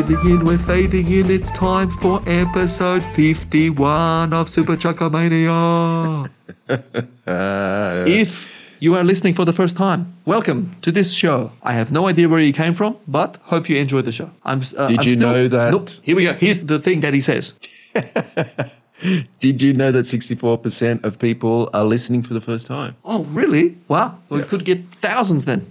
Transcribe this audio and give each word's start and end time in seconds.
fading 0.00 0.30
in, 0.30 0.44
we're 0.46 0.56
fading 0.58 1.06
in. 1.10 1.30
It's 1.30 1.50
time 1.50 1.90
for 1.90 2.22
episode 2.26 3.02
51 3.02 4.32
of 4.32 4.48
Super 4.48 4.74
Chuckamania. 4.76 6.30
if 8.08 8.50
you 8.78 8.94
are 8.94 9.04
listening 9.04 9.34
for 9.34 9.44
the 9.44 9.52
first 9.52 9.76
time, 9.76 10.14
welcome 10.24 10.74
to 10.80 10.90
this 10.90 11.12
show. 11.12 11.52
I 11.62 11.74
have 11.74 11.92
no 11.92 12.08
idea 12.08 12.30
where 12.30 12.40
you 12.40 12.52
came 12.54 12.72
from, 12.72 12.96
but 13.06 13.36
hope 13.42 13.68
you 13.68 13.76
enjoyed 13.76 14.06
the 14.06 14.12
show. 14.12 14.30
I'm, 14.42 14.60
uh, 14.78 14.86
Did 14.86 15.00
I'm 15.00 15.06
you 15.06 15.16
still- 15.16 15.18
know 15.32 15.48
that- 15.48 15.70
Nope. 15.70 15.90
Here 16.02 16.16
we 16.16 16.24
go. 16.24 16.32
Here's 16.32 16.60
the 16.60 16.78
thing 16.78 17.00
that 17.00 17.12
he 17.12 17.20
says. 17.20 17.58
Did 19.40 19.60
you 19.60 19.74
know 19.74 19.92
that 19.92 20.06
64% 20.06 21.04
of 21.04 21.18
people 21.18 21.68
are 21.74 21.84
listening 21.84 22.22
for 22.22 22.32
the 22.32 22.40
first 22.40 22.66
time? 22.66 22.96
Oh, 23.04 23.24
really? 23.24 23.76
Wow. 23.88 24.18
We 24.30 24.44
could 24.44 24.64
get 24.64 24.80
thousands 25.02 25.44
then. 25.44 25.70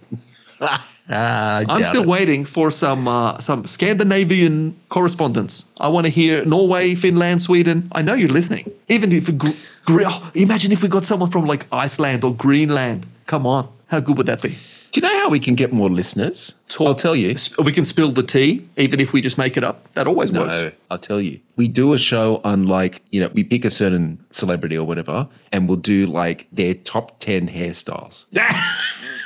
Ah, 1.12 1.64
I'm 1.68 1.84
still 1.84 2.06
waiting 2.06 2.46
for 2.46 2.72
some 2.72 3.08
uh, 3.08 3.40
some 3.40 3.66
Scandinavian 3.66 4.76
correspondence. 4.90 5.66
I 5.80 5.88
want 5.88 6.06
to 6.06 6.12
hear 6.12 6.46
Norway, 6.46 6.96
Finland, 6.96 7.42
Sweden. 7.42 7.90
I 7.92 8.02
know 8.02 8.14
you're 8.14 8.30
listening. 8.34 8.72
Even 8.88 9.12
if 9.12 9.36
gr- 9.38 9.50
gr- 9.86 10.04
oh, 10.06 10.30
imagine 10.34 10.72
if 10.72 10.84
we 10.84 10.88
got 10.90 11.06
someone 11.06 11.30
from 11.32 11.46
like 11.46 11.66
Iceland 11.72 12.24
or 12.24 12.36
Greenland. 12.36 13.06
Come 13.26 13.48
on, 13.48 13.68
how 13.88 14.00
good 14.00 14.18
would 14.18 14.28
that 14.28 14.42
be? 14.42 14.56
Do 14.92 15.02
you 15.02 15.08
know 15.08 15.20
how 15.22 15.30
we 15.30 15.40
can 15.40 15.54
get 15.56 15.72
more 15.72 15.90
listeners? 15.90 16.56
I'll 16.88 16.96
tell 16.96 17.16
you. 17.16 17.36
We 17.64 17.72
can 17.72 17.86
spill 17.86 18.12
the 18.12 18.24
tea, 18.24 18.66
even 18.76 19.00
if 19.00 19.14
we 19.14 19.22
just 19.22 19.38
make 19.38 19.56
it 19.56 19.64
up. 19.64 19.92
That 19.94 20.08
always 20.08 20.32
works. 20.32 20.56
I'll 20.90 20.98
tell 20.98 21.22
you. 21.22 21.40
We 21.58 21.68
do 21.68 21.94
a 21.94 22.00
show 22.00 22.42
on 22.44 22.66
like, 22.66 23.04
you 23.12 23.20
know, 23.22 23.30
we 23.32 23.44
pick 23.44 23.66
a 23.66 23.70
certain 23.70 24.18
celebrity 24.32 24.76
or 24.78 24.88
whatever, 24.88 25.28
and 25.52 25.68
we'll 25.68 25.78
do 25.78 26.08
like 26.08 26.48
their 26.52 26.74
top 26.74 27.20
10 27.20 27.50
hairstyles. 27.50 28.26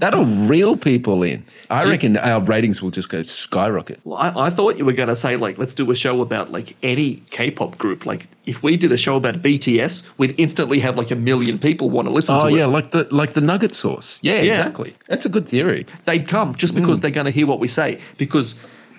That'll 0.00 0.24
reel 0.26 0.76
people 0.76 1.22
in. 1.22 1.44
I 1.70 1.88
reckon 1.88 2.16
our 2.16 2.40
ratings 2.40 2.80
will 2.82 2.90
just 2.90 3.08
go 3.08 3.22
skyrocket. 3.24 4.00
Well, 4.04 4.18
I, 4.18 4.46
I 4.46 4.50
thought 4.50 4.78
you 4.78 4.84
were 4.84 4.92
going 4.92 5.08
to 5.08 5.16
say 5.16 5.36
like, 5.36 5.58
let's 5.58 5.74
do 5.74 5.90
a 5.90 5.94
show 5.96 6.20
about 6.22 6.52
like 6.52 6.76
any 6.82 7.16
K-pop 7.30 7.78
group. 7.78 8.06
Like, 8.06 8.28
if 8.46 8.62
we 8.62 8.76
did 8.76 8.92
a 8.92 8.96
show 8.96 9.16
about 9.16 9.42
BTS, 9.42 10.04
we'd 10.16 10.34
instantly 10.38 10.78
have 10.80 10.96
like 10.96 11.10
a 11.10 11.16
million 11.16 11.58
people 11.58 11.90
want 11.90 12.06
to 12.08 12.14
listen 12.14 12.34
Oh 12.36 12.48
to 12.48 12.56
yeah, 12.56 12.64
it. 12.64 12.68
like 12.68 12.92
the 12.92 13.08
like 13.10 13.34
the 13.34 13.40
nugget 13.40 13.74
sauce. 13.74 14.20
Yeah, 14.22 14.34
Yeah. 14.40 14.50
exactly. 14.52 14.94
That's 15.08 15.26
a 15.26 15.28
good 15.28 15.48
theory. 15.48 15.84
they'd 16.04 16.28
come 16.28 16.54
just 16.54 16.74
Mm. 16.74 16.80
because 16.82 17.00
they're 17.00 17.10
going 17.10 17.26
to 17.26 17.32
hear 17.32 17.46
what 17.46 17.58
we 17.60 17.68
say 17.68 17.98
because 18.18 18.54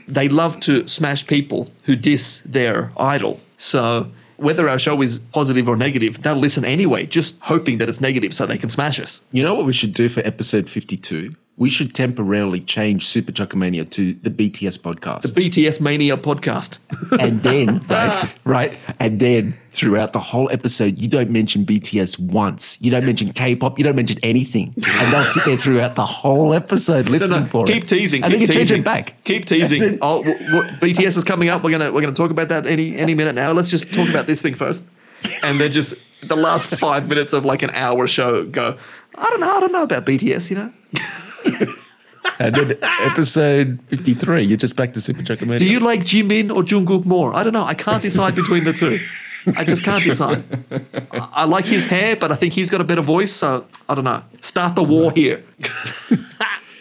they 0.07 0.27
love 0.27 0.59
to 0.61 0.87
smash 0.87 1.25
people 1.27 1.69
who 1.83 1.95
diss 1.95 2.41
their 2.45 2.91
idol. 2.97 3.39
So 3.57 4.11
whether 4.41 4.69
our 4.69 4.79
show 4.79 5.01
is 5.01 5.19
positive 5.19 5.67
or 5.67 5.75
negative, 5.75 6.21
they'll 6.21 6.35
listen 6.35 6.65
anyway, 6.65 7.05
just 7.05 7.39
hoping 7.41 7.77
that 7.79 7.89
it's 7.89 8.01
negative 8.01 8.33
so 8.33 8.45
they 8.45 8.57
can 8.57 8.69
smash 8.69 8.99
us. 8.99 9.21
You 9.31 9.43
know 9.43 9.53
what 9.53 9.65
we 9.65 9.73
should 9.73 9.93
do 9.93 10.09
for 10.09 10.21
episode 10.21 10.69
52? 10.69 11.35
We 11.59 11.69
should 11.69 11.93
temporarily 11.93 12.61
change 12.61 13.05
Super 13.05 13.33
Chuckamania 13.33 13.89
to 13.89 14.13
the 14.13 14.29
BTS 14.29 14.79
podcast. 14.79 15.23
The 15.23 15.41
BTS 15.41 15.81
Mania 15.81 16.15
podcast. 16.15 16.79
and 17.19 17.41
then, 17.41 17.85
right, 17.89 18.29
right, 18.45 18.79
and 18.97 19.19
then 19.19 19.59
throughout 19.73 20.13
the 20.13 20.21
whole 20.21 20.49
episode, 20.51 20.99
you 20.99 21.09
don't 21.09 21.29
mention 21.29 21.65
BTS 21.65 22.17
once. 22.17 22.81
You 22.81 22.91
don't 22.91 23.05
mention 23.05 23.33
K-pop. 23.33 23.77
You 23.77 23.83
don't 23.83 23.97
mention 23.97 24.19
anything, 24.23 24.73
and 24.87 25.13
they'll 25.13 25.25
sit 25.25 25.43
there 25.43 25.57
throughout 25.57 25.95
the 25.95 26.05
whole 26.05 26.53
episode 26.53 27.09
listening 27.09 27.47
for 27.47 27.65
it. 27.65 27.73
keep 27.73 27.83
it. 27.83 27.89
teasing. 27.89 28.23
and 28.23 28.31
keep 28.31 28.39
you 28.39 28.47
change 28.47 28.69
teasing. 28.69 28.79
it 28.79 28.85
back. 28.85 29.21
Keep 29.25 29.45
teasing. 29.45 29.99
oh, 30.01 30.23
w- 30.23 30.51
w- 30.51 30.71
BTS 30.77 31.17
is 31.17 31.25
coming 31.25 31.49
up. 31.49 31.61
We're 31.61 31.71
gonna 31.71 31.91
we're 31.91 31.99
gonna 31.99 32.13
talk 32.13 32.31
about 32.31 32.47
that 32.47 32.67
any 32.67 32.95
any 32.95 33.15
minute 33.15 33.35
now. 33.35 33.51
Let's 33.51 33.69
just 33.69 33.93
talk 33.93 34.07
about 34.07 34.27
this 34.27 34.41
thing 34.41 34.55
first, 34.55 34.85
and 35.43 35.59
then 35.59 35.73
just 35.73 35.93
the 36.23 36.37
last 36.37 36.67
five 36.67 37.09
minutes 37.09 37.33
of 37.33 37.43
like 37.43 37.63
an 37.63 37.71
hour 37.71 38.07
show 38.07 38.45
go. 38.45 38.77
I 39.13 39.29
don't 39.29 39.41
know. 39.41 39.57
I 39.57 39.59
don't 39.59 39.73
know 39.73 39.83
about 39.83 40.05
BTS. 40.05 40.51
You 40.51 40.55
know. 40.55 40.73
And 42.39 42.55
then 42.55 42.77
episode 43.01 43.79
fifty-three, 43.87 44.43
you're 44.43 44.57
just 44.57 44.75
back 44.77 44.93
to 44.93 45.01
Super 45.01 45.21
Chuckamania. 45.23 45.59
Do 45.59 45.65
you 45.65 45.79
like 45.81 46.01
Jimin 46.01 46.55
or 46.55 46.63
Jungkook 46.63 47.05
more? 47.05 47.33
I 47.35 47.43
don't 47.43 47.51
know. 47.53 47.63
I 47.65 47.73
can't 47.73 48.01
decide 48.01 48.33
between 48.35 48.63
the 48.63 48.71
two. 48.71 48.99
I 49.57 49.65
just 49.65 49.83
can't 49.83 50.03
decide. 50.03 50.43
I, 51.11 51.29
I 51.33 51.43
like 51.45 51.65
his 51.65 51.85
hair, 51.85 52.15
but 52.15 52.31
I 52.31 52.35
think 52.35 52.53
he's 52.53 52.69
got 52.69 52.79
a 52.81 52.83
better 52.85 53.01
voice, 53.01 53.33
so 53.33 53.65
I 53.89 53.95
don't 53.95 54.03
know. 54.05 54.23
Start 54.41 54.75
the 54.75 54.83
war 54.83 55.11
here. 55.11 55.43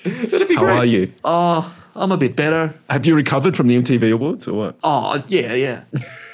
That'd 0.05 0.49
be 0.49 0.55
How 0.55 0.63
great. 0.65 0.77
are 0.79 0.85
you? 0.85 1.13
Oh, 1.25 1.75
I'm 1.95 2.13
a 2.13 2.17
bit 2.17 2.37
better. 2.37 2.75
Have 2.89 3.05
you 3.07 3.15
recovered 3.15 3.57
from 3.57 3.67
the 3.69 3.77
MTV 3.81 4.13
Awards 4.13 4.47
or 4.49 4.57
what? 4.59 4.77
Oh, 4.85 5.23
yeah, 5.29 5.55
yeah. 5.55 5.85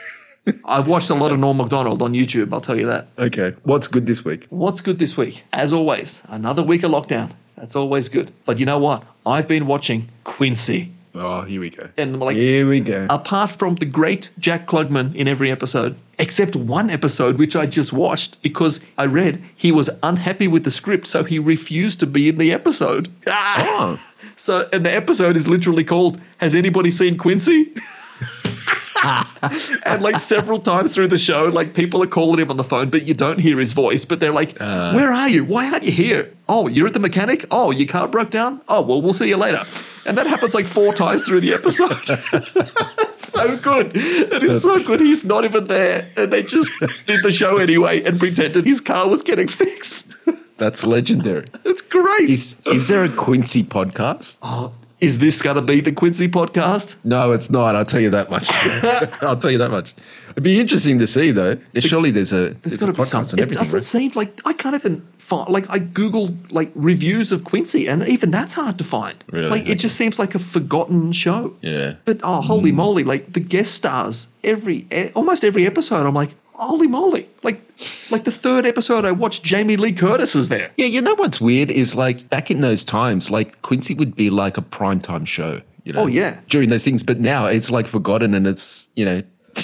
I've 0.64 0.86
watched 0.88 1.08
a 1.10 1.14
lot 1.14 1.32
of 1.32 1.38
Norm 1.38 1.56
MacDonald 1.56 2.02
on 2.02 2.12
YouTube, 2.12 2.52
I'll 2.52 2.60
tell 2.60 2.78
you 2.78 2.86
that. 2.86 3.08
Okay, 3.18 3.54
what's 3.62 3.88
good 3.88 4.06
this 4.06 4.24
week? 4.24 4.46
What's 4.50 4.80
good 4.82 4.98
this 4.98 5.16
week? 5.16 5.44
As 5.52 5.72
always, 5.72 6.22
another 6.28 6.62
week 6.62 6.82
of 6.82 6.90
lockdown. 6.90 7.32
That's 7.56 7.76
always 7.76 8.08
good. 8.08 8.32
But 8.44 8.58
you 8.58 8.66
know 8.66 8.78
what? 8.78 9.04
I've 9.24 9.48
been 9.48 9.66
watching 9.66 10.08
Quincy. 10.24 10.92
Oh, 11.14 11.42
here 11.42 11.60
we 11.60 11.70
go. 11.70 11.88
And 11.96 12.18
like 12.18 12.34
Here 12.34 12.68
we 12.68 12.80
go. 12.80 13.06
apart 13.08 13.52
from 13.52 13.76
the 13.76 13.84
great 13.86 14.30
Jack 14.38 14.66
Klugman 14.66 15.14
in 15.14 15.28
every 15.28 15.48
episode, 15.50 15.94
except 16.18 16.56
one 16.56 16.90
episode 16.90 17.38
which 17.38 17.54
I 17.54 17.66
just 17.66 17.92
watched 17.92 18.42
because 18.42 18.80
I 18.98 19.04
read 19.06 19.40
he 19.54 19.70
was 19.70 19.88
unhappy 20.02 20.48
with 20.48 20.64
the 20.64 20.72
script, 20.72 21.06
so 21.06 21.22
he 21.22 21.38
refused 21.38 22.00
to 22.00 22.06
be 22.06 22.28
in 22.28 22.38
the 22.38 22.52
episode. 22.52 23.10
Ah! 23.26 23.54
Oh. 23.60 24.00
So, 24.36 24.68
and 24.72 24.84
the 24.84 24.92
episode 24.92 25.36
is 25.36 25.46
literally 25.46 25.84
called 25.84 26.20
"Has 26.38 26.56
anybody 26.56 26.90
seen 26.90 27.16
Quincy?" 27.18 27.72
and 29.84 30.02
like 30.02 30.18
several 30.18 30.58
times 30.58 30.94
through 30.94 31.08
the 31.08 31.18
show, 31.18 31.44
like 31.46 31.74
people 31.74 32.02
are 32.02 32.06
calling 32.06 32.40
him 32.40 32.50
on 32.50 32.56
the 32.56 32.64
phone, 32.64 32.90
but 32.90 33.04
you 33.04 33.14
don't 33.14 33.38
hear 33.38 33.58
his 33.58 33.72
voice. 33.72 34.04
But 34.04 34.20
they're 34.20 34.32
like, 34.32 34.60
uh. 34.60 34.92
"Where 34.92 35.12
are 35.12 35.28
you? 35.28 35.44
Why 35.44 35.70
aren't 35.70 35.84
you 35.84 35.92
here? 35.92 36.32
Oh, 36.48 36.68
you're 36.68 36.86
at 36.86 36.92
the 36.94 37.00
mechanic. 37.00 37.46
Oh, 37.50 37.70
your 37.70 37.88
car 37.88 38.08
broke 38.08 38.30
down. 38.30 38.60
Oh, 38.68 38.82
well, 38.82 39.00
we'll 39.02 39.12
see 39.12 39.28
you 39.28 39.36
later." 39.36 39.64
And 40.06 40.18
that 40.18 40.26
happens 40.26 40.54
like 40.54 40.66
four 40.66 40.94
times 40.94 41.24
through 41.26 41.40
the 41.40 41.54
episode. 41.54 41.96
so 43.16 43.56
good. 43.56 43.92
It 43.94 44.42
is 44.42 44.62
so 44.62 44.82
good. 44.82 45.00
He's 45.00 45.24
not 45.24 45.44
even 45.44 45.66
there, 45.66 46.10
and 46.16 46.32
they 46.32 46.42
just 46.42 46.70
did 47.06 47.22
the 47.22 47.32
show 47.32 47.56
anyway 47.58 48.02
and 48.02 48.18
pretended 48.18 48.66
his 48.66 48.80
car 48.80 49.08
was 49.08 49.22
getting 49.22 49.48
fixed. 49.48 50.12
That's 50.56 50.84
legendary. 50.86 51.48
it's 51.64 51.82
great. 51.82 52.30
Is 52.30 52.60
is 52.66 52.88
there 52.88 53.04
a 53.04 53.08
Quincy 53.08 53.62
podcast? 53.64 54.38
oh, 54.42 54.72
is 55.04 55.18
this 55.18 55.42
going 55.42 55.56
to 55.56 55.62
be 55.62 55.80
the 55.80 55.92
Quincy 55.92 56.28
podcast? 56.28 56.96
No, 57.04 57.32
it's 57.32 57.50
not. 57.50 57.76
I'll 57.76 57.84
tell 57.84 58.00
you 58.00 58.10
that 58.10 58.30
much. 58.30 58.48
I'll 59.22 59.36
tell 59.36 59.50
you 59.50 59.58
that 59.58 59.70
much. 59.70 59.94
It'd 60.30 60.42
be 60.42 60.58
interesting 60.58 60.98
to 60.98 61.06
see, 61.06 61.30
though. 61.30 61.58
Surely 61.78 62.10
there's 62.10 62.32
a 62.32 62.36
There's 62.36 62.60
there's 62.62 62.78
got 62.78 62.88
a 62.88 62.92
to 62.92 62.96
be 62.96 63.02
podcast 63.02 63.26
something. 63.26 63.42
on 63.44 63.50
It 63.50 63.54
doesn't 63.54 63.76
right? 63.76 63.84
seem 63.84 64.12
like 64.14 64.40
I 64.44 64.52
can't 64.54 64.74
even 64.74 65.06
find. 65.18 65.48
Like 65.50 65.66
I 65.68 65.78
googled 65.78 66.50
like 66.50 66.72
reviews 66.74 67.30
of 67.32 67.44
Quincy, 67.44 67.86
and 67.86 68.02
even 68.08 68.30
that's 68.30 68.54
hard 68.54 68.78
to 68.78 68.84
find. 68.84 69.22
Really? 69.30 69.50
Like 69.50 69.66
it 69.68 69.76
just 69.76 69.96
seems 69.96 70.18
like 70.18 70.34
a 70.34 70.38
forgotten 70.38 71.12
show. 71.12 71.54
Yeah. 71.60 71.96
But 72.04 72.20
oh, 72.22 72.40
holy 72.40 72.70
hmm. 72.70 72.76
moly! 72.76 73.04
Like 73.04 73.34
the 73.34 73.40
guest 73.40 73.72
stars 73.74 74.28
every 74.42 74.86
e- 74.90 75.10
almost 75.14 75.44
every 75.44 75.66
episode. 75.66 76.06
I'm 76.06 76.14
like, 76.14 76.34
holy 76.54 76.86
moly! 76.86 77.28
Like 77.42 77.60
like 78.10 78.24
the 78.24 78.32
third 78.32 78.66
episode, 78.66 79.04
I 79.04 79.12
watched 79.12 79.42
Jamie 79.42 79.76
Lee 79.76 79.92
Curtis 79.92 80.34
is 80.34 80.48
there. 80.48 80.70
Yeah, 80.76 80.86
you 80.86 81.00
know 81.00 81.14
what's 81.14 81.40
weird 81.40 81.70
is 81.70 81.94
like 81.94 82.28
back 82.30 82.50
in 82.50 82.60
those 82.60 82.84
times, 82.84 83.30
like 83.30 83.60
Quincy 83.62 83.94
would 83.94 84.14
be 84.16 84.30
like 84.30 84.56
a 84.58 84.62
primetime 84.62 85.26
show. 85.26 85.60
You 85.84 85.92
know, 85.92 86.00
Oh, 86.00 86.06
yeah. 86.06 86.40
during 86.48 86.70
those 86.70 86.82
things. 86.84 87.02
But 87.02 87.20
now 87.20 87.44
it's 87.46 87.70
like 87.70 87.86
forgotten, 87.86 88.32
and 88.34 88.46
it's 88.46 88.88
you 88.96 89.04
know 89.04 89.22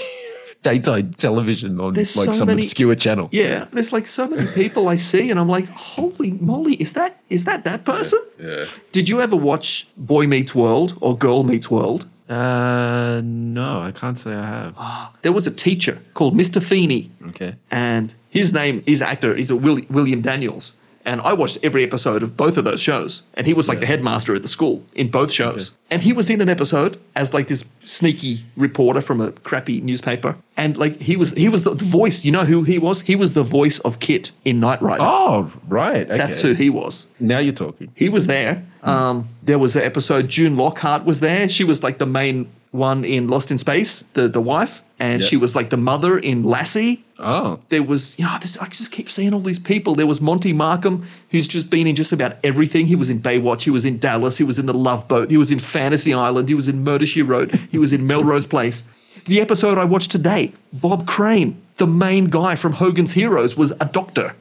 daytime 0.62 1.14
television 1.14 1.80
on 1.80 1.94
There's 1.94 2.16
like 2.16 2.26
so 2.26 2.32
some 2.32 2.48
many- 2.48 2.62
obscure 2.62 2.94
channel. 2.94 3.28
Yeah, 3.32 3.66
there's 3.72 3.92
like 3.92 4.06
so 4.06 4.28
many 4.28 4.46
people 4.52 4.88
I 4.88 4.96
see, 4.96 5.30
and 5.30 5.40
I'm 5.40 5.48
like, 5.48 5.66
holy 5.68 6.32
moly! 6.32 6.74
Is 6.74 6.92
that 6.92 7.18
is 7.30 7.44
that 7.44 7.64
that 7.64 7.84
person? 7.84 8.20
Yeah. 8.38 8.64
Did 8.92 9.08
you 9.08 9.20
ever 9.22 9.36
watch 9.36 9.86
Boy 9.96 10.26
Meets 10.26 10.54
World 10.54 10.96
or 11.00 11.16
Girl 11.16 11.42
Meets 11.44 11.70
World? 11.70 12.06
Uh, 12.30 13.20
no, 13.24 13.80
I 13.80 13.90
can't 13.90 14.16
say 14.16 14.32
I 14.34 14.46
have. 14.46 14.74
There 15.22 15.32
was 15.32 15.46
a 15.46 15.50
teacher 15.50 16.00
called 16.14 16.34
Mr. 16.34 16.62
Feeney. 16.62 17.10
Okay. 17.30 17.56
and 17.70 18.14
his 18.28 18.54
name, 18.54 18.82
his 18.86 19.02
actor, 19.02 19.34
is 19.34 19.52
William 19.52 20.22
Daniels. 20.22 20.72
And 21.04 21.20
I 21.22 21.32
watched 21.32 21.58
every 21.62 21.82
episode 21.82 22.22
of 22.22 22.36
both 22.36 22.56
of 22.56 22.64
those 22.64 22.80
shows. 22.80 23.22
And 23.34 23.46
he 23.46 23.54
was 23.54 23.68
like 23.68 23.80
the 23.80 23.86
headmaster 23.86 24.34
at 24.34 24.42
the 24.42 24.48
school 24.48 24.84
in 24.94 25.10
both 25.10 25.32
shows. 25.32 25.72
And 25.90 26.02
he 26.02 26.12
was 26.12 26.28
in 26.28 26.40
an 26.40 26.48
episode 26.48 27.00
as 27.16 27.32
like 27.32 27.48
this 27.48 27.64
sneaky 27.84 28.44
reporter 28.56 29.00
from 29.00 29.20
a 29.20 29.32
crappy 29.32 29.80
newspaper. 29.80 30.36
And 30.56 30.76
like 30.76 31.00
he 31.00 31.16
was 31.16 31.32
he 31.32 31.48
was 31.48 31.64
the, 31.64 31.74
the 31.74 31.84
voice. 31.84 32.24
You 32.24 32.32
know 32.32 32.44
who 32.44 32.64
he 32.64 32.78
was? 32.78 33.00
He 33.02 33.16
was 33.16 33.32
the 33.32 33.42
voice 33.42 33.78
of 33.80 33.98
KITT 33.98 34.32
in 34.44 34.60
Knight 34.60 34.82
Rider. 34.82 35.02
Oh, 35.02 35.50
right. 35.68 36.06
Okay. 36.06 36.16
That's 36.18 36.40
who 36.42 36.52
he 36.52 36.68
was. 36.68 37.06
Now 37.18 37.38
you're 37.38 37.54
talking. 37.54 37.92
He 37.94 38.08
was 38.08 38.26
there. 38.26 38.64
Um, 38.82 39.28
there 39.42 39.58
was 39.58 39.76
an 39.76 39.82
episode. 39.82 40.28
June 40.28 40.56
Lockhart 40.56 41.04
was 41.04 41.20
there. 41.20 41.48
She 41.48 41.64
was 41.64 41.82
like 41.82 41.98
the 41.98 42.06
main 42.06 42.50
one 42.70 43.04
in 43.04 43.28
Lost 43.28 43.50
in 43.50 43.58
Space, 43.58 44.04
the 44.14 44.28
the 44.28 44.40
wife, 44.40 44.82
and 44.98 45.22
Yeah. 45.22 45.28
she 45.28 45.36
was 45.36 45.56
like 45.56 45.70
the 45.70 45.76
mother 45.76 46.18
in 46.18 46.42
Lassie 46.44 47.04
Oh, 47.22 47.58
there 47.68 47.82
was, 47.82 48.18
you 48.18 48.24
know, 48.24 48.38
this, 48.40 48.56
I 48.56 48.66
just 48.68 48.90
keep 48.92 49.10
seeing 49.10 49.34
all 49.34 49.40
these 49.40 49.58
people. 49.58 49.94
There 49.94 50.06
was 50.06 50.22
Monte 50.22 50.54
Markham, 50.54 51.06
who's 51.30 51.46
just 51.46 51.68
been 51.68 51.86
in 51.86 51.94
just 51.94 52.12
about 52.12 52.36
everything. 52.42 52.86
He 52.86 52.96
was 52.96 53.10
in 53.10 53.20
Baywatch, 53.20 53.64
he 53.64 53.70
was 53.70 53.84
in 53.84 53.98
Dallas, 53.98 54.38
he 54.38 54.44
was 54.44 54.58
in 54.58 54.64
The 54.64 54.72
Love 54.72 55.06
Boat, 55.06 55.30
he 55.30 55.36
was 55.36 55.50
in 55.50 55.58
Fantasy 55.58 56.14
Island, 56.14 56.48
he 56.48 56.54
was 56.54 56.66
in 56.66 56.82
Murder 56.82 57.04
She 57.04 57.20
Wrote, 57.20 57.54
he 57.70 57.76
was 57.76 57.92
in 57.92 58.06
Melrose 58.06 58.46
Place. 58.46 58.88
The 59.26 59.38
episode 59.38 59.76
I 59.76 59.84
watched 59.84 60.10
today, 60.10 60.54
Bob 60.72 61.06
Crane, 61.06 61.60
the 61.76 61.86
main 61.86 62.30
guy 62.30 62.56
from 62.56 62.72
Hogan's 62.74 63.12
Heroes, 63.12 63.54
was 63.54 63.72
a 63.72 63.84
doctor. 63.84 64.34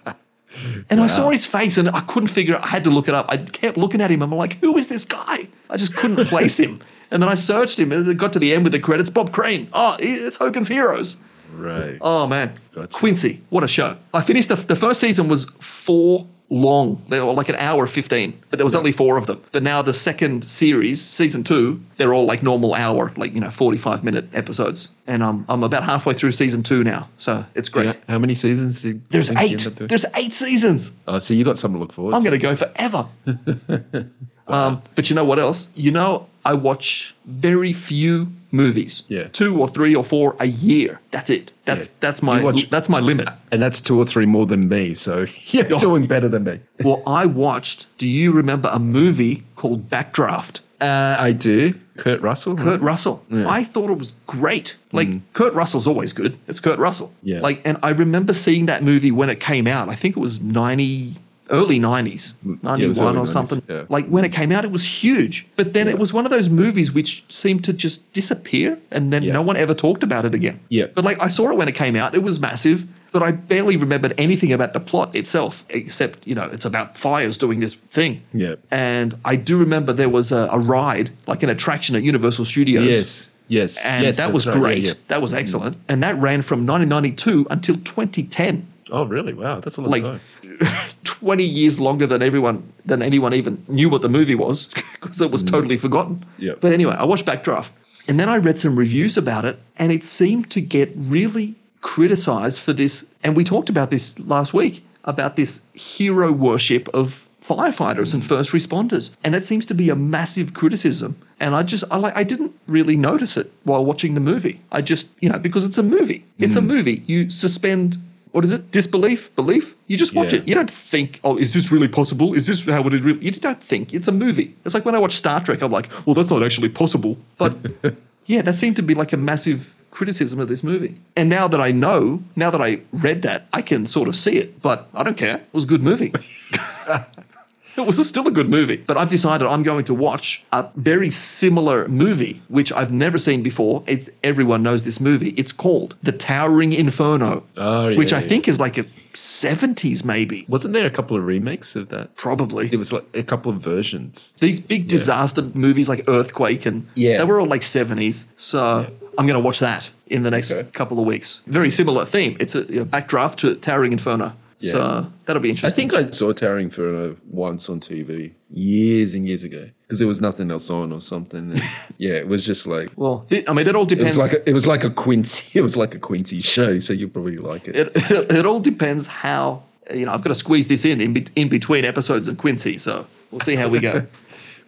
And 0.90 1.02
I 1.02 1.08
saw 1.08 1.32
his 1.32 1.48
face 1.48 1.78
and 1.80 1.90
I 1.90 2.02
couldn't 2.02 2.30
figure 2.30 2.56
out, 2.56 2.64
I 2.64 2.68
had 2.68 2.84
to 2.84 2.92
look 2.92 3.08
it 3.08 3.16
up. 3.16 3.26
I 3.28 3.38
kept 3.38 3.76
looking 3.76 4.02
at 4.02 4.12
him 4.12 4.22
and 4.22 4.32
I'm 4.32 4.38
like, 4.38 4.60
who 4.60 4.78
is 4.78 4.88
this 4.88 5.04
guy? 5.04 5.48
I 5.70 5.78
just 5.78 5.96
couldn't 5.96 6.28
place 6.28 6.58
him. 6.60 6.80
And 7.12 7.22
then 7.22 7.30
I 7.30 7.36
searched 7.36 7.80
him 7.80 7.92
and 7.92 8.08
it 8.08 8.18
got 8.18 8.34
to 8.34 8.40
the 8.40 8.54
end 8.54 8.64
with 8.64 8.74
the 8.74 8.80
credits 8.80 9.10
Bob 9.10 9.32
Crane. 9.32 9.70
Oh, 9.74 9.98
it's 10.00 10.38
Hogan's 10.38 10.68
Heroes. 10.68 11.18
Right. 11.52 11.98
Oh, 12.02 12.26
man. 12.28 12.58
Gotcha. 12.74 12.88
Quincy, 12.88 13.42
what 13.50 13.64
a 13.64 13.68
show. 13.68 13.98
I 14.14 14.22
finished 14.22 14.50
the, 14.50 14.56
the 14.56 14.76
first 14.76 15.00
season 15.00 15.28
was 15.28 15.46
four 15.60 16.28
long. 16.50 17.04
They 17.10 17.20
were 17.20 17.34
like 17.34 17.50
an 17.50 17.56
hour 17.56 17.88
15, 17.88 18.42
but 18.50 18.58
there 18.58 18.66
was 18.66 18.76
only 18.76 18.92
four 18.92 19.18
of 19.18 19.28
them. 19.28 19.44
But 19.52 19.64
now 19.64 19.82
the 19.82 19.94
second 19.94 20.46
series, 20.46 21.02
season 21.02 21.44
two, 21.44 21.84
they're 21.98 22.14
all 22.14 22.26
like 22.26 22.44
normal 22.44 22.74
hour, 22.74 23.12
like, 23.18 23.34
you 23.34 23.40
know, 23.40 23.50
45 23.50 24.04
minute 24.04 24.30
episodes. 24.34 24.90
And 25.08 25.24
um, 25.24 25.46
I'm 25.50 25.64
about 25.64 25.84
halfway 25.84 26.14
through 26.14 26.32
season 26.32 26.64
two 26.64 26.84
now. 26.84 27.10
So 27.18 27.46
it's 27.56 27.70
great. 27.70 27.88
Yeah. 27.88 27.96
How 28.08 28.20
many 28.20 28.36
seasons? 28.36 28.82
There's 29.10 29.32
eight. 29.32 29.52
end 29.52 29.68
up 29.68 29.76
doing? 29.76 29.88
There's 29.88 30.06
eight 30.16 30.34
seasons. 30.34 30.94
Oh, 31.08 31.20
so 31.20 31.34
you 31.34 31.44
got 31.44 31.58
something 31.58 31.78
to 31.78 31.82
look 31.82 31.94
forward 31.94 32.12
to. 32.12 32.18
I'm 32.18 32.24
going 32.24 32.32
to 32.32 32.38
go 32.38 32.56
forever. 32.56 33.10
um, 34.48 34.82
but 34.96 35.10
you 35.10 35.16
know 35.16 35.24
what 35.26 35.40
else? 35.40 35.70
You 35.76 35.92
know, 35.92 36.28
I 36.46 36.54
watch 36.54 37.16
very 37.26 37.74
few 37.74 38.28
movies. 38.52 39.04
Yeah. 39.08 39.28
Two 39.30 39.60
or 39.60 39.68
three 39.68 39.96
or 39.96 40.04
four 40.04 40.36
a 40.40 40.46
year. 40.46 41.00
That's 41.12 41.30
it. 41.30 41.52
That's 41.66 41.86
Yeah. 41.88 41.92
that's 42.02 42.22
my 42.22 42.44
watch- 42.44 42.70
that's 42.70 42.88
my 42.90 43.00
limit. 43.00 43.30
And 43.52 43.62
that's 43.62 43.82
two 43.82 43.98
or 43.98 44.06
three 44.06 44.26
more 44.28 44.46
than 44.46 44.68
me. 44.70 44.94
So 44.94 45.26
you're 45.48 45.74
Oh. 45.74 45.78
doing 45.80 46.06
better 46.06 46.28
than 46.28 46.44
me. 46.44 46.60
well, 46.84 47.02
I 47.08 47.26
watched. 47.26 47.88
Do 47.98 48.08
you 48.08 48.32
remember 48.32 48.70
a 48.72 48.80
movie 48.80 49.44
called 49.56 49.90
Backdraft? 49.90 50.60
Uh, 50.82 51.16
I 51.18 51.32
do. 51.32 51.76
Kurt 51.96 52.22
Russell. 52.22 52.58
Kurt 52.58 52.82
Russell. 52.82 53.24
I 53.32 53.64
thought 53.64 53.90
it 53.90 53.98
was 53.98 54.12
great. 54.28 54.76
Like 54.92 55.10
Kurt 55.34 55.54
Russell's 55.54 55.88
always 55.88 56.12
good. 56.12 56.38
It's 56.48 56.60
Kurt 56.60 56.78
Russell. 56.78 57.14
Yeah. 57.24 57.40
Like, 57.40 57.62
and 57.64 57.78
I 57.82 57.92
remember 57.92 58.34
seeing 58.34 58.66
that 58.66 58.84
movie 58.84 59.10
when 59.12 59.30
it 59.30 59.40
came 59.40 59.66
out. 59.66 59.88
I 59.88 59.96
think 59.96 60.18
it 60.18 60.20
was 60.20 60.42
ninety, 60.42 61.18
early 61.50 61.80
nineties, 61.80 62.34
mm. 62.46 62.62
ninety 62.64 62.86
it 62.86 62.88
was 62.88 63.00
one 63.00 63.16
early 63.16 63.20
or 63.20 63.26
90s, 63.26 63.30
something. 63.30 63.62
yeah. 63.68 63.84
Like 63.90 64.08
when 64.08 64.26
it 64.26 64.32
came 64.32 64.52
out, 64.52 64.66
it 64.66 64.72
was 64.72 65.04
huge. 65.04 65.48
But 65.56 65.74
then 65.74 65.88
it 65.88 66.00
was 66.00 66.14
one 66.14 66.26
of 66.26 66.32
those 66.32 66.50
movies 66.50 66.92
which 66.92 67.26
seemed 67.30 67.64
to 67.66 67.74
just 67.74 68.12
disappear, 68.14 68.80
and 68.92 69.12
then 69.12 69.24
Yeah. 69.24 69.34
no 69.34 69.42
one 69.42 69.58
ever 69.58 69.74
talked 69.74 70.04
about 70.04 70.26
it 70.26 70.34
again. 70.34 70.60
Yeah. 70.70 70.88
But 70.94 71.04
like 71.04 71.18
I 71.20 71.28
saw 71.28 71.52
it 71.52 71.58
when 71.58 71.68
it 71.68 71.76
came 71.76 71.96
out. 71.96 72.16
It 72.16 72.24
was 72.24 72.40
massive. 72.40 72.88
But 73.12 73.22
I 73.22 73.32
barely 73.32 73.78
remembered 73.78 74.16
anything 74.18 74.52
about 74.52 74.74
the 74.74 74.80
plot 74.80 75.16
itself, 75.16 75.66
except, 75.70 76.26
you 76.26 76.34
know, 76.34 76.50
it's 76.52 76.66
about 76.66 76.98
fires 76.98 77.38
doing 77.38 77.60
this 77.60 77.76
thing. 77.92 78.24
Yeah. 78.34 78.56
And 78.72 79.20
I 79.24 79.36
do 79.36 79.56
remember 79.56 79.94
there 79.94 80.10
was 80.10 80.32
a, 80.32 80.50
a 80.52 80.58
ride, 80.58 81.12
like 81.28 81.44
an 81.44 81.50
attraction 81.50 81.96
at 81.96 82.02
Universal 82.02 82.46
Studios. 82.46 82.88
Yes. 82.88 83.30
Yes. 83.48 83.86
And 83.86 84.04
yes, 84.04 84.18
that 84.18 84.34
was 84.34 84.48
right. 84.48 84.58
great. 84.58 84.84
Yeah, 84.84 84.90
yeah. 84.90 84.96
That 85.10 85.22
was 85.22 85.32
mm-hmm. 85.32 85.40
excellent. 85.42 85.78
And 85.88 86.02
that 86.02 86.18
ran 86.18 86.42
from 86.42 86.66
1992 86.66 87.46
until 87.52 87.76
2010. 87.76 88.68
Oh, 88.92 89.06
really? 89.06 89.34
Wow. 89.34 89.60
That's 89.60 89.78
a 89.78 89.82
long 89.82 89.92
Like 89.92 90.04
time. 90.04 90.22
20 91.04 91.44
years 91.44 91.80
longer 91.80 92.06
than 92.08 92.22
everyone 92.22 92.72
than 92.86 93.02
anyone 93.02 93.34
even 93.34 93.64
knew 93.68 93.90
what 93.90 94.02
the 94.02 94.10
movie 94.10 94.36
was 94.36 94.68
because 95.02 95.22
it 95.22 95.32
was 95.32 95.44
totally 95.44 95.78
forgotten. 95.78 96.16
Mm. 96.18 96.26
Yeah. 96.38 96.54
But 96.60 96.74
anyway, 96.74 96.96
I 96.98 97.04
watched 97.06 97.26
Backdraft 97.26 97.72
and 98.08 98.20
then 98.20 98.30
I 98.30 98.36
read 98.38 98.60
some 98.60 98.76
reviews 98.78 99.18
about 99.18 99.46
it 99.46 99.60
and 99.78 99.92
it 99.92 100.04
seemed 100.04 100.50
to 100.52 100.62
get 100.62 100.92
really 100.96 101.56
criticized 101.82 102.60
for 102.60 102.74
this 102.74 103.06
and 103.24 103.36
we 103.36 103.44
talked 103.44 103.70
about 103.70 103.90
this 103.90 104.18
last 104.20 104.54
week 104.54 104.86
about 105.04 105.36
this 105.36 105.62
hero 105.74 106.32
worship 106.32 106.88
of 106.94 107.28
firefighters 107.42 108.14
and 108.14 108.24
first 108.24 108.52
responders 108.54 109.14
and 109.22 109.36
it 109.36 109.44
seems 109.44 109.66
to 109.66 109.74
be 109.74 109.90
a 109.90 109.96
massive 109.96 110.54
criticism 110.54 111.18
and 111.42 111.54
I 111.56 111.64
just 111.64 111.84
I 111.92 111.98
like 111.98 112.16
I 112.16 112.24
didn't 112.24 112.54
really 112.68 112.96
notice 112.96 113.36
it 113.36 113.52
while 113.64 113.84
watching 113.84 114.14
the 114.14 114.22
movie. 114.22 114.62
I 114.72 114.82
just, 114.82 115.10
you 115.20 115.28
know, 115.30 115.40
because 115.40 115.66
it's 115.66 115.78
a 115.78 115.84
movie. 115.84 116.24
It's 116.40 116.56
a 116.56 116.62
Mm. 116.62 116.68
movie. 116.68 117.04
You 117.06 117.30
suspend 117.30 117.98
what 118.34 118.44
is 118.44 118.52
it? 118.52 118.72
Disbelief? 118.72 119.34
Belief? 119.36 119.76
You 119.88 119.96
just 119.96 120.14
watch 120.14 120.34
Yeah. 120.34 120.40
it. 120.40 120.48
You 120.48 120.56
don't 120.56 120.70
think, 120.70 121.20
oh, 121.24 121.38
is 121.38 121.54
this 121.54 121.72
really 121.72 121.88
possible? 121.88 122.34
Is 122.34 122.46
this 122.48 122.66
how 122.66 122.86
it 122.88 122.94
is 122.94 123.02
really? 123.02 123.24
You 123.24 123.32
don't 123.32 123.64
think. 123.64 123.94
It's 123.94 124.08
a 124.08 124.12
movie. 124.12 124.56
It's 124.66 124.74
like 124.74 124.84
when 124.86 124.96
I 124.96 125.00
watch 125.00 125.14
Star 125.16 125.40
Trek, 125.40 125.62
I'm 125.62 125.72
like, 125.72 125.90
well, 126.06 126.14
that's 126.16 126.30
not 126.30 126.44
actually 126.44 126.70
possible. 126.70 127.18
But 127.38 127.56
yeah, 128.26 128.42
that 128.42 128.56
seemed 128.56 128.76
to 128.76 128.82
be 128.84 128.94
like 128.96 129.14
a 129.14 129.18
massive 129.18 129.74
criticism 129.92 130.40
of 130.40 130.48
this 130.48 130.64
movie. 130.64 131.00
And 131.16 131.30
now 131.30 131.48
that 131.48 131.62
I 131.62 131.72
know, 131.72 132.24
now 132.36 132.50
that 132.50 132.62
I 132.62 132.82
read 132.92 133.22
that, 133.22 133.48
I 133.54 133.62
can 133.62 133.86
sort 133.86 134.08
of 134.08 134.16
see 134.16 134.38
it. 134.38 134.62
But 134.62 134.90
I 134.96 135.04
don't 135.04 135.18
care. 135.18 135.36
It 135.38 135.54
was 135.54 135.64
a 135.66 135.68
good 135.68 135.84
movie. 135.84 136.12
It 137.76 137.86
was 137.88 138.08
still 138.08 138.28
a 138.28 138.32
good 138.32 138.50
movie, 138.50 138.78
but 138.78 138.98
I've 138.98 139.10
decided 139.10 139.48
I'm 139.48 139.64
going 139.64 139.84
to 139.86 139.94
watch 139.94 140.44
a 140.52 140.68
very 140.76 141.10
similar 141.10 141.88
movie, 141.88 142.42
which 142.48 142.72
I've 142.72 142.92
never 142.92 143.18
seen 143.18 143.42
before. 143.42 143.84
It's, 143.88 144.10
everyone 144.24 144.62
knows 144.64 144.84
this 144.84 145.00
movie. 145.00 145.30
It's 145.38 145.52
called 145.52 145.96
The 146.04 146.12
Towering 146.12 146.72
Inferno, 146.74 147.44
Oh, 147.58 147.88
yeah, 147.90 147.98
which 147.98 148.14
I 148.14 148.20
yeah. 148.22 148.28
think 148.28 148.48
is 148.48 148.60
like 148.60 148.78
a 148.78 148.84
70s 149.14 150.04
maybe, 150.06 150.46
Wasn't 150.48 150.74
there 150.74 150.86
a 150.86 150.92
couple 150.92 151.18
of 151.18 151.26
remakes 151.26 151.76
of 151.76 151.90
that? 151.90 152.16
probably. 152.16 152.70
It 152.72 152.78
was 152.78 152.92
like 152.94 153.06
a 153.14 153.24
couple 153.24 153.52
of 153.52 153.60
versions. 153.62 154.34
These 154.40 154.60
big 154.60 154.88
disaster 154.88 155.42
movies 155.54 155.90
like 155.90 156.04
Earthquake 156.08 156.66
and 156.66 156.88
Yeah. 156.96 157.18
they 157.18 157.24
were 157.24 157.40
all 157.40 157.48
like 157.48 157.62
70s. 157.62 158.26
So 158.38 158.88
I'm 159.18 159.26
going 159.28 159.34
to 159.40 159.40
watch 159.40 159.60
that 159.60 159.90
in 160.08 160.24
the 160.24 160.32
next 160.32 160.52
Okay. 160.52 160.70
couple 160.72 161.00
of 161.00 161.06
weeks. 161.06 161.42
Very 161.48 161.72
similar 161.72 162.06
theme. 162.06 162.38
It's 162.40 162.56
a, 162.56 162.60
a 162.62 162.86
backdraft 162.86 163.38
to 163.38 163.56
Towering 163.56 163.94
Inferno. 163.94 164.34
So 164.72 165.12
that'll 165.26 165.42
be 165.42 165.50
interesting. 165.50 165.88
I 165.88 165.98
think 165.98 166.08
I 166.08 166.10
saw 166.12 166.32
Towering 166.32 166.66
Inferno 166.66 167.12
uh, 167.12 167.16
once 167.30 167.70
on 167.70 167.80
TV 167.80 168.34
years 168.52 169.14
and 169.16 169.28
years 169.28 169.44
ago 169.44 169.70
because 169.82 170.00
there 170.00 170.08
was 170.08 170.22
nothing 170.22 170.50
else 170.52 170.70
on 170.70 170.92
or 170.92 171.02
something. 171.02 171.52
And 171.52 171.62
yeah, 171.98 172.14
it 172.14 172.28
was 172.28 172.46
just 172.46 172.66
like 172.66 172.92
well, 172.96 173.26
it- 173.30 173.50
I 173.50 173.54
mean, 173.54 173.68
it 173.68 173.76
all 173.76 173.84
it 173.84 173.90
depends. 173.90 174.18
was 174.18 174.32
like 174.32 174.40
a, 174.42 174.50
it 174.50 174.54
was 174.54 174.68
like 174.68 174.84
a 174.84 174.90
Quincy. 174.90 175.60
It 175.60 175.62
was 175.62 175.76
like 175.78 175.94
a 175.96 176.00
Quincy 176.00 176.42
show, 176.42 176.80
so 176.80 176.94
you 176.94 177.08
probably 177.08 177.38
like 177.38 177.68
it. 177.68 177.76
it, 177.76 177.92
it, 177.96 178.32
it 178.32 178.46
all 178.46 178.60
depends 178.60 179.08
how 179.08 179.64
you 179.94 180.06
know 180.06 180.14
I've 180.14 180.22
got 180.24 180.30
to 180.30 180.36
squeeze 180.36 180.68
this 180.68 180.86
in 180.86 181.02
in, 181.02 181.28
in 181.36 181.50
between 181.50 181.86
episodes 181.86 182.28
of 182.28 182.38
Quincy, 182.38 182.78
so 182.78 183.06
we'll 183.32 183.42
see 183.42 183.56
how 183.56 183.68
we 183.68 183.80
go. 183.80 184.06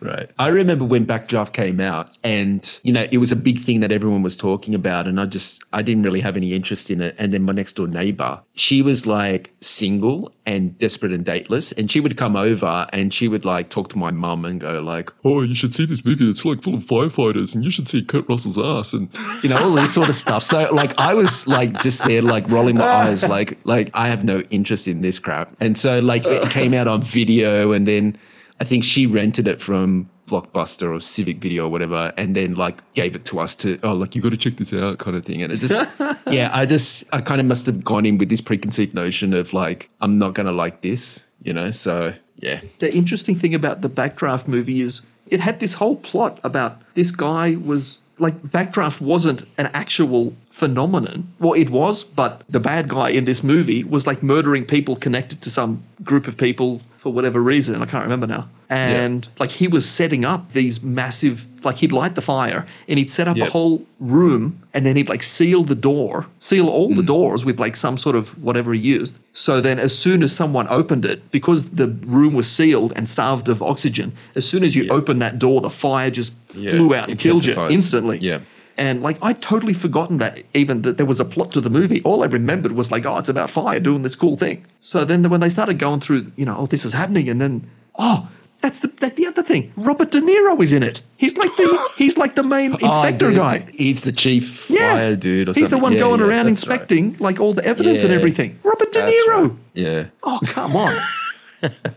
Right. 0.05 0.29
I 0.37 0.47
remember 0.47 0.85
when 0.85 1.05
Backdraft 1.05 1.53
came 1.53 1.79
out 1.79 2.15
and, 2.23 2.79
you 2.83 2.93
know, 2.93 3.07
it 3.11 3.17
was 3.17 3.31
a 3.31 3.35
big 3.35 3.59
thing 3.59 3.79
that 3.79 3.91
everyone 3.91 4.21
was 4.21 4.35
talking 4.35 4.75
about. 4.75 5.07
And 5.07 5.19
I 5.19 5.25
just, 5.25 5.63
I 5.73 5.81
didn't 5.81 6.03
really 6.03 6.21
have 6.21 6.37
any 6.37 6.53
interest 6.53 6.91
in 6.91 7.01
it. 7.01 7.15
And 7.17 7.31
then 7.31 7.43
my 7.43 7.53
next 7.53 7.73
door 7.73 7.87
neighbor, 7.87 8.41
she 8.53 8.81
was 8.81 9.05
like 9.05 9.51
single 9.61 10.31
and 10.45 10.77
desperate 10.77 11.11
and 11.11 11.25
dateless. 11.25 11.71
And 11.71 11.89
she 11.89 11.99
would 11.99 12.17
come 12.17 12.35
over 12.35 12.87
and 12.93 13.13
she 13.13 13.27
would 13.27 13.45
like 13.45 13.69
talk 13.69 13.89
to 13.89 13.97
my 13.97 14.11
mum 14.11 14.45
and 14.45 14.59
go 14.59 14.81
like, 14.81 15.11
oh, 15.23 15.41
you 15.41 15.55
should 15.55 15.73
see 15.73 15.85
this 15.85 16.05
movie. 16.05 16.29
It's 16.29 16.45
like 16.45 16.61
full 16.61 16.75
of 16.75 16.83
firefighters, 16.83 17.55
and 17.55 17.63
you 17.63 17.69
should 17.69 17.88
see 17.88 18.03
Kurt 18.03 18.27
Russell's 18.29 18.57
ass. 18.57 18.93
And 18.93 19.09
you 19.43 19.50
know, 19.50 19.57
all 19.57 19.74
this 19.74 19.93
sort 19.93 20.09
of 20.09 20.15
stuff. 20.15 20.43
So 20.43 20.69
like 20.74 20.97
I 21.00 21.13
was 21.13 21.47
like 21.47 21.81
just 21.81 22.03
there, 22.03 22.21
like 22.21 22.47
rolling 22.50 22.77
my 22.77 22.85
eyes, 22.85 23.24
like 23.24 23.57
like 23.65 23.89
I 23.93 24.09
have 24.09 24.24
no 24.24 24.41
interest 24.51 24.88
in 24.88 25.01
this 25.01 25.19
crap. 25.19 25.55
And 25.59 25.77
so 25.77 26.00
like 26.00 26.25
it 26.25 26.50
came 26.51 26.74
out 26.74 26.88
on 26.88 27.01
video, 27.01 27.71
and 27.71 27.88
then 27.88 28.17
I 28.59 28.63
think 28.63 28.83
she 28.83 29.05
rented 29.05 29.47
it 29.47 29.62
from 29.62 30.09
Blockbuster 30.27 30.95
or 30.95 31.00
Civic 31.00 31.38
Video 31.38 31.65
or 31.65 31.69
whatever, 31.69 32.13
and 32.17 32.35
then 32.35 32.55
like 32.55 32.81
gave 32.93 33.15
it 33.15 33.25
to 33.25 33.39
us 33.39 33.55
to 33.55 33.79
oh 33.83 33.93
like 33.93 34.15
you 34.15 34.21
got 34.21 34.31
to 34.31 34.38
check 34.38 34.57
this 34.57 34.74
out 34.74 34.97
kind 34.97 35.15
of 35.15 35.25
thing. 35.25 35.41
And 35.41 35.51
it 35.51 35.59
just 35.59 35.88
yeah, 36.27 36.50
I 36.53 36.65
just 36.65 37.03
I 37.13 37.21
kind 37.21 37.39
of 37.39 37.47
must 37.47 37.65
have 37.65 37.83
gone 37.83 38.05
in 38.05 38.17
with 38.17 38.29
this 38.29 38.41
preconceived 38.41 38.93
notion 38.93 39.33
of 39.33 39.53
like 39.53 39.89
I'm 40.01 40.17
not 40.17 40.33
gonna 40.33 40.51
like 40.51 40.81
this, 40.81 41.25
you 41.43 41.53
know. 41.53 41.71
So 41.71 42.13
yeah, 42.38 42.62
the 42.79 42.93
interesting 42.93 43.35
thing 43.35 43.53
about 43.53 43.81
the 43.81 43.89
Backdraft 43.89 44.47
movie 44.47 44.81
is 44.81 45.01
it 45.27 45.39
had 45.39 45.59
this 45.59 45.74
whole 45.75 45.95
plot 45.95 46.39
about 46.43 46.81
this 46.93 47.12
guy 47.12 47.55
was 47.55 48.00
like 48.17 48.41
Backdraft 48.43 49.01
wasn't 49.01 49.47
an 49.57 49.67
actual 49.74 50.35
phenomenon. 50.50 51.33
Well, 51.39 51.53
it 51.53 51.69
was, 51.69 52.03
but 52.03 52.43
the 52.50 52.59
bad 52.59 52.88
guy 52.88 53.09
in 53.09 53.25
this 53.25 53.43
movie 53.43 53.83
was 53.83 54.07
like 54.07 54.24
murdering 54.24 54.65
people 54.65 54.95
connected 54.95 55.41
to 55.41 55.51
some 55.51 55.83
group 56.03 56.27
of 56.27 56.38
people 56.38 56.81
for 57.05 57.13
whatever 57.13 57.39
reason. 57.39 57.79
I 57.83 57.85
can't 57.85 58.03
remember 58.03 58.25
now. 58.25 58.50
And 58.67 59.27
like 59.38 59.51
he 59.51 59.67
was 59.67 59.88
setting 59.88 60.25
up 60.25 60.53
these 60.53 60.81
massive, 60.81 61.45
like 61.63 61.75
he'd 61.75 61.91
light 61.91 62.15
the 62.15 62.21
fire 62.24 62.65
and 62.88 62.97
he'd 62.97 63.12
set 63.12 63.27
up 63.27 63.38
a 63.38 63.45
whole 63.45 63.85
room 64.00 64.63
and 64.74 64.88
then 64.88 64.95
he'd 64.95 65.07
like 65.07 65.21
seal 65.21 65.63
the 65.63 65.75
door, 65.75 66.25
seal 66.39 66.67
all 66.67 66.89
the 66.89 67.03
mm. 67.03 67.05
doors 67.05 67.45
with 67.45 67.59
like 67.59 67.75
some 67.75 68.00
sort 68.00 68.15
of 68.15 68.41
whatever 68.41 68.74
he 68.74 68.79
used. 68.79 69.19
So 69.33 69.62
then 69.62 69.77
as 69.77 69.95
soon 69.95 70.24
as 70.24 70.35
someone 70.35 70.67
opened 70.67 71.05
it, 71.05 71.29
because 71.29 71.69
the 71.69 71.89
room 71.89 72.33
was 72.33 72.50
sealed 72.51 72.91
and 72.95 73.07
starved 73.07 73.50
of 73.50 73.62
oxygen, 73.62 74.13
as 74.33 74.50
soon 74.50 74.63
as 74.63 74.75
you 74.75 74.89
opened 74.89 75.21
that 75.21 75.38
door, 75.38 75.62
the 75.62 75.69
fire 75.69 76.09
just 76.09 76.33
flew 76.47 76.95
out 76.95 77.07
and 77.07 77.19
killed 77.19 77.45
you 77.45 77.53
instantly. 77.67 78.17
Yeah. 78.17 78.39
And 78.77 79.01
like 79.01 79.17
I'd 79.22 79.41
totally 79.41 79.74
forgotten 79.74 80.17
that 80.17 80.39
even 80.53 80.82
that 80.82 80.98
there 80.98 81.05
was 81.05 81.20
a 81.20 81.25
plot 81.25 81.51
to 81.53 81.62
the 81.62 81.70
movie. 81.70 82.01
All 82.03 82.24
I 82.24 82.27
remembered 82.27 82.74
was 82.74 82.91
like, 82.91 83.05
oh, 83.05 83.17
it's 83.17 83.29
about 83.29 83.50
fire 83.50 83.79
doing 83.79 84.01
this 84.01 84.15
cool 84.15 84.36
thing. 84.38 84.65
So 84.82 85.05
then 85.05 85.29
when 85.29 85.39
they 85.39 85.50
started 85.50 85.79
going 85.79 86.01
through, 86.01 86.32
you 86.36 86.46
know, 86.46 86.58
oh, 86.58 86.65
this 86.65 86.84
is 86.86 86.94
happening, 86.94 87.29
and 87.29 87.39
then 87.39 87.70
oh, 87.98 88.27
that's 88.62 88.79
the 88.79 88.88
that's 89.00 89.15
the 89.15 89.27
other 89.27 89.44
thing. 89.44 89.72
Robert 89.77 90.12
De 90.12 90.20
Niro 90.20 90.62
is 90.62 90.74
in 90.74 90.84
it. 90.84 91.01
He's 91.15 91.38
like 91.38 91.55
the 91.55 91.89
he's 91.98 92.17
like 92.17 92.36
the 92.36 92.44
main 92.44 92.74
oh, 92.74 92.77
inspector 92.86 93.27
Oh, 93.27 93.36
guy. 93.36 93.67
He's 93.74 94.01
the 94.03 94.12
chief 94.12 94.70
Yeah, 94.70 94.94
fire 94.94 95.15
dude. 95.15 95.50
Or 95.50 95.53
he's 95.53 95.70
the 95.70 95.77
one 95.77 95.94
Yeah, 95.94 96.00
going 96.00 96.20
yeah, 96.20 96.27
around 96.27 96.48
that's 96.48 96.67
right. 96.67 96.74
inspecting 96.82 97.15
like 97.20 97.39
all 97.39 97.53
the 97.53 97.63
evidence 97.63 98.03
and 98.03 98.12
everything. 98.12 98.60
Robert 98.63 98.91
De 98.91 99.00
Niro. 99.01 99.50
right. 99.51 99.58
Yeah. 99.74 100.05
Oh 100.24 100.39
come 100.44 100.75
on. 100.75 100.98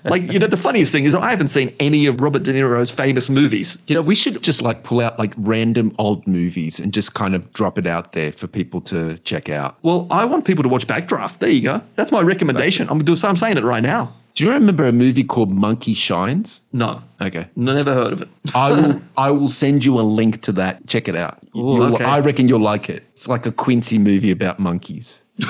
like, 0.05 0.23
you 0.31 0.39
know, 0.39 0.47
the 0.47 0.57
funniest 0.57 0.93
thing 0.93 1.05
is 1.05 1.15
I 1.15 1.31
haven't 1.31 1.49
seen 1.49 1.75
any 1.81 2.07
of 2.07 2.21
Robert 2.21 2.43
De 2.43 2.53
Niro's 2.53 2.91
famous 2.91 3.29
movies. 3.29 3.79
You 3.87 3.95
know, 3.95 4.03
we 4.03 4.15
should 4.15 4.43
just 4.43 4.63
like 4.63 4.83
pull 4.83 5.01
out 5.01 5.19
like 5.19 5.35
random 5.37 5.95
old 5.99 6.27
movies 6.27 6.79
and 6.81 6.93
just 6.93 7.15
kind 7.15 7.35
of 7.35 7.53
drop 7.53 7.79
it 7.79 7.87
out 7.87 8.13
there 8.13 8.33
for 8.33 8.47
people 8.47 8.81
to 8.83 9.19
check 9.19 9.49
out. 9.49 9.77
Well, 9.83 10.07
I 10.11 10.25
want 10.25 10.45
people 10.45 10.63
to 10.63 10.69
watch 10.69 10.87
Backdraft. 10.87 11.39
There 11.39 11.49
you 11.51 11.63
go. 11.63 11.83
That's 11.97 12.13
my 12.13 12.21
recommendation. 12.21 12.89
I'm, 12.89 13.05
do- 13.05 13.17
I'm 13.23 13.37
saying 13.37 13.57
it 13.57 13.65
right 13.65 13.83
now. 13.83 14.15
Do 14.35 14.45
you 14.45 14.53
remember 14.53 14.87
a 14.87 14.93
movie 14.93 15.25
called 15.25 15.51
Monkey 15.51 15.95
Shines? 15.95 16.61
No. 16.73 17.03
Okay. 17.21 17.49
Never 17.57 17.93
heard 17.93 18.13
of 18.13 18.23
it. 18.23 18.29
I 18.55 18.71
will 18.81 19.03
I 19.17 19.33
will 19.33 19.49
send 19.49 19.85
you 19.85 19.99
a 19.99 20.03
link 20.03 20.43
to 20.43 20.53
that. 20.53 20.87
Check 20.87 21.09
it 21.09 21.17
out. 21.17 21.41
Ooh, 21.57 21.83
okay. 21.95 22.05
I 22.05 22.21
reckon 22.21 22.47
you'll 22.47 22.61
like 22.61 22.89
it. 22.89 23.03
It's 23.15 23.27
like 23.27 23.47
a 23.47 23.51
Quincy 23.53 23.99
movie 23.99 24.31
about 24.31 24.61
monkeys. 24.61 25.25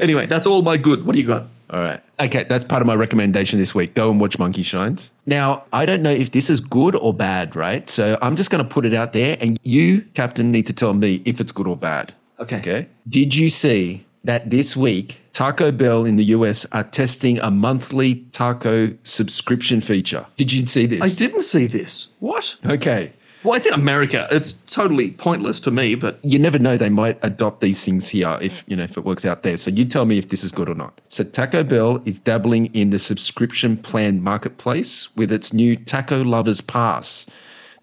Anyway, 0.00 0.26
that's 0.26 0.46
all 0.46 0.62
my 0.62 0.76
good. 0.76 1.04
What 1.04 1.14
do 1.14 1.20
you 1.20 1.26
got? 1.26 1.46
All 1.70 1.80
right. 1.80 2.02
Okay, 2.18 2.44
that's 2.44 2.64
part 2.64 2.82
of 2.82 2.86
my 2.86 2.94
recommendation 2.94 3.58
this 3.58 3.74
week. 3.74 3.94
Go 3.94 4.10
and 4.10 4.20
watch 4.20 4.38
Monkey 4.38 4.62
Shines. 4.62 5.12
Now, 5.26 5.64
I 5.72 5.86
don't 5.86 6.02
know 6.02 6.10
if 6.10 6.32
this 6.32 6.50
is 6.50 6.60
good 6.60 6.96
or 6.96 7.14
bad, 7.14 7.54
right? 7.54 7.88
So 7.88 8.18
I'm 8.20 8.34
just 8.34 8.50
going 8.50 8.64
to 8.64 8.68
put 8.68 8.84
it 8.84 8.94
out 8.94 9.12
there, 9.12 9.36
and 9.40 9.58
you, 9.62 10.02
Captain, 10.14 10.50
need 10.50 10.66
to 10.66 10.72
tell 10.72 10.94
me 10.94 11.22
if 11.24 11.40
it's 11.40 11.52
good 11.52 11.68
or 11.68 11.76
bad. 11.76 12.12
Okay. 12.40 12.58
Okay. 12.58 12.88
Did 13.08 13.34
you 13.36 13.50
see 13.50 14.04
that 14.24 14.50
this 14.50 14.76
week 14.76 15.20
Taco 15.32 15.70
Bell 15.70 16.04
in 16.04 16.16
the 16.16 16.24
US 16.24 16.66
are 16.72 16.84
testing 16.84 17.38
a 17.38 17.50
monthly 17.50 18.16
taco 18.32 18.94
subscription 19.04 19.80
feature? 19.80 20.26
Did 20.36 20.52
you 20.52 20.66
see 20.66 20.86
this? 20.86 21.00
I 21.00 21.14
didn't 21.14 21.42
see 21.42 21.66
this. 21.66 22.08
What? 22.18 22.56
Okay. 22.66 23.12
Well, 23.42 23.54
it's 23.54 23.66
in 23.66 23.72
America. 23.72 24.28
It's 24.30 24.52
totally 24.66 25.12
pointless 25.12 25.60
to 25.60 25.70
me, 25.70 25.94
but 25.94 26.22
you 26.22 26.38
never 26.38 26.58
know 26.58 26.76
they 26.76 26.90
might 26.90 27.18
adopt 27.22 27.60
these 27.60 27.82
things 27.82 28.10
here 28.10 28.38
if 28.42 28.64
you 28.66 28.76
know 28.76 28.82
if 28.82 28.98
it 28.98 29.04
works 29.04 29.24
out 29.24 29.42
there. 29.42 29.56
So 29.56 29.70
you 29.70 29.86
tell 29.86 30.04
me 30.04 30.18
if 30.18 30.28
this 30.28 30.44
is 30.44 30.52
good 30.52 30.68
or 30.68 30.74
not. 30.74 31.00
So 31.08 31.24
taco 31.24 31.64
bell 31.64 32.02
is 32.04 32.18
dabbling 32.18 32.66
in 32.74 32.90
the 32.90 32.98
subscription 32.98 33.78
plan 33.78 34.22
marketplace 34.22 35.14
with 35.16 35.32
its 35.32 35.54
new 35.54 35.74
taco 35.76 36.22
lovers 36.22 36.60
pass. 36.60 37.26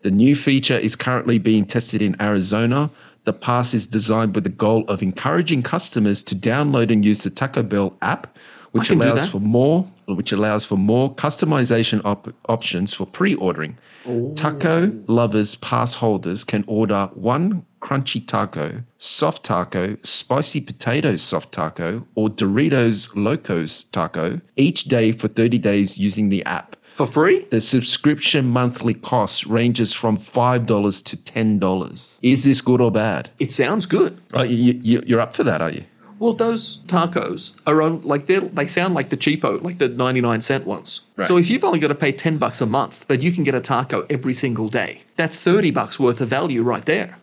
The 0.02 0.12
new 0.12 0.36
feature 0.36 0.78
is 0.78 0.96
currently 0.96 1.40
being 1.40 1.66
tested 1.66 2.04
in 2.04 2.22
arizona. 2.22 2.92
The 3.24 3.34
pass 3.34 3.74
is 3.74 3.88
designed 3.88 4.36
with 4.36 4.44
the 4.44 4.52
goal 4.52 4.86
of 4.88 5.02
encouraging 5.02 5.64
customers 5.64 6.22
to 6.24 6.36
download 6.36 6.92
and 6.92 7.04
use 7.04 7.24
the 7.24 7.32
taco 7.32 7.64
bell 7.64 7.98
app 8.02 8.38
which 8.72 8.92
allows 8.92 9.28
for 9.28 9.40
more 9.40 9.88
which 10.08 10.32
allows 10.32 10.64
for 10.66 10.78
more 10.78 11.14
customization 11.14 12.02
op- 12.06 12.34
options 12.48 12.94
for 12.94 13.06
pre-ordering. 13.06 13.78
Oh. 14.08 14.34
Taco 14.36 14.92
lovers 15.08 15.56
pass 15.56 15.96
holders 15.96 16.44
can 16.44 16.64
order 16.68 17.10
one 17.14 17.66
crunchy 17.82 18.26
taco 18.26 18.84
soft 18.98 19.44
taco 19.44 19.98
spicy 20.02 20.60
potato 20.62 21.16
soft 21.16 21.52
taco 21.52 22.08
or 22.16 22.28
doritos 22.30 23.10
locos 23.16 23.84
taco 23.86 24.42
each 24.56 24.86
day 24.86 25.12
for 25.12 25.28
30 25.28 25.58
days 25.60 25.98
using 25.98 26.30
the 26.30 26.44
app. 26.46 26.76
For 26.96 27.06
free? 27.06 27.46
the 27.52 27.62
subscription 27.62 28.48
monthly 28.48 28.96
cost 28.96 29.46
ranges 29.46 29.94
from 29.94 30.18
$5 30.18 31.04
to 31.04 31.18
$10 31.18 32.18
is 32.24 32.44
this 32.44 32.62
good 32.62 32.82
or 32.82 32.92
bad? 32.92 33.30
It 33.38 33.52
sounds 33.52 33.86
good. 33.86 34.20
right 34.32 34.50
you, 34.50 34.80
you, 34.82 35.04
you're 35.06 35.22
up 35.22 35.36
for 35.36 35.44
that 35.44 35.62
are 35.62 35.70
you 35.70 35.84
Well, 36.20 36.34
those 36.34 36.78
tacos 36.88 37.54
are 37.66 37.82
on 37.82 38.02
like 38.02 38.26
they 38.26 38.40
they 38.40 38.68
sound 38.68 38.94
like 38.94 39.10
the 39.10 39.18
cheapo, 39.18 39.62
like 39.62 39.78
the 39.78 39.90
ninety 39.90 40.22
nine 40.22 40.42
cent 40.42 40.66
ones. 40.66 41.02
Right. 41.16 41.28
So 41.28 41.38
if 41.38 41.50
you've 41.50 41.64
only 41.64 41.80
got 41.80 41.90
to 41.90 41.96
pay 41.96 42.12
ten 42.12 42.38
bucks 42.38 42.62
a 42.62 42.66
month, 42.66 43.06
but 43.08 43.22
you 43.22 43.32
can 43.32 43.44
get 43.44 43.56
a 43.56 43.62
taco 43.62 44.06
every 44.10 44.34
single 44.34 44.68
day, 44.68 45.04
that's 45.16 45.36
thirty 45.36 45.72
bucks 45.72 46.00
worth 46.00 46.20
of 46.22 46.30
value 46.30 46.64
right 46.64 46.86
there. 46.86 47.18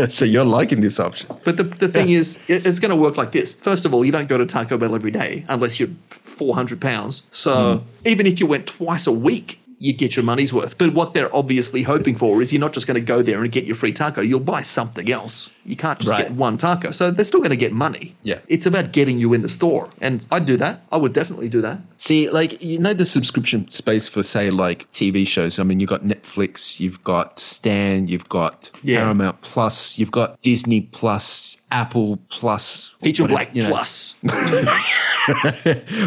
so 0.08 0.24
you're 0.24 0.44
liking 0.44 0.82
this 0.82 1.00
option 1.00 1.34
But 1.44 1.56
the, 1.56 1.62
the 1.62 1.88
thing 1.88 2.10
is, 2.10 2.38
it, 2.46 2.66
it's 2.66 2.78
going 2.78 2.90
to 2.90 2.96
work 2.96 3.16
like 3.16 3.32
this. 3.32 3.54
First 3.54 3.86
of 3.86 3.94
all, 3.94 4.04
you 4.04 4.12
don't 4.12 4.28
go 4.28 4.36
to 4.36 4.44
Taco 4.44 4.76
Bell 4.76 4.94
every 4.94 5.10
day 5.10 5.46
unless 5.48 5.80
you're 5.80 5.88
400 6.10 6.80
pounds. 6.80 7.22
So 7.30 7.78
hmm. 7.78 8.08
even 8.08 8.26
if 8.26 8.38
you 8.38 8.46
went 8.46 8.66
twice 8.66 9.06
a 9.06 9.12
week, 9.12 9.60
you'd 9.78 9.98
get 9.98 10.16
your 10.16 10.24
money's 10.24 10.52
worth. 10.52 10.78
But 10.78 10.94
what 10.94 11.12
they're 11.12 11.34
obviously 11.36 11.82
hoping 11.82 12.16
for 12.16 12.40
is 12.40 12.50
you're 12.52 12.60
not 12.60 12.72
just 12.72 12.86
going 12.86 12.94
to 12.94 13.00
go 13.06 13.20
there 13.22 13.42
and 13.42 13.52
get 13.52 13.64
your 13.64 13.76
free 13.76 13.92
taco. 13.92 14.22
You'll 14.22 14.40
buy 14.40 14.62
something 14.62 15.10
else. 15.10 15.50
You 15.66 15.76
can't 15.76 15.98
just 15.98 16.10
Right. 16.12 16.28
get 16.28 16.32
one 16.32 16.56
taco. 16.56 16.92
So 16.92 17.10
they're 17.10 17.24
still 17.26 17.40
going 17.40 17.50
to 17.50 17.56
get 17.56 17.72
money. 17.72 18.14
Yeah. 18.22 18.38
It's 18.48 18.64
about 18.66 18.92
getting 18.92 19.18
you 19.18 19.34
in 19.34 19.42
the 19.42 19.48
store. 19.50 19.90
And 20.00 20.24
I'd 20.30 20.46
do 20.46 20.56
that. 20.56 20.82
I 20.90 20.96
would 20.96 21.12
definitely 21.12 21.48
do 21.50 21.60
that. 21.60 21.80
See, 21.98 22.30
like 22.30 22.62
you 22.62 22.78
know, 22.78 22.94
the 22.94 23.04
subscription 23.04 23.68
space 23.70 24.08
for 24.08 24.22
say 24.22 24.50
like 24.50 24.90
TV 24.92 25.26
shows. 25.26 25.58
I 25.58 25.62
mean, 25.64 25.78
you've 25.80 25.90
got 25.90 26.02
Netflix, 26.04 26.80
you've 26.80 27.02
got 27.04 27.38
Stan, 27.38 28.08
you've 28.08 28.28
got 28.30 28.70
Yeah. 28.82 29.00
Paramount 29.00 29.40
Plus, 29.42 29.98
you've 29.98 30.10
got 30.12 30.40
Disney 30.40 30.82
Plus, 30.82 31.58
Apple 31.70 32.18
Plus, 32.30 32.94
Peach 33.02 33.18
and 33.20 33.28
Black 33.28 33.54
you 33.54 33.62
know. 33.64 33.68
Plus. 33.70 34.14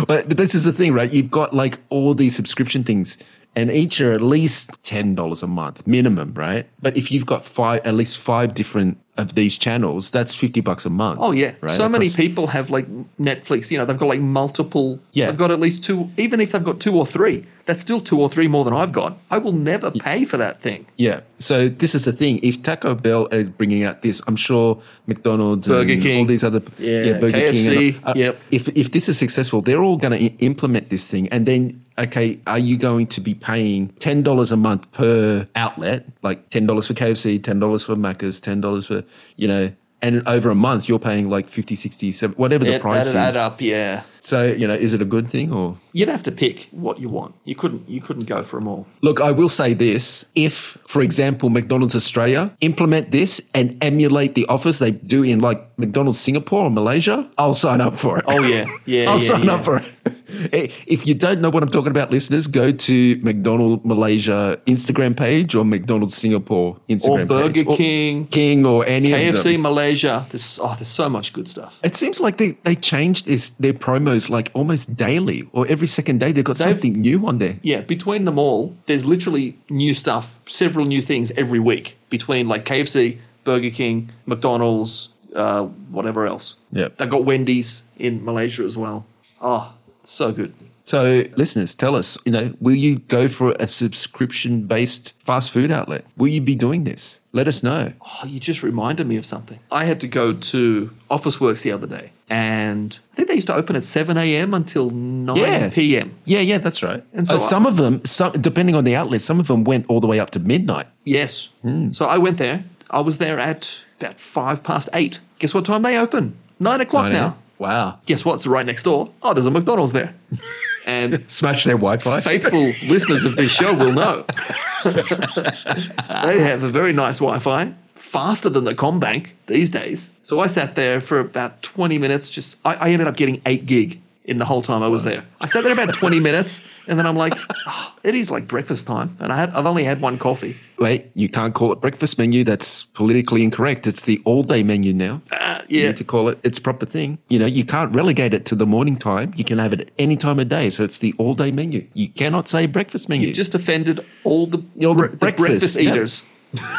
But, 0.08 0.30
but 0.30 0.38
this 0.38 0.56
is 0.56 0.64
the 0.64 0.72
thing, 0.72 0.94
right? 0.94 1.12
You've 1.12 1.30
got 1.32 1.54
like 1.54 1.80
all 1.90 2.14
these 2.14 2.36
subscription 2.36 2.84
things, 2.86 3.18
and 3.56 3.72
each 3.72 4.00
are 4.00 4.12
at 4.13 4.22
least 4.22 4.72
ten 4.84 5.15
dollars 5.15 5.44
a 5.44 5.48
month 5.48 5.86
minimum, 5.88 6.34
right? 6.34 6.68
But 6.82 6.98
if 6.98 7.12
you've 7.12 7.25
got 7.25 7.46
five, 7.46 7.86
at 7.86 7.94
least 7.94 8.18
five 8.18 8.53
different 8.53 8.98
of 9.18 9.36
these 9.36 9.58
channels, 9.58 10.12
that's 10.12 10.34
fifty 10.34 10.62
bucks 10.62 10.86
a 10.86 10.89
month. 10.89 11.20
Oh 11.22 11.32
yeah, 11.32 11.53
right? 11.62 11.72
so 11.72 11.89
many 11.89 12.10
people 12.10 12.48
have 12.48 12.70
like 12.70 12.88
Netflix. 13.18 13.72
You 13.72 13.77
know, 13.77 13.86
they've 13.86 13.98
got 13.98 14.08
like 14.08 14.22
multiple. 14.22 15.00
Yeah. 15.12 15.27
they've 15.27 15.38
got 15.38 15.51
at 15.51 15.60
least 15.60 15.84
two. 15.84 16.10
Even 16.18 16.39
if 16.39 16.51
they've 16.51 16.63
got 16.63 16.79
two 16.79 16.98
or 16.98 17.06
three, 17.06 17.46
that's 17.70 17.82
still 17.82 18.02
two 18.02 18.20
or 18.20 18.30
three 18.30 18.48
more 18.48 18.64
than 18.66 18.74
I've 18.74 18.92
got. 18.92 19.18
I 19.30 19.38
will 19.38 19.52
never 19.54 19.92
pay 19.92 20.26
for 20.26 20.38
that 20.38 20.62
thing. 20.62 20.88
Yeah. 20.98 21.22
So 21.38 21.70
this 21.70 21.94
is 21.94 22.04
the 22.06 22.12
thing. 22.12 22.40
If 22.42 22.64
Taco 22.64 22.96
Bell 22.96 23.28
is 23.28 23.48
bringing 23.50 23.84
out 23.84 24.02
this, 24.02 24.22
I'm 24.28 24.36
sure 24.36 24.82
McDonald's, 25.08 25.68
Burger 25.68 25.94
and 25.94 26.02
King. 26.02 26.20
all 26.20 26.26
these 26.26 26.44
other, 26.44 26.62
Yeah, 26.80 27.14
Burger 27.20 27.38
KFC, 27.38 27.76
King. 27.76 27.96
and- 27.96 28.08
uh, 28.08 28.14
yep. 28.16 28.40
If 28.52 28.68
if 28.70 28.92
this 28.92 29.08
is 29.10 29.18
successful, 29.18 29.62
they're 29.62 29.84
all 29.84 29.98
going 29.98 30.18
to 30.18 30.26
implement 30.44 30.90
this 30.90 31.08
thing, 31.08 31.28
and 31.30 31.46
then 31.46 31.82
okay, 31.98 32.40
are 32.48 32.60
you 32.60 32.78
going 32.78 33.08
to 33.08 33.22
be 33.22 33.34
paying 33.34 33.90
ten 34.00 34.24
dollars 34.24 34.52
a 34.52 34.58
month 34.58 34.92
per 34.92 35.48
outlet, 35.56 36.06
like 36.24 36.50
ten 36.50 36.66
dollars 36.66 36.88
for 36.88 36.94
KFC, 36.96 37.42
ten 37.44 37.60
dollars 37.60 37.84
for 37.86 37.96
Macca's, 37.96 38.42
ten 38.42 38.62
dollars 38.62 38.86
for 38.88 39.04
you 39.36 39.48
know. 39.48 39.72
And 40.02 40.26
over 40.30 40.50
a 40.50 40.56
month, 40.56 40.88
you're 40.88 40.98
paying 40.98 41.30
like 41.30 41.50
50, 41.50 41.76
60, 41.76 42.14
70, 42.14 42.38
whatever 42.40 42.64
the 42.64 42.76
It- 42.76 42.82
price 42.82 43.12
that'd 43.12 43.32
is. 43.32 43.36
add 43.36 43.46
up, 43.46 43.60
yeah. 43.62 44.04
So, 44.22 44.46
you 44.46 44.66
know, 44.66 44.74
is 44.74 44.94
it 44.94 45.02
a 45.02 45.06
good 45.06 45.30
thing 45.30 45.52
or? 45.52 45.76
You'd 45.91 46.10
have 46.10 46.24
to 46.24 46.31
pick 46.31 46.67
what 46.72 47.00
you 47.00 47.10
want. 47.10 47.36
You 47.46 47.55
couldn't. 47.55 47.89
You 47.89 48.01
couldn't 48.01 48.25
go 48.25 48.43
for 48.43 48.60
them 48.60 48.67
all. 48.67 48.86
Look, 49.01 49.22
I 49.22 49.31
will 49.31 49.50
say 49.50 49.74
this. 49.74 50.25
If, 50.36 50.77
for 50.88 51.01
example, 51.01 51.50
McDonald's 51.50 51.96
Australia 51.96 52.55
implement 52.62 53.12
this 53.12 53.41
and 53.53 53.77
emulate 53.84 54.36
the 54.36 54.46
offers 54.48 54.79
they 54.79 54.91
do 54.91 55.24
in 55.24 55.39
like 55.39 55.77
McDonald's 55.77 56.19
Singapore 56.19 56.65
or 56.65 56.69
Malaysia, 56.69 57.29
I'll 57.38 57.53
sign 57.53 57.81
up 57.81 57.98
for 57.98 58.19
it. 58.19 58.25
Oh 58.27 58.41
yeah, 58.41 58.65
yeah. 58.86 59.10
I'll 59.10 59.19
yeah, 59.19 59.27
sign 59.27 59.46
yeah. 59.46 59.53
up 59.53 59.65
for 59.65 59.77
it. 59.77 59.86
If 60.29 61.08
you 61.08 61.15
don't 61.15 61.41
know 61.41 61.50
what 61.50 61.63
I'm 61.63 61.69
talking 61.69 61.89
about, 61.89 62.12
listeners, 62.12 62.48
go 62.48 62.72
to 62.72 63.19
McDonald's 63.22 63.84
Malaysia 63.84 64.62
Instagram 64.67 65.17
page 65.17 65.55
or 65.55 65.65
McDonald's 65.65 66.15
Singapore 66.15 66.79
Instagram 66.88 67.27
Burger 67.27 67.53
page. 67.53 67.65
Or 67.65 67.69
Burger 67.69 67.77
King, 67.77 68.27
King 68.27 68.65
or 68.65 68.86
any 68.86 69.12
of 69.12 69.36
KFC. 69.36 69.60
Malaysia. 69.60 70.27
There's 70.29 70.60
oh, 70.62 70.75
there's 70.77 70.88
so 70.88 71.10
much 71.10 71.34
good 71.34 71.48
stuff. 71.48 71.79
It 71.84 71.96
seems 71.96 72.19
like 72.19 72.38
they, 72.38 72.51
they 72.63 72.75
changed 72.75 73.25
this, 73.25 73.50
their 73.51 73.74
promos 73.74 74.29
like 74.29 74.51
almost 74.53 74.96
daily 74.96 75.50
or 75.51 75.65
every 75.67 75.78
second 75.88 76.19
day. 76.19 76.31
They've 76.31 76.43
got 76.43 76.57
They've- 76.57 76.69
something 76.71 77.01
new 77.01 77.25
on 77.27 77.38
there. 77.39 77.57
Yeah, 77.62 77.81
between 77.81 78.25
them 78.25 78.38
all, 78.38 78.75
there's 78.86 79.05
literally 79.05 79.57
new 79.69 79.93
stuff, 79.93 80.39
several 80.48 80.86
new 80.86 81.01
things 81.01 81.31
every 81.38 81.59
week 81.59 81.98
between 82.09 82.48
like 82.48 82.65
KFC, 82.65 83.17
Burger 83.43 83.69
King, 83.69 84.09
McDonald's, 84.25 85.09
uh, 85.36 85.63
whatever 85.63 86.25
else. 86.25 86.55
Yeah, 86.71 86.89
They've 86.98 87.09
got 87.09 87.25
Wendy's 87.25 87.83
in 87.98 88.24
Malaysia 88.25 88.63
as 88.63 88.77
well. 88.77 89.05
Oh, 89.41 89.74
so 90.03 90.31
good. 90.31 90.53
So, 90.86 91.25
listeners, 91.36 91.75
tell 91.75 91.95
us, 91.95 92.17
you 92.25 92.31
know, 92.31 92.53
will 92.59 92.74
you 92.75 92.98
go 92.98 93.27
for 93.27 93.51
a 93.59 93.67
subscription 93.67 94.63
based 94.63 95.13
fast 95.24 95.51
food 95.51 95.69
outlet? 95.69 96.03
Will 96.17 96.29
you 96.29 96.41
be 96.41 96.55
doing 96.55 96.83
this? 96.83 97.19
Let 97.31 97.48
us 97.48 97.62
know. 97.62 97.93
Oh, 98.01 98.25
you 98.25 98.39
just 98.39 98.63
reminded 98.63 99.05
me 99.05 99.15
of 99.15 99.24
something. 99.25 99.59
I 99.71 99.86
had 99.86 100.01
to 100.01 100.07
go 100.07 100.33
to 100.33 100.89
Officeworks 101.12 101.62
the 101.62 101.71
other 101.71 101.86
day, 101.86 102.12
and 102.29 103.00
I 103.12 103.15
think 103.15 103.27
they 103.27 103.36
used 103.36 103.48
to 103.48 103.55
open 103.55 103.75
at 103.75 103.83
7 103.83 104.17
a.m. 104.17 104.53
until 104.53 104.89
9 104.91 105.36
Yeah. 105.36 105.69
p.m. 105.69 106.15
Yeah, 106.25 106.39
yeah, 106.39 106.59
that's 106.59 106.83
right. 106.83 107.03
And 107.13 107.27
so 107.27 107.36
Uh, 107.36 107.39
some 107.39 107.65
of 107.65 107.77
them, 107.77 108.05
some, 108.05 108.31
depending 108.33 108.75
on 108.75 108.83
the 108.83 108.95
outlet, 108.95 109.21
some 109.21 109.39
of 109.39 109.48
them 109.48 109.63
went 109.63 109.86
all 109.89 110.00
the 110.00 110.07
way 110.07 110.19
up 110.19 110.29
to 110.31 110.39
midnight. 110.39 110.88
Yes. 111.03 111.50
Hmm. 111.63 111.91
So 111.91 112.05
I 112.05 112.17
went 112.17 112.38
there. 112.38 112.63
I 112.91 113.00
was 113.01 113.17
there 113.17 113.39
at 113.39 113.69
about 114.00 114.19
five 114.19 114.63
past 114.63 114.89
eight. 114.93 115.19
Guess 115.39 115.53
what 115.53 115.65
time 115.65 115.81
they 115.81 115.98
open? 115.98 116.36
Nine 116.59 116.81
o'clock 116.81 117.12
now. 117.12 117.36
Wow. 117.57 118.00
Guess 118.05 118.24
what's 118.25 118.45
right 118.48 118.65
next 118.65 118.83
door? 118.83 119.09
Oh, 119.21 119.33
there's 119.33 119.45
a 119.45 119.51
McDonald's 119.51 119.91
there. 119.93 120.13
And 120.86 121.24
Smash 121.27 121.65
their 121.65 121.75
Wi 121.77 121.98
Fi. 121.98 122.19
faithful 122.21 122.74
listeners 122.88 123.24
of 123.25 123.36
this 123.36 123.51
show 123.51 123.75
will 123.75 123.91
know. 123.91 124.25
they 124.86 126.39
have 126.41 126.63
a 126.63 126.69
very 126.69 126.93
nice 126.93 127.17
Wi 127.19 127.38
Fi, 127.39 127.74
faster 128.10 128.50
than 128.50 128.63
the 128.66 128.74
CommBank 128.75 129.28
these 129.48 129.70
days. 129.70 130.12
So 130.24 130.39
I 130.39 130.48
sat 130.48 130.75
there 130.75 131.00
for 131.01 131.20
about 131.20 131.62
20 131.62 131.98
minutes. 131.98 132.30
Just 132.30 132.56
I, 132.66 132.74
I 132.75 132.89
ended 132.89 133.08
up 133.08 133.16
getting 133.18 133.42
8 133.46 133.66
gig 133.66 134.01
in 134.25 134.38
the 134.38 134.46
whole 134.46 134.62
time 134.62 134.84
I 134.84 134.88
was 134.88 135.04
there. 135.04 135.25
I 135.42 135.48
sat 135.48 135.63
there 135.63 135.74
about 135.74 135.94
20 135.94 136.20
minutes 136.30 136.62
and 136.88 136.98
then 137.00 137.06
I'm 137.08 137.16
like, 137.16 137.34
oh, 137.68 137.94
it 138.04 138.13
is 138.16 138.30
like 138.30 138.48
breakfast 138.48 138.86
time. 138.88 139.16
And 139.20 139.32
I 139.34 139.38
had, 139.38 139.50
I've 139.51 139.66
only 139.66 139.84
had 139.86 140.01
one 140.01 140.18
coffee. 140.20 140.56
Wait, 140.78 141.08
you 141.16 141.30
can't 141.30 141.54
call 141.54 141.72
it 141.74 141.82
breakfast 141.82 142.18
menu. 142.20 142.44
That's 142.44 142.84
politically 142.94 143.44
incorrect. 143.44 143.88
It's 143.88 144.04
the 144.04 144.22
all 144.25 144.44
day 144.44 144.62
menu 144.63 144.94
now. 144.94 145.22
Uh, 145.32 145.62
You 145.68 145.80
yeah. 145.82 145.88
need 145.88 145.98
to 145.98 146.04
call 146.04 146.30
it 146.30 146.38
its 146.44 146.60
proper 146.60 146.86
thing. 146.86 147.18
You 147.28 147.39
know, 147.39 147.46
you 147.48 147.66
can't 147.66 147.94
relegate 147.96 148.34
it 148.34 148.46
to 148.46 148.56
the 148.56 148.66
morning 148.66 148.98
time. 148.98 149.34
You 149.36 149.44
can 149.44 149.58
have 149.60 149.74
it 149.74 149.92
any 149.98 150.16
time 150.18 150.39
of 150.39 150.48
day. 150.50 150.70
So 150.70 150.84
it's 150.84 151.00
the 151.00 151.13
all 151.18 151.34
day 151.36 151.51
menu. 151.51 151.88
You 151.94 152.10
cannot 152.10 152.48
say 152.48 152.66
breakfast 152.68 153.10
menu. 153.10 153.28
You 153.30 153.34
just 153.34 153.56
offended 153.56 154.00
all 154.24 154.46
the, 154.48 154.60
All 154.86 154.94
the 154.94 155.08
bre- 155.08 155.08
the 155.08 155.18
breakfast, 155.18 155.48
breakfast, 155.48 155.75
yeah. 155.78 155.92
eaters. 155.92 156.22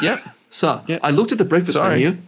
yep. 0.02 0.18
So 0.50 0.84
I 1.02 1.10
looked 1.10 1.32
at 1.32 1.38
the 1.38 1.44
breakfast 1.44 1.74
Sorry. 1.74 2.04
menu. 2.04 2.18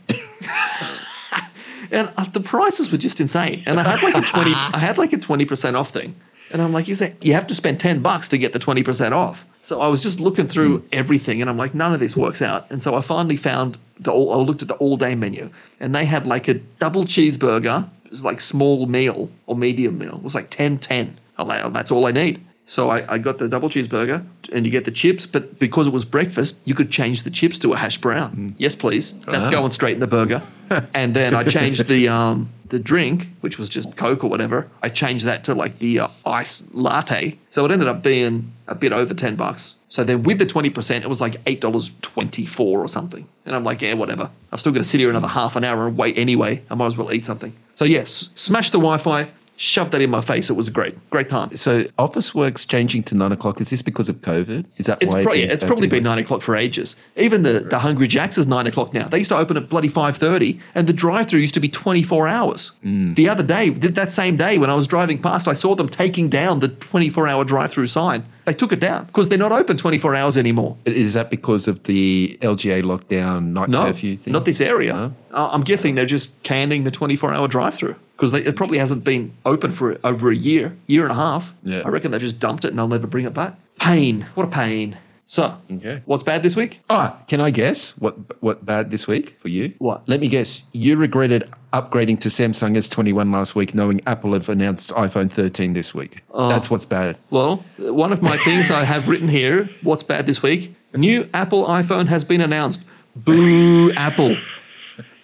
and 1.90 2.10
uh, 2.16 2.24
the 2.24 2.40
prices 2.40 2.90
were 2.90 2.98
just 2.98 3.20
insane. 3.20 3.62
And 3.66 3.78
I 3.78 3.82
had 3.82 4.02
like 4.02 4.14
a 4.14 4.26
20, 4.26 4.52
I 4.54 4.78
had 4.78 4.96
like 4.96 5.12
a 5.12 5.18
20% 5.18 5.74
off 5.74 5.90
thing. 5.90 6.14
And 6.50 6.60
I'm 6.60 6.72
like, 6.72 6.86
you 6.86 6.94
say, 6.94 7.16
you 7.20 7.32
have 7.34 7.46
to 7.48 7.54
spend 7.54 7.80
10 7.80 8.00
bucks 8.00 8.28
to 8.28 8.38
get 8.38 8.52
the 8.52 8.58
20% 8.58 9.12
off. 9.12 9.46
So 9.62 9.80
I 9.80 9.88
was 9.88 10.02
just 10.02 10.20
looking 10.20 10.48
through 10.48 10.84
everything 10.92 11.40
and 11.40 11.48
I'm 11.48 11.56
like, 11.56 11.74
none 11.74 11.94
of 11.94 12.00
this 12.00 12.16
works 12.16 12.42
out. 12.42 12.70
And 12.70 12.82
so 12.82 12.94
I 12.94 13.00
finally 13.00 13.36
found 13.36 13.78
the, 13.98 14.12
all, 14.12 14.32
I 14.32 14.36
looked 14.36 14.62
at 14.62 14.68
the 14.68 14.74
all 14.74 14.96
day 14.96 15.14
menu 15.14 15.50
and 15.80 15.94
they 15.94 16.04
had 16.04 16.26
like 16.26 16.48
a 16.48 16.54
double 16.54 17.04
cheeseburger. 17.04 17.88
It 18.04 18.10
was 18.10 18.24
like 18.24 18.40
small 18.40 18.86
meal 18.86 19.30
or 19.46 19.56
medium 19.56 19.98
meal. 19.98 20.16
It 20.16 20.22
was 20.22 20.34
like 20.34 20.50
10 20.50 20.78
10. 20.78 21.18
I'm 21.38 21.48
like, 21.48 21.64
oh, 21.64 21.70
that's 21.70 21.90
all 21.90 22.06
I 22.06 22.12
need. 22.12 22.44
So 22.72 22.88
I, 22.88 23.16
I 23.16 23.18
got 23.18 23.36
the 23.36 23.50
double 23.50 23.68
cheeseburger 23.68 24.24
and 24.50 24.64
you 24.64 24.72
get 24.72 24.86
the 24.86 24.90
chips, 24.90 25.26
but 25.26 25.58
because 25.58 25.86
it 25.86 25.92
was 25.92 26.06
breakfast, 26.06 26.56
you 26.64 26.74
could 26.74 26.90
change 26.90 27.22
the 27.22 27.30
chips 27.30 27.58
to 27.58 27.74
a 27.74 27.76
hash 27.76 27.98
brown. 27.98 28.54
Yes, 28.56 28.74
please. 28.74 29.12
That's 29.26 29.50
going 29.50 29.72
straight 29.72 29.92
in 29.92 30.00
the 30.00 30.06
burger. 30.06 30.42
and 30.94 31.14
then 31.14 31.34
I 31.34 31.44
changed 31.44 31.86
the 31.86 32.08
um, 32.08 32.48
the 32.68 32.78
drink, 32.78 33.28
which 33.42 33.58
was 33.58 33.68
just 33.68 33.94
Coke 33.98 34.24
or 34.24 34.30
whatever. 34.30 34.70
I 34.82 34.88
changed 34.88 35.26
that 35.26 35.44
to 35.44 35.54
like 35.54 35.80
the 35.80 36.00
uh, 36.00 36.08
ice 36.24 36.64
latte. 36.72 37.38
So 37.50 37.66
it 37.66 37.72
ended 37.72 37.88
up 37.88 38.02
being 38.02 38.54
a 38.66 38.74
bit 38.74 38.94
over 38.94 39.12
10 39.12 39.36
bucks. 39.36 39.74
So 39.88 40.02
then 40.02 40.22
with 40.22 40.38
the 40.38 40.46
20%, 40.46 41.02
it 41.02 41.10
was 41.10 41.20
like 41.20 41.44
$8.24 41.44 42.58
or 42.58 42.88
something. 42.88 43.28
And 43.44 43.54
I'm 43.54 43.64
like, 43.64 43.82
yeah, 43.82 43.92
whatever. 43.92 44.30
I've 44.50 44.60
still 44.60 44.72
got 44.72 44.78
to 44.78 44.84
sit 44.84 44.98
here 44.98 45.10
another 45.10 45.28
half 45.28 45.56
an 45.56 45.64
hour 45.64 45.86
and 45.86 45.98
wait 45.98 46.16
anyway. 46.16 46.62
I 46.70 46.74
might 46.74 46.86
as 46.86 46.96
well 46.96 47.12
eat 47.12 47.26
something. 47.26 47.54
So 47.74 47.84
yes, 47.84 48.30
smash 48.34 48.70
the 48.70 48.78
Wi-Fi, 48.78 49.28
shove 49.62 49.92
that 49.92 50.00
in 50.00 50.10
my 50.10 50.20
face. 50.20 50.50
It 50.50 50.54
was 50.54 50.66
a 50.66 50.72
great. 50.72 50.94
Great 51.10 51.28
time. 51.28 51.56
So 51.56 51.84
Officeworks 51.98 52.66
changing 52.66 53.04
to 53.04 53.14
nine 53.14 53.30
o'clock. 53.30 53.60
Is 53.60 53.70
this 53.70 53.80
because 53.80 54.08
of 54.08 54.16
COVID? 54.20 54.64
Is 54.76 54.86
that 54.86 54.98
It's, 55.00 55.14
why? 55.14 55.22
pro- 55.22 55.34
yeah, 55.34 55.52
it's 55.52 55.62
probably 55.62 55.86
been 55.86 56.02
nine 56.02 56.18
o'clock 56.18 56.42
for 56.42 56.56
ages. 56.56 56.96
Even 57.16 57.42
the, 57.42 57.60
the 57.60 57.78
Hungry 57.78 58.08
Jacks 58.08 58.36
is 58.36 58.46
nine 58.46 58.66
o'clock 58.66 58.92
now. 58.92 59.06
They 59.06 59.18
used 59.18 59.30
to 59.30 59.36
open 59.36 59.56
at 59.56 59.68
bloody 59.68 59.88
five 59.88 60.16
thirty, 60.16 60.58
and 60.74 60.88
the 60.88 60.92
drive-through 60.92 61.40
used 61.40 61.54
to 61.54 61.60
be 61.60 61.68
twenty 61.68 62.02
four 62.02 62.26
hours. 62.26 62.72
Mm. 62.84 63.14
The 63.14 63.28
other 63.28 63.44
day, 63.44 63.70
that 63.70 64.10
same 64.10 64.36
day 64.36 64.58
when 64.58 64.68
I 64.68 64.74
was 64.74 64.88
driving 64.88 65.22
past, 65.22 65.46
I 65.46 65.52
saw 65.52 65.76
them 65.76 65.88
taking 65.88 66.28
down 66.28 66.58
the 66.58 66.68
twenty 66.68 67.08
four 67.08 67.28
hour 67.28 67.44
drive-through 67.44 67.86
sign. 67.86 68.24
They 68.44 68.52
took 68.54 68.72
it 68.72 68.80
down 68.80 69.04
because 69.06 69.28
they're 69.28 69.38
not 69.38 69.52
open 69.52 69.76
twenty 69.76 69.98
four 69.98 70.14
hours 70.14 70.36
anymore. 70.36 70.76
Is 70.84 71.14
that 71.14 71.30
because 71.30 71.68
of 71.68 71.84
the 71.84 72.36
LGA 72.42 72.82
lockdown 72.82 73.52
night 73.52 73.68
No, 73.68 73.84
curfew 73.86 74.16
thing? 74.16 74.32
not 74.32 74.44
this 74.44 74.60
area. 74.60 74.92
No? 74.92 75.14
Uh, 75.32 75.48
I'm 75.52 75.62
guessing 75.62 75.94
they're 75.94 76.04
just 76.06 76.30
canning 76.42 76.84
the 76.84 76.90
24 76.90 77.32
hour 77.32 77.48
drive 77.48 77.74
through 77.74 77.96
because 78.16 78.32
it 78.32 78.54
probably 78.56 78.78
hasn't 78.78 79.04
been 79.04 79.32
open 79.46 79.70
for 79.72 79.98
over 80.04 80.30
a 80.30 80.36
year, 80.36 80.76
year 80.86 81.02
and 81.04 81.12
a 81.12 81.14
half. 81.14 81.54
Yeah. 81.62 81.82
I 81.84 81.88
reckon 81.88 82.10
they 82.10 82.18
just 82.18 82.38
dumped 82.38 82.64
it 82.64 82.68
and 82.68 82.78
they'll 82.78 82.88
never 82.88 83.06
bring 83.06 83.24
it 83.24 83.32
back. 83.34 83.54
Pain. 83.78 84.26
What 84.34 84.46
a 84.46 84.50
pain. 84.50 84.98
So, 85.32 85.56
Okay. 85.72 86.02
what's 86.04 86.22
bad 86.22 86.42
this 86.42 86.56
week? 86.56 86.80
Ah, 86.90 87.16
can 87.26 87.40
I 87.40 87.48
guess 87.50 87.96
what 87.98 88.16
what 88.42 88.66
bad 88.66 88.90
this 88.90 89.08
week 89.08 89.38
for 89.40 89.48
you? 89.48 89.72
What? 89.78 90.06
Let 90.06 90.20
me 90.20 90.28
guess. 90.28 90.60
You 90.72 90.94
regretted 90.96 91.48
upgrading 91.72 92.20
to 92.20 92.28
Samsung 92.28 92.76
S21 92.76 93.32
last 93.32 93.54
week, 93.56 93.74
knowing 93.74 94.02
Apple 94.06 94.34
have 94.34 94.50
announced 94.50 94.90
iPhone 94.90 95.30
13 95.30 95.72
this 95.72 95.94
week. 95.94 96.20
Oh. 96.34 96.50
That's 96.50 96.68
what's 96.70 96.84
bad. 96.84 97.16
Well, 97.30 97.64
one 97.78 98.12
of 98.12 98.20
my 98.20 98.36
things 98.44 98.70
I 98.70 98.84
have 98.84 99.08
written 99.08 99.28
here, 99.28 99.70
what's 99.82 100.02
bad 100.02 100.26
this 100.26 100.42
week? 100.42 100.74
New 100.94 101.26
Apple 101.32 101.64
iPhone 101.66 102.08
has 102.08 102.24
been 102.24 102.42
announced. 102.42 102.84
Boo, 103.16 103.90
Apple. 103.96 104.36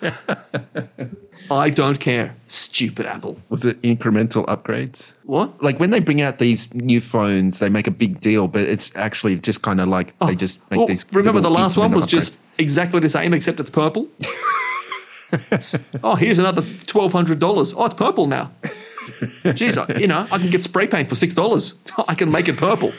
I 1.50 1.71
don't 1.71 1.99
care. 2.00 2.35
Stupid 2.47 3.07
Apple. 3.07 3.38
Was 3.49 3.64
it 3.64 3.80
incremental 3.83 4.45
upgrades? 4.47 5.12
What? 5.25 5.62
Like 5.62 5.78
when 5.80 5.90
they 5.90 6.00
bring 6.00 6.21
out 6.21 6.38
these 6.38 6.73
new 6.75 7.00
phones, 7.00 7.59
they 7.59 7.68
make 7.68 7.87
a 7.87 7.90
big 7.90 8.21
deal, 8.21 8.49
but 8.49 8.62
it's 8.62 8.90
actually 8.95 9.38
just 9.38 9.62
kind 9.62 9.80
of 9.80 9.88
like 9.88 10.18
they 10.18 10.26
oh, 10.26 10.35
just 10.35 10.59
make 10.70 10.79
Well, 10.79 10.87
these. 10.87 11.05
remember 11.12 11.40
the 11.40 11.51
last 11.51 11.77
one 11.77 11.92
was 11.92 12.07
upgrades. 12.07 12.11
just 12.11 12.38
exactly 12.59 13.01
the 13.01 13.09
same, 13.09 13.33
except 13.35 13.61
it's 13.61 13.70
purple. 13.70 14.09
oh, 16.03 16.14
here's 16.14 16.38
another 16.38 16.62
twelve 16.87 17.12
hundred 17.12 17.38
dollars. 17.38 17.74
Oh, 17.77 17.85
it's 17.87 17.94
purple 17.94 18.27
now. 18.27 18.51
Jeez, 19.44 19.77
I, 19.79 19.98
you 19.98 20.07
know, 20.07 20.27
I 20.31 20.38
can 20.38 20.51
get 20.51 20.62
spray 20.62 20.87
paint 20.87 21.09
for 21.09 21.14
six 21.14 21.35
dollars. 21.35 21.74
I 22.09 22.14
can 22.14 22.31
make 22.31 22.48
it 22.48 22.57
purple. 22.57 22.92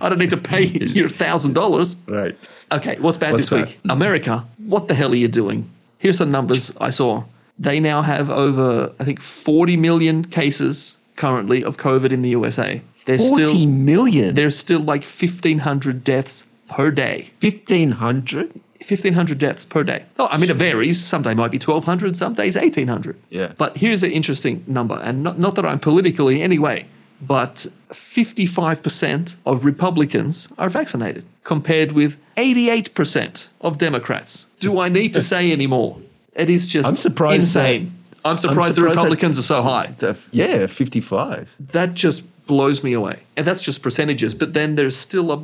I 0.00 0.08
don't 0.08 0.18
need 0.18 0.30
to 0.30 0.36
pay 0.36 0.62
your 0.64 1.08
thousand 1.08 1.54
dollars. 1.54 1.96
right. 2.06 2.36
Okay, 2.72 2.96
what's 2.98 3.18
bad 3.18 3.32
What's 3.32 3.48
this 3.48 3.66
week? 3.66 3.78
America, 3.88 4.44
what 4.58 4.88
the 4.88 4.94
hell 4.94 5.12
are 5.12 5.16
you 5.16 5.28
doing? 5.28 5.70
Here's 5.98 6.18
some 6.18 6.30
numbers 6.32 6.72
I 6.80 6.90
saw. 6.90 7.24
They 7.58 7.80
now 7.80 8.02
have 8.02 8.28
over, 8.30 8.92
I 9.00 9.04
think, 9.04 9.20
40 9.20 9.76
million 9.76 10.24
cases 10.24 10.96
currently 11.16 11.64
of 11.64 11.76
COVID 11.78 12.10
in 12.12 12.22
the 12.22 12.28
USA. 12.30 12.82
There's 13.06 13.28
Forty 13.28 13.44
still 13.44 13.66
million. 13.68 14.34
there's 14.34 14.56
still 14.58 14.80
like 14.80 15.02
1,500 15.02 16.04
deaths 16.04 16.44
per 16.68 16.90
day. 16.90 17.30
Fifteen 17.40 17.92
hundred. 17.92 18.60
1,500 18.86 19.38
deaths 19.38 19.64
per 19.64 19.82
day. 19.82 20.04
Oh, 20.18 20.28
I 20.30 20.36
mean, 20.36 20.50
it 20.50 20.56
varies. 20.56 21.02
Some 21.02 21.22
day 21.22 21.32
might 21.34 21.50
be 21.50 21.58
1,200, 21.58 22.14
some 22.16 22.34
days 22.34 22.56
1,800. 22.56 23.16
Yeah. 23.30 23.52
But 23.56 23.78
here's 23.78 24.02
an 24.02 24.10
interesting 24.12 24.62
number, 24.66 25.00
and 25.02 25.22
not, 25.24 25.38
not 25.38 25.54
that 25.54 25.64
I'm 25.64 25.80
political 25.80 26.28
in 26.28 26.36
any 26.38 26.58
way, 26.58 26.86
but 27.20 27.66
55% 27.90 29.36
of 29.46 29.64
Republicans 29.64 30.48
are 30.58 30.68
vaccinated, 30.68 31.24
compared 31.42 31.92
with 31.92 32.16
88% 32.36 33.48
of 33.60 33.78
Democrats. 33.78 34.46
Do 34.60 34.78
I 34.78 34.88
need 34.88 35.12
to 35.14 35.22
say 35.32 35.50
any 35.52 35.66
more? 35.66 36.00
It 36.36 36.50
is 36.50 36.66
just 36.66 36.88
I'm 36.88 36.96
surprised 36.96 37.54
that- 37.54 37.70
insane. 37.70 37.92
I'm 38.24 38.38
surprised, 38.38 38.72
the 38.72 38.74
surprised 38.76 38.96
that- 38.98 39.02
Republicans 39.02 39.38
are 39.38 39.42
so 39.42 39.62
high. 39.62 39.94
Yeah, 40.32 40.66
fifty-five. 40.66 41.48
That 41.72 41.94
just 41.94 42.22
blows 42.46 42.82
me 42.82 42.92
away. 42.92 43.20
And 43.36 43.46
that's 43.46 43.60
just 43.60 43.82
percentages. 43.82 44.34
But 44.34 44.52
then 44.52 44.74
there's 44.74 44.96
still 44.96 45.32
a 45.32 45.42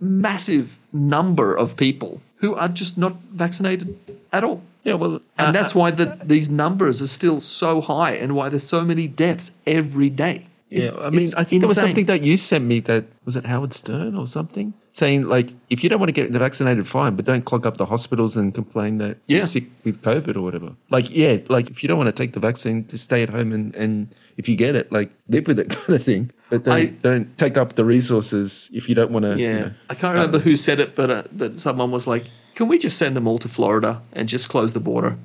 massive 0.00 0.78
number 0.92 1.54
of 1.54 1.76
people 1.76 2.20
who 2.36 2.54
are 2.54 2.68
just 2.68 2.96
not 2.98 3.16
vaccinated 3.32 3.96
at 4.32 4.44
all. 4.44 4.62
Yeah, 4.84 4.94
well, 4.94 5.20
And 5.38 5.48
uh, 5.48 5.52
that's 5.52 5.74
why 5.74 5.90
the, 5.90 6.18
these 6.22 6.50
numbers 6.50 7.00
are 7.00 7.06
still 7.06 7.40
so 7.40 7.80
high 7.80 8.12
and 8.12 8.34
why 8.34 8.50
there's 8.50 8.66
so 8.66 8.82
many 8.84 9.08
deaths 9.08 9.52
every 9.66 10.10
day. 10.10 10.46
Yeah, 10.82 10.90
I 11.00 11.10
mean, 11.10 11.28
I 11.36 11.44
think 11.44 11.60
there 11.60 11.68
was 11.68 11.76
something 11.78 12.06
that 12.06 12.22
you 12.22 12.36
sent 12.36 12.64
me 12.64 12.80
that 12.80 13.04
was 13.24 13.36
it 13.36 13.46
Howard 13.46 13.72
Stern 13.74 14.16
or 14.16 14.26
something 14.26 14.74
saying 14.92 15.22
like 15.22 15.50
if 15.70 15.82
you 15.82 15.88
don't 15.90 15.98
want 15.98 16.08
to 16.08 16.12
get 16.12 16.30
vaccinated, 16.30 16.86
fine, 16.86 17.16
but 17.16 17.24
don't 17.24 17.44
clog 17.44 17.66
up 17.66 17.76
the 17.78 17.86
hospitals 17.86 18.36
and 18.36 18.54
complain 18.54 18.98
that 18.98 19.16
Yeah. 19.26 19.38
you're 19.38 19.46
sick 19.46 19.64
with 19.84 20.02
COVID 20.02 20.36
or 20.36 20.42
whatever. 20.42 20.70
Like, 20.90 21.10
yeah, 21.10 21.38
like 21.48 21.68
if 21.70 21.82
you 21.82 21.88
don't 21.88 21.98
want 21.98 22.08
to 22.14 22.22
take 22.22 22.32
the 22.32 22.40
vaccine, 22.40 22.86
just 22.88 23.04
stay 23.04 23.22
at 23.22 23.28
home 23.30 23.52
and, 23.52 23.74
and 23.74 24.14
if 24.36 24.48
you 24.48 24.54
get 24.56 24.74
it, 24.76 24.92
like 24.92 25.10
live 25.28 25.46
with 25.48 25.58
it, 25.58 25.70
kind 25.76 25.94
of 25.96 26.02
thing. 26.02 26.30
But 26.50 26.64
don't, 26.64 26.74
I- 26.76 26.84
don't 26.86 27.36
take 27.38 27.56
up 27.56 27.72
the 27.74 27.84
resources 27.84 28.70
if 28.72 28.88
you 28.88 28.94
don't 28.94 29.10
want 29.10 29.24
to. 29.24 29.36
Yeah, 29.36 29.48
you 29.52 29.58
know. 29.60 29.70
I 29.90 29.94
can't 29.96 30.14
remember 30.14 30.38
who 30.38 30.54
said 30.54 30.78
it, 30.80 30.94
but 30.94 31.10
uh, 31.10 31.22
but 31.32 31.58
someone 31.58 31.90
was 31.90 32.06
like, 32.06 32.26
"Can 32.54 32.68
we 32.68 32.78
just 32.78 32.96
send 32.96 33.16
them 33.16 33.26
all 33.26 33.38
to 33.38 33.48
Florida 33.48 34.00
and 34.12 34.28
just 34.28 34.48
close 34.48 34.72
the 34.74 34.80
border? 34.80 35.18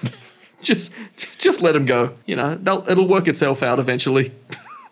just 0.62 0.92
just 1.38 1.60
let 1.60 1.72
them 1.72 1.84
go. 1.84 2.14
You 2.24 2.36
know, 2.36 2.54
they'll, 2.54 2.84
it'll 2.88 3.08
work 3.08 3.28
itself 3.28 3.62
out 3.62 3.78
eventually." 3.78 4.32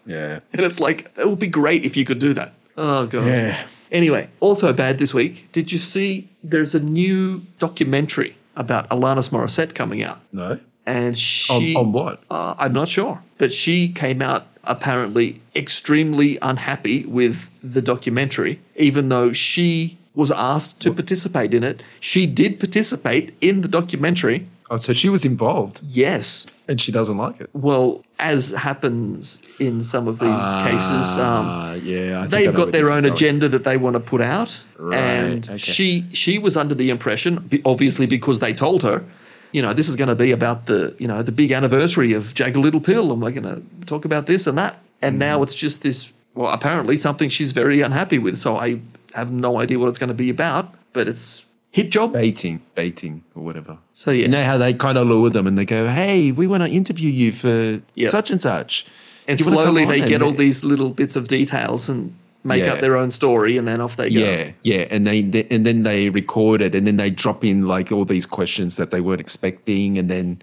yeah, 0.06 0.40
And 0.52 0.62
it's 0.62 0.80
like 0.80 1.10
it 1.16 1.28
would 1.28 1.38
be 1.38 1.46
great 1.46 1.84
if 1.84 1.96
you 1.96 2.04
could 2.04 2.18
do 2.18 2.34
that. 2.34 2.52
Oh 2.76 3.06
god. 3.06 3.26
yeah. 3.26 3.66
Anyway, 3.92 4.28
also 4.40 4.72
bad 4.72 4.98
this 4.98 5.12
week. 5.12 5.48
Did 5.52 5.72
you 5.72 5.78
see? 5.78 6.28
There's 6.44 6.74
a 6.74 6.80
new 6.80 7.42
documentary 7.58 8.36
about 8.56 8.88
Alanis 8.88 9.30
Morissette 9.30 9.74
coming 9.74 10.02
out, 10.02 10.20
No, 10.32 10.58
and 10.86 11.08
on, 11.08 11.14
she 11.14 11.74
on 11.74 11.92
what? 11.92 12.22
uh, 12.30 12.54
I'm 12.58 12.72
not 12.72 12.88
sure, 12.88 13.22
but 13.38 13.52
she 13.52 13.88
came 13.88 14.22
out 14.22 14.46
apparently 14.64 15.40
extremely 15.56 16.38
unhappy 16.42 17.04
with 17.06 17.48
the 17.62 17.82
documentary, 17.82 18.60
even 18.76 19.08
though 19.08 19.32
she 19.32 19.98
was 20.14 20.30
asked 20.30 20.80
to 20.80 20.92
participate 20.92 21.52
in 21.54 21.62
it. 21.64 21.82
She 21.98 22.26
did 22.26 22.58
participate 22.60 23.34
in 23.40 23.60
the 23.62 23.68
documentary. 23.68 24.46
Oh, 24.70 24.76
so 24.76 24.92
she 24.92 25.08
was 25.08 25.24
involved 25.24 25.80
Yes. 25.84 26.46
And 26.70 26.80
she 26.80 26.92
doesn't 26.92 27.16
like 27.18 27.40
it. 27.40 27.50
Well, 27.52 28.04
as 28.18 28.50
happens 28.50 29.42
in 29.58 29.82
some 29.82 30.06
of 30.08 30.20
these 30.20 30.44
cases, 30.68 31.18
um, 31.18 31.44
Ah, 31.46 31.72
yeah, 31.74 32.22
I 32.22 32.26
they've 32.28 32.54
got 32.54 32.70
their 32.72 32.90
own 32.90 33.04
agenda 33.04 33.48
that 33.48 33.64
they 33.64 33.76
want 33.76 33.94
to 33.94 34.00
put 34.00 34.20
out, 34.20 34.60
Right, 34.78 34.96
and 34.96 35.44
okay. 35.48 35.56
she 35.58 36.06
she 36.12 36.38
was 36.38 36.56
under 36.56 36.74
the 36.74 36.88
impression, 36.90 37.32
obviously 37.64 38.06
because 38.06 38.38
they 38.38 38.54
told 38.54 38.82
her, 38.84 39.04
you 39.52 39.60
know, 39.62 39.74
this 39.74 39.88
is 39.88 39.96
going 39.96 40.08
to 40.16 40.20
be 40.26 40.30
about 40.30 40.66
the 40.66 40.94
you 41.02 41.08
know 41.08 41.22
the 41.22 41.32
big 41.32 41.50
anniversary 41.52 42.12
of 42.14 42.22
Jagged 42.34 42.56
Little 42.56 42.80
Pill, 42.80 43.12
and 43.12 43.20
we're 43.20 43.32
going 43.40 43.50
to 43.54 43.62
talk 43.86 44.04
about 44.04 44.24
this 44.26 44.46
and 44.46 44.56
that, 44.56 44.72
and 45.02 45.16
Mm. 45.16 45.18
now 45.28 45.42
it's 45.42 45.56
just 45.56 45.82
this. 45.82 46.12
Well, 46.34 46.52
apparently 46.52 46.96
something 46.96 47.28
she's 47.28 47.50
very 47.52 47.80
unhappy 47.80 48.18
with. 48.20 48.38
So 48.38 48.56
I 48.56 48.80
have 49.14 49.32
no 49.32 49.58
idea 49.58 49.76
what 49.80 49.88
it's 49.88 49.98
going 49.98 50.14
to 50.16 50.22
be 50.26 50.30
about, 50.30 50.72
but 50.92 51.08
it's 51.08 51.44
hit 51.70 51.90
job. 51.90 52.12
baiting, 52.12 52.60
baiting 52.74 53.22
or 53.34 53.42
whatever. 53.44 53.78
So 53.94 54.10
yeah, 54.10 54.22
You 54.22 54.28
know 54.28 54.44
how 54.44 54.58
they 54.58 54.74
kind 54.74 54.98
of 54.98 55.06
lure 55.06 55.30
them 55.30 55.46
and 55.46 55.56
they 55.56 55.64
go, 55.64 55.88
"Hey, 55.88 56.32
we 56.32 56.46
want 56.46 56.62
to 56.62 56.68
interview 56.70 57.10
you 57.10 57.32
for 57.32 57.80
Yeah. 57.94 58.08
such 58.08 58.30
and 58.30 58.40
such," 58.42 58.86
And 59.28 59.38
"Do 59.38 59.44
you 59.44 59.50
wanna 59.50 59.64
come 59.64 59.74
slowly 59.76 59.82
on?" 59.84 59.88
they 59.90 60.08
get 60.08 60.22
all 60.22 60.32
these 60.32 60.64
little 60.64 60.90
bits 60.90 61.14
of 61.16 61.28
details 61.28 61.88
and 61.88 62.14
make 62.42 62.64
Yeah. 62.64 62.72
up 62.72 62.80
their 62.80 62.96
own 62.96 63.10
story, 63.10 63.56
and 63.58 63.68
then 63.68 63.80
off 63.80 63.96
they 63.96 64.08
go. 64.10 64.18
Yeah, 64.20 64.50
yeah, 64.62 64.86
and 64.90 65.06
they, 65.06 65.22
they 65.22 65.46
and 65.50 65.64
then 65.66 65.82
they 65.82 66.08
record 66.08 66.60
it, 66.62 66.74
and 66.74 66.86
then 66.86 66.96
they 66.96 67.10
drop 67.10 67.44
in 67.44 67.66
like 67.66 67.92
all 67.92 68.04
these 68.04 68.26
questions 68.26 68.76
that 68.76 68.90
they 68.90 69.00
weren't 69.00 69.20
expecting, 69.20 69.98
and 69.98 70.08
then 70.10 70.40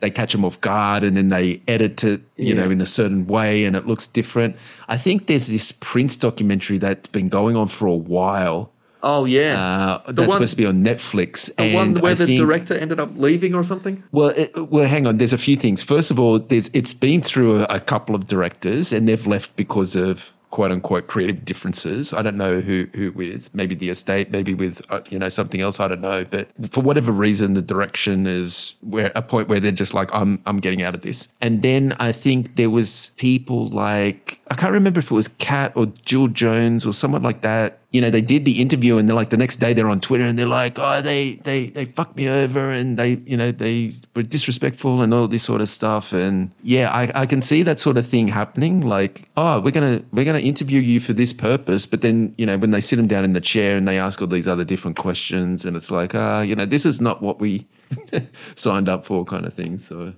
they 0.00 0.10
catch 0.10 0.30
them 0.32 0.44
off 0.44 0.60
guard, 0.60 1.02
and 1.02 1.16
then 1.16 1.26
they 1.28 1.60
edit 1.66 2.04
it, 2.04 2.20
you 2.36 2.54
know, 2.54 2.70
in 2.70 2.80
a 2.80 2.86
certain 2.86 3.26
way, 3.26 3.64
and 3.64 3.74
it 3.74 3.86
looks 3.86 4.06
different. 4.06 4.54
I 4.88 4.96
think 4.96 5.26
there's 5.26 5.48
this 5.48 5.72
Prince 5.72 6.14
documentary 6.14 6.78
that's 6.78 7.08
been 7.08 7.28
going 7.28 7.56
on 7.56 7.66
for 7.66 7.86
a 7.88 7.96
while. 7.96 8.70
Oh 9.10 9.24
yeah, 9.24 9.54
Uh, 10.06 10.12
that's 10.12 10.28
one- 10.28 10.30
supposed 10.36 10.50
to 10.56 10.56
be 10.64 10.66
on 10.66 10.82
Netflix. 10.84 11.32
the 11.56 11.62
and 11.62 11.74
one 11.74 11.94
where 12.02 12.12
I 12.12 12.14
the 12.14 12.26
think- 12.26 12.38
director 12.44 12.74
ended 12.84 13.00
up 13.00 13.10
leaving 13.16 13.54
or 13.54 13.62
something. 13.62 14.02
well, 14.12 14.32
it, 14.42 14.50
well, 14.70 14.86
hang 14.86 15.06
on. 15.06 15.16
There's 15.16 15.32
a 15.32 15.38
few 15.48 15.56
things. 15.56 15.82
First 15.82 16.10
of 16.10 16.16
all, 16.20 16.38
there's 16.38 16.68
it's 16.74 16.92
been 16.92 17.22
through 17.22 17.60
a, 17.60 17.64
a 17.78 17.80
couple 17.80 18.14
of 18.14 18.26
directors, 18.28 18.92
and 18.92 19.08
they've 19.08 19.26
left 19.26 19.56
because 19.56 19.96
of 19.96 20.32
quote 20.50 20.72
unquote 20.72 21.06
creative 21.08 21.44
differences. 21.44 22.12
I 22.12 22.20
don't 22.22 22.36
know 22.36 22.60
who 22.60 22.86
who 22.94 23.12
with. 23.12 23.48
Maybe 23.54 23.74
the 23.74 23.88
estate, 23.90 24.30
maybe 24.30 24.52
with 24.54 24.82
uh, 24.90 25.00
you 25.10 25.18
know 25.18 25.28
something 25.30 25.60
else. 25.62 25.80
I 25.80 25.88
don't 25.88 26.00
know. 26.02 26.24
But 26.34 26.48
for 26.70 26.82
whatever 26.82 27.10
reason, 27.12 27.54
the 27.54 27.62
direction 27.74 28.26
is 28.26 28.74
where 28.82 29.10
a 29.14 29.22
point 29.22 29.48
where 29.48 29.60
they're 29.60 29.72
just 29.84 29.94
like, 29.94 30.10
I'm 30.12 30.40
I'm 30.44 30.58
getting 30.60 30.82
out 30.82 30.94
of 30.94 31.00
this. 31.00 31.28
And 31.40 31.62
then 31.62 31.94
I 31.98 32.12
think 32.12 32.56
there 32.56 32.70
was 32.70 33.10
people 33.16 33.68
like 33.70 34.40
I 34.50 34.54
can't 34.54 34.72
remember 34.72 34.98
if 35.00 35.10
it 35.10 35.14
was 35.14 35.28
Kat 35.38 35.72
or 35.76 35.86
Jill 36.04 36.28
Jones 36.28 36.84
or 36.86 36.92
someone 36.92 37.22
like 37.22 37.40
that. 37.42 37.77
You 37.90 38.02
know, 38.02 38.10
they 38.10 38.20
did 38.20 38.44
the 38.44 38.60
interview 38.60 38.98
and 38.98 39.08
they're 39.08 39.16
like 39.16 39.30
the 39.30 39.38
next 39.38 39.56
day 39.56 39.72
they're 39.72 39.88
on 39.88 40.00
Twitter 40.00 40.24
and 40.24 40.38
they're 40.38 40.46
like, 40.46 40.78
oh, 40.78 41.00
they 41.00 41.36
they 41.44 41.68
they 41.68 41.86
fucked 41.86 42.16
me 42.16 42.28
over 42.28 42.70
and 42.70 42.98
they 42.98 43.20
you 43.24 43.36
know 43.36 43.50
they 43.50 43.92
were 44.14 44.22
disrespectful 44.22 45.00
and 45.00 45.14
all 45.14 45.26
this 45.26 45.42
sort 45.42 45.60
of 45.60 45.68
stuff. 45.68 46.12
And 46.12 46.50
yeah, 46.62 46.90
I, 46.90 47.22
I 47.22 47.26
can 47.26 47.40
see 47.40 47.62
that 47.62 47.78
sort 47.78 47.96
of 47.96 48.06
thing 48.06 48.28
happening. 48.28 48.82
Like, 48.82 49.28
oh, 49.36 49.60
we're 49.60 49.70
gonna 49.70 50.02
we're 50.12 50.26
gonna 50.26 50.38
interview 50.40 50.80
you 50.80 51.00
for 51.00 51.14
this 51.14 51.32
purpose, 51.32 51.86
but 51.86 52.02
then 52.02 52.34
you 52.36 52.44
know 52.44 52.58
when 52.58 52.70
they 52.70 52.80
sit 52.82 52.96
them 52.96 53.06
down 53.06 53.24
in 53.24 53.32
the 53.32 53.40
chair 53.40 53.76
and 53.76 53.88
they 53.88 53.98
ask 53.98 54.20
all 54.20 54.28
these 54.28 54.46
other 54.48 54.64
different 54.64 54.96
questions 54.98 55.64
and 55.64 55.76
it's 55.76 55.90
like, 55.90 56.14
ah, 56.14 56.42
you 56.42 56.54
know, 56.54 56.66
this 56.66 56.84
is 56.84 57.00
not 57.00 57.22
what 57.22 57.40
we 57.40 57.66
signed 58.54 58.88
up 58.88 59.04
for, 59.06 59.24
kind 59.24 59.46
of 59.46 59.54
thing. 59.54 59.78
So 59.78 60.12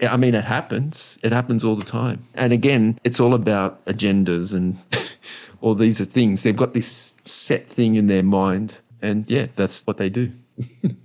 yeah, 0.00 0.12
I 0.12 0.16
mean, 0.16 0.34
it 0.34 0.44
happens. 0.44 1.18
It 1.22 1.32
happens 1.32 1.64
all 1.64 1.76
the 1.76 1.84
time. 1.84 2.26
And 2.34 2.52
again, 2.52 2.98
it's 3.04 3.20
all 3.20 3.34
about 3.34 3.84
agendas 3.86 4.54
and 4.54 4.78
all 5.60 5.74
these 5.74 6.00
are 6.00 6.04
things. 6.06 6.42
They've 6.42 6.56
got 6.56 6.72
this 6.74 7.14
set 7.24 7.68
thing 7.68 7.94
in 7.94 8.06
their 8.06 8.22
mind. 8.22 8.74
And 9.02 9.24
yeah, 9.30 9.46
that's 9.56 9.86
what 9.86 9.96
they 9.96 10.08
do. 10.10 10.32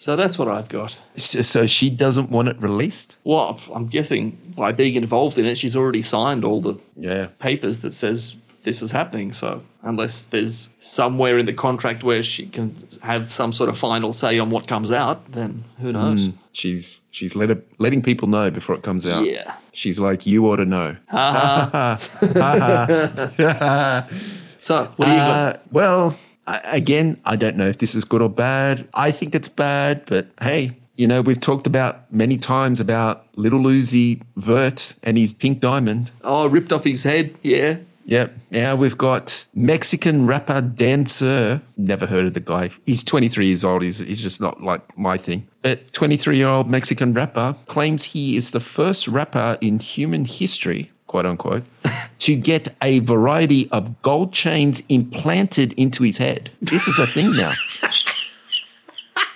So 0.00 0.14
that's 0.14 0.38
what 0.38 0.46
I've 0.46 0.68
got. 0.68 0.96
So, 1.16 1.42
so 1.42 1.66
she 1.66 1.90
doesn't 1.90 2.30
want 2.30 2.46
it 2.46 2.56
released? 2.62 3.16
Well, 3.24 3.58
I'm 3.74 3.88
guessing 3.88 4.38
by 4.56 4.70
being 4.70 4.94
involved 4.94 5.38
in 5.38 5.44
it, 5.44 5.58
she's 5.58 5.74
already 5.74 6.02
signed 6.02 6.44
all 6.44 6.60
the 6.60 6.76
Yeah. 6.96 7.26
papers 7.40 7.80
that 7.80 7.92
says 7.92 8.36
this 8.62 8.80
is 8.80 8.92
happening. 8.92 9.32
So 9.32 9.62
unless 9.82 10.24
there's 10.26 10.70
somewhere 10.78 11.36
in 11.36 11.46
the 11.46 11.52
contract 11.52 12.04
where 12.04 12.22
she 12.22 12.46
can 12.46 12.76
have 13.02 13.32
some 13.32 13.52
sort 13.52 13.68
of 13.70 13.76
final 13.76 14.12
say 14.12 14.38
on 14.38 14.50
what 14.50 14.68
comes 14.68 14.92
out, 14.92 15.32
then 15.32 15.64
who 15.80 15.90
knows? 15.92 16.26
Hmm. 16.26 16.30
She's 16.52 17.00
she's 17.10 17.34
let 17.34 17.50
it, 17.50 17.66
letting 17.78 18.00
people 18.02 18.28
know 18.28 18.52
before 18.52 18.76
it 18.76 18.84
comes 18.84 19.04
out. 19.04 19.24
Yeah. 19.24 19.56
She's 19.72 19.98
like, 19.98 20.26
you 20.26 20.46
ought 20.46 20.56
to 20.56 20.64
know. 20.64 20.96
So 24.60 24.92
what 24.96 25.06
do 25.06 25.12
you 25.12 25.18
got? 25.18 25.56
Uh, 25.56 25.58
well, 25.70 26.16
I, 26.46 26.58
again, 26.64 27.20
I 27.24 27.36
don't 27.36 27.56
know 27.56 27.68
if 27.68 27.78
this 27.78 27.94
is 27.94 28.04
good 28.04 28.22
or 28.22 28.28
bad. 28.28 28.88
I 28.92 29.10
think 29.12 29.34
it's 29.34 29.48
bad, 29.48 30.04
but 30.06 30.28
hey, 30.40 30.76
you 30.96 31.06
know, 31.06 31.22
we've 31.22 31.40
talked 31.40 31.66
about 31.66 32.12
many 32.12 32.38
times 32.38 32.80
about 32.80 33.26
little 33.36 33.60
Uzi 33.60 34.22
Vert 34.36 34.94
and 35.02 35.16
his 35.16 35.32
pink 35.32 35.60
diamond. 35.60 36.10
Oh, 36.22 36.48
ripped 36.48 36.72
off 36.72 36.84
his 36.84 37.04
head. 37.04 37.36
Yeah. 37.42 37.76
Yep. 38.08 38.34
Now 38.50 38.74
we've 38.74 38.96
got 38.96 39.44
Mexican 39.54 40.26
rapper 40.26 40.62
Dan 40.62 41.04
Sur. 41.04 41.60
Never 41.76 42.06
heard 42.06 42.24
of 42.24 42.32
the 42.32 42.40
guy. 42.40 42.70
He's 42.86 43.04
23 43.04 43.48
years 43.48 43.64
old. 43.64 43.82
He's, 43.82 43.98
he's 43.98 44.22
just 44.22 44.40
not 44.40 44.62
like 44.62 44.96
my 44.96 45.18
thing. 45.18 45.46
A 45.62 45.76
23 45.76 46.38
year 46.38 46.48
old 46.48 46.70
Mexican 46.70 47.12
rapper 47.12 47.54
claims 47.66 48.04
he 48.04 48.36
is 48.36 48.52
the 48.52 48.60
first 48.60 49.08
rapper 49.08 49.58
in 49.60 49.78
human 49.78 50.24
history, 50.24 50.90
quote 51.06 51.26
unquote, 51.26 51.64
to 52.20 52.34
get 52.34 52.74
a 52.80 53.00
variety 53.00 53.68
of 53.70 54.00
gold 54.00 54.32
chains 54.32 54.82
implanted 54.88 55.74
into 55.74 56.02
his 56.02 56.16
head. 56.16 56.50
This 56.62 56.88
is 56.88 56.98
a 56.98 57.06
thing 57.06 57.36
now. 57.36 57.52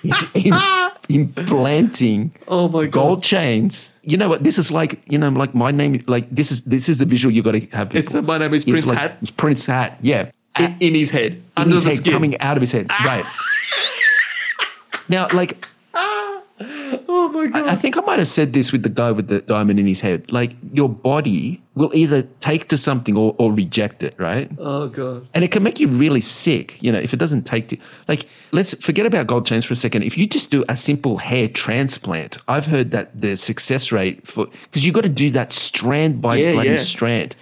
He's 0.03 0.47
im- 0.47 0.55
implanting 1.09 2.33
Oh 2.49 2.69
my 2.69 2.85
god. 2.85 2.93
gold 2.93 3.23
chains. 3.23 3.93
You 4.03 4.17
know 4.17 4.29
what? 4.29 4.43
This 4.43 4.59
is 4.59 4.71
like 4.73 5.01
you 5.07 5.19
know, 5.19 5.29
like 5.29 5.55
my 5.55 5.71
name. 5.71 6.03
Like 6.07 6.29
this 6.31 6.51
is 6.51 6.63
this 6.65 6.89
is 6.89 6.99
the 6.99 7.05
visual 7.07 7.33
you 7.33 7.43
got 7.43 7.53
to 7.53 7.61
have. 7.77 7.89
People. 7.91 8.01
It's 8.01 8.13
the 8.13 8.23
My 8.23 8.39
Name 8.39 8.53
is 8.55 8.65
Prince 8.65 8.87
like 8.87 8.99
hat. 8.99 9.37
Prince 9.37 9.67
hat. 9.67 9.99
Yeah, 10.03 10.31
in, 10.59 10.77
in 10.81 10.95
his 10.95 11.11
head, 11.11 11.35
in 11.35 11.43
under 11.57 11.75
his 11.75 11.85
the 11.85 11.91
head, 11.91 11.99
skin. 11.99 12.13
coming 12.13 12.41
out 12.41 12.57
of 12.57 12.61
his 12.61 12.73
head. 12.73 12.91
Right. 13.05 13.25
now, 15.09 15.29
like 15.33 15.67
oh 15.95 17.22
my 17.33 17.47
god. 17.49 17.67
I 17.67 17.75
think 17.77 17.97
I 17.97 18.01
might 18.03 18.19
have 18.19 18.29
said 18.29 18.53
this 18.53 18.71
with 18.73 18.83
the 18.83 18.89
guy 18.89 19.11
with 19.11 19.29
the 19.29 19.41
diamond 19.41 19.81
in 19.81 19.87
his 19.87 20.01
head. 20.01 20.31
Like 20.31 20.55
your 20.73 20.89
body 20.89 21.63
will 21.75 21.91
either 21.95 22.23
take 22.41 22.69
to 22.69 22.77
something 22.77 23.17
or, 23.17 23.35
or 23.39 23.51
reject 23.53 24.03
it. 24.03 24.15
Right. 24.19 24.51
oh 24.59 24.89
god. 24.89 25.27
And 25.35 25.43
it 25.45 25.51
can 25.51 25.63
make 25.63 25.81
you 25.81 25.89
really 25.89 26.21
sick, 26.21 26.81
you 26.83 26.93
know, 26.93 26.99
if 26.99 27.13
it 27.15 27.17
doesn't 27.19 27.45
take 27.45 27.69
to 27.69 27.77
like 28.09 28.27
let's 28.53 28.75
forget 28.75 29.07
about 29.07 29.27
gold 29.27 29.47
chains 29.47 29.65
for 29.65 29.73
a 29.73 29.77
second. 29.77 30.03
If 30.05 30.17
you 30.19 30.27
just 30.27 30.51
do 30.51 30.65
a 30.69 30.77
simple 30.77 31.17
hair 31.19 31.49
transplant, 31.49 32.39
I've 32.47 32.67
heard 32.67 32.91
that 32.93 33.19
the 33.21 33.37
success 33.37 33.91
rate 33.91 34.27
for 34.29 34.47
because 34.65 34.85
you've 34.85 34.95
got 34.95 35.03
to 35.03 35.09
do 35.09 35.31
that 35.33 35.53
strand 35.53 36.21
by 36.21 36.37
Yeah, 36.37 36.53
bloody 36.53 36.71
yeah. 36.71 36.77
strand. 36.77 37.35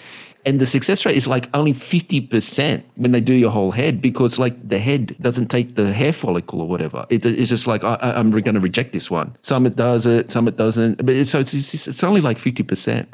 And 0.46 0.59
the 0.59 0.66
success 0.66 1.05
rate 1.05 1.16
is 1.16 1.26
like 1.26 1.50
only 1.53 1.72
50% 1.72 2.83
when 2.96 3.12
they 3.12 3.20
do 3.20 3.35
your 3.35 3.50
whole 3.50 3.72
head 3.72 4.00
because 4.00 4.38
like 4.38 4.68
the 4.68 4.79
head 4.79 5.14
doesn't 5.20 5.48
take 5.48 5.76
the 5.76 5.92
hair 5.92 6.12
follicle 6.12 6.62
or 6.62 6.68
whatever. 6.68 7.05
It, 7.11 7.26
it's 7.26 7.50
just 7.50 7.66
like, 7.66 7.85
I, 7.85 7.98
I'm 8.00 8.31
going 8.31 8.55
to 8.55 8.61
reject 8.61 8.92
this 8.92 9.11
one. 9.11 9.37
Some 9.42 9.66
it 9.66 9.76
does 9.76 10.07
it, 10.07 10.31
some 10.31 10.48
it 10.48 10.57
doesn't. 10.57 11.05
But 11.05 11.14
it's, 11.14 11.31
so 11.31 11.40
it's, 11.40 11.53
it's, 11.53 11.88
it's 11.88 12.03
only 12.03 12.22
like 12.22 12.38
50%. 12.38 13.07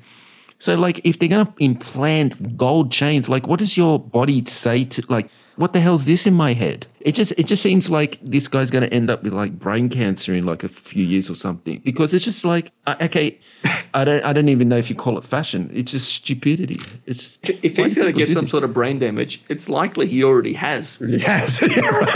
So 0.59 0.75
like 0.75 1.01
if 1.05 1.19
they're 1.19 1.29
gonna 1.29 1.53
implant 1.59 2.57
gold 2.57 2.91
chains, 2.91 3.29
like 3.29 3.47
what 3.47 3.59
does 3.59 3.77
your 3.77 3.99
body 3.99 4.45
say 4.47 4.85
to 4.85 5.03
like 5.09 5.29
what 5.57 5.73
the 5.73 5.81
hell's 5.81 6.05
this 6.07 6.27
in 6.27 6.35
my 6.35 6.53
head? 6.53 6.87
It 7.01 7.13
just 7.15 7.33
it 7.39 7.47
just 7.47 7.63
seems 7.63 7.89
like 7.91 8.19
this 8.23 8.49
guy's 8.49 8.71
gonna 8.71 8.87
end 8.87 9.11
up 9.11 9.23
with 9.23 9.33
like 9.33 9.59
brain 9.59 9.89
cancer 9.89 10.35
in 10.35 10.45
like 10.45 10.65
a 10.65 10.69
few 10.69 11.05
years 11.05 11.31
or 11.31 11.35
something. 11.35 11.81
Because 11.85 12.13
it's 12.15 12.25
just 12.25 12.45
like 12.45 12.73
uh, 12.87 12.97
okay, 13.01 13.39
I 13.95 14.05
don't 14.05 14.25
I 14.25 14.33
don't 14.33 14.49
even 14.49 14.69
know 14.69 14.77
if 14.77 14.91
you 14.91 14.97
call 14.97 15.17
it 15.19 15.25
fashion. 15.25 15.71
It's 15.73 15.93
just 15.93 16.09
stupidity. 16.13 16.81
It's 17.07 17.21
just 17.21 17.49
If 17.49 17.77
he's 17.77 17.95
going 17.95 18.13
to 18.13 18.13
get 18.13 18.29
some 18.29 18.45
this? 18.45 18.51
sort 18.51 18.65
of 18.65 18.75
brain 18.75 18.99
damage, 18.99 19.43
it's 19.49 19.69
likely 19.69 20.07
he 20.09 20.23
already 20.25 20.55
has. 20.55 20.99
yes, 21.07 21.63
yeah, 21.77 21.87
right. 21.89 22.13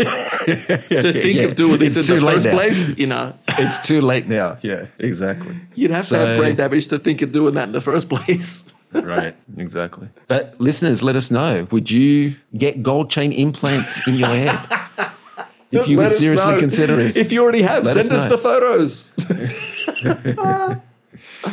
to 0.46 1.12
think 1.12 1.36
yeah. 1.36 1.42
of 1.44 1.56
doing 1.56 1.78
this 1.78 1.96
It's 1.96 2.10
in 2.10 2.16
the 2.20 2.30
first 2.32 2.46
now. 2.46 2.52
place, 2.52 2.88
you 2.98 3.06
know, 3.06 3.34
it's 3.48 3.86
too 3.86 4.00
late 4.00 4.26
now. 4.26 4.58
Yeah, 4.62 4.86
exactly. 4.98 5.56
you'd 5.74 5.90
have 5.92 6.06
to 6.08 6.18
have 6.18 6.38
brain 6.38 6.56
damage 6.56 6.88
to 6.88 6.98
think 6.98 7.22
of 7.22 7.32
doing 7.32 7.54
that 7.54 7.68
in 7.68 7.72
the 7.72 7.80
first 7.80 8.08
place. 8.08 8.64
Right, 8.92 9.34
exactly. 9.56 10.08
But 10.28 10.54
listeners, 10.58 11.02
let 11.02 11.16
us 11.16 11.30
know. 11.30 11.66
Would 11.70 11.90
you 11.90 12.36
get 12.56 12.82
gold 12.82 13.10
chain 13.10 13.32
implants 13.32 14.06
in 14.06 14.16
your 14.16 14.28
head? 14.28 14.58
If 15.72 15.86
you 15.86 15.98
Let 15.98 16.06
would 16.08 16.14
seriously 16.14 16.52
know. 16.54 16.58
consider 16.58 16.98
it. 16.98 17.16
If 17.16 17.30
you 17.30 17.40
already 17.42 17.62
have, 17.62 17.84
Let 17.84 17.94
send 17.94 18.10
us 18.10 18.22
us, 18.22 18.28
the 18.28 18.38
photos. 18.38 19.12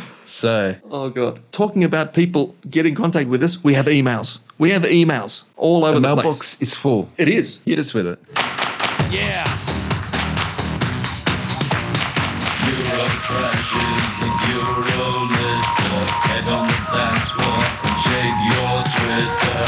so, 0.24 0.74
Oh 0.90 1.08
god! 1.10 1.40
Talking 1.52 1.84
about 1.84 2.14
people 2.14 2.56
get 2.68 2.84
in 2.84 2.96
contact 2.96 3.28
with 3.28 3.44
us, 3.44 3.62
we 3.62 3.74
have 3.74 3.86
emails. 3.86 4.40
We 4.58 4.70
have 4.70 4.82
emails 4.82 5.44
all 5.56 5.84
over 5.84 6.00
the 6.00 6.08
the, 6.08 6.14
place. 6.14 6.24
mailbox 6.24 6.60
is 6.60 6.74
full. 6.74 7.10
It 7.16 7.28
is. 7.28 7.60
Hit 7.64 7.78
us 7.78 7.94
with 7.94 8.08
it. 8.08 8.18
Yeah. 9.12 9.44
Shake 18.04 18.38
your 18.50 18.76
Twitter. 18.96 19.64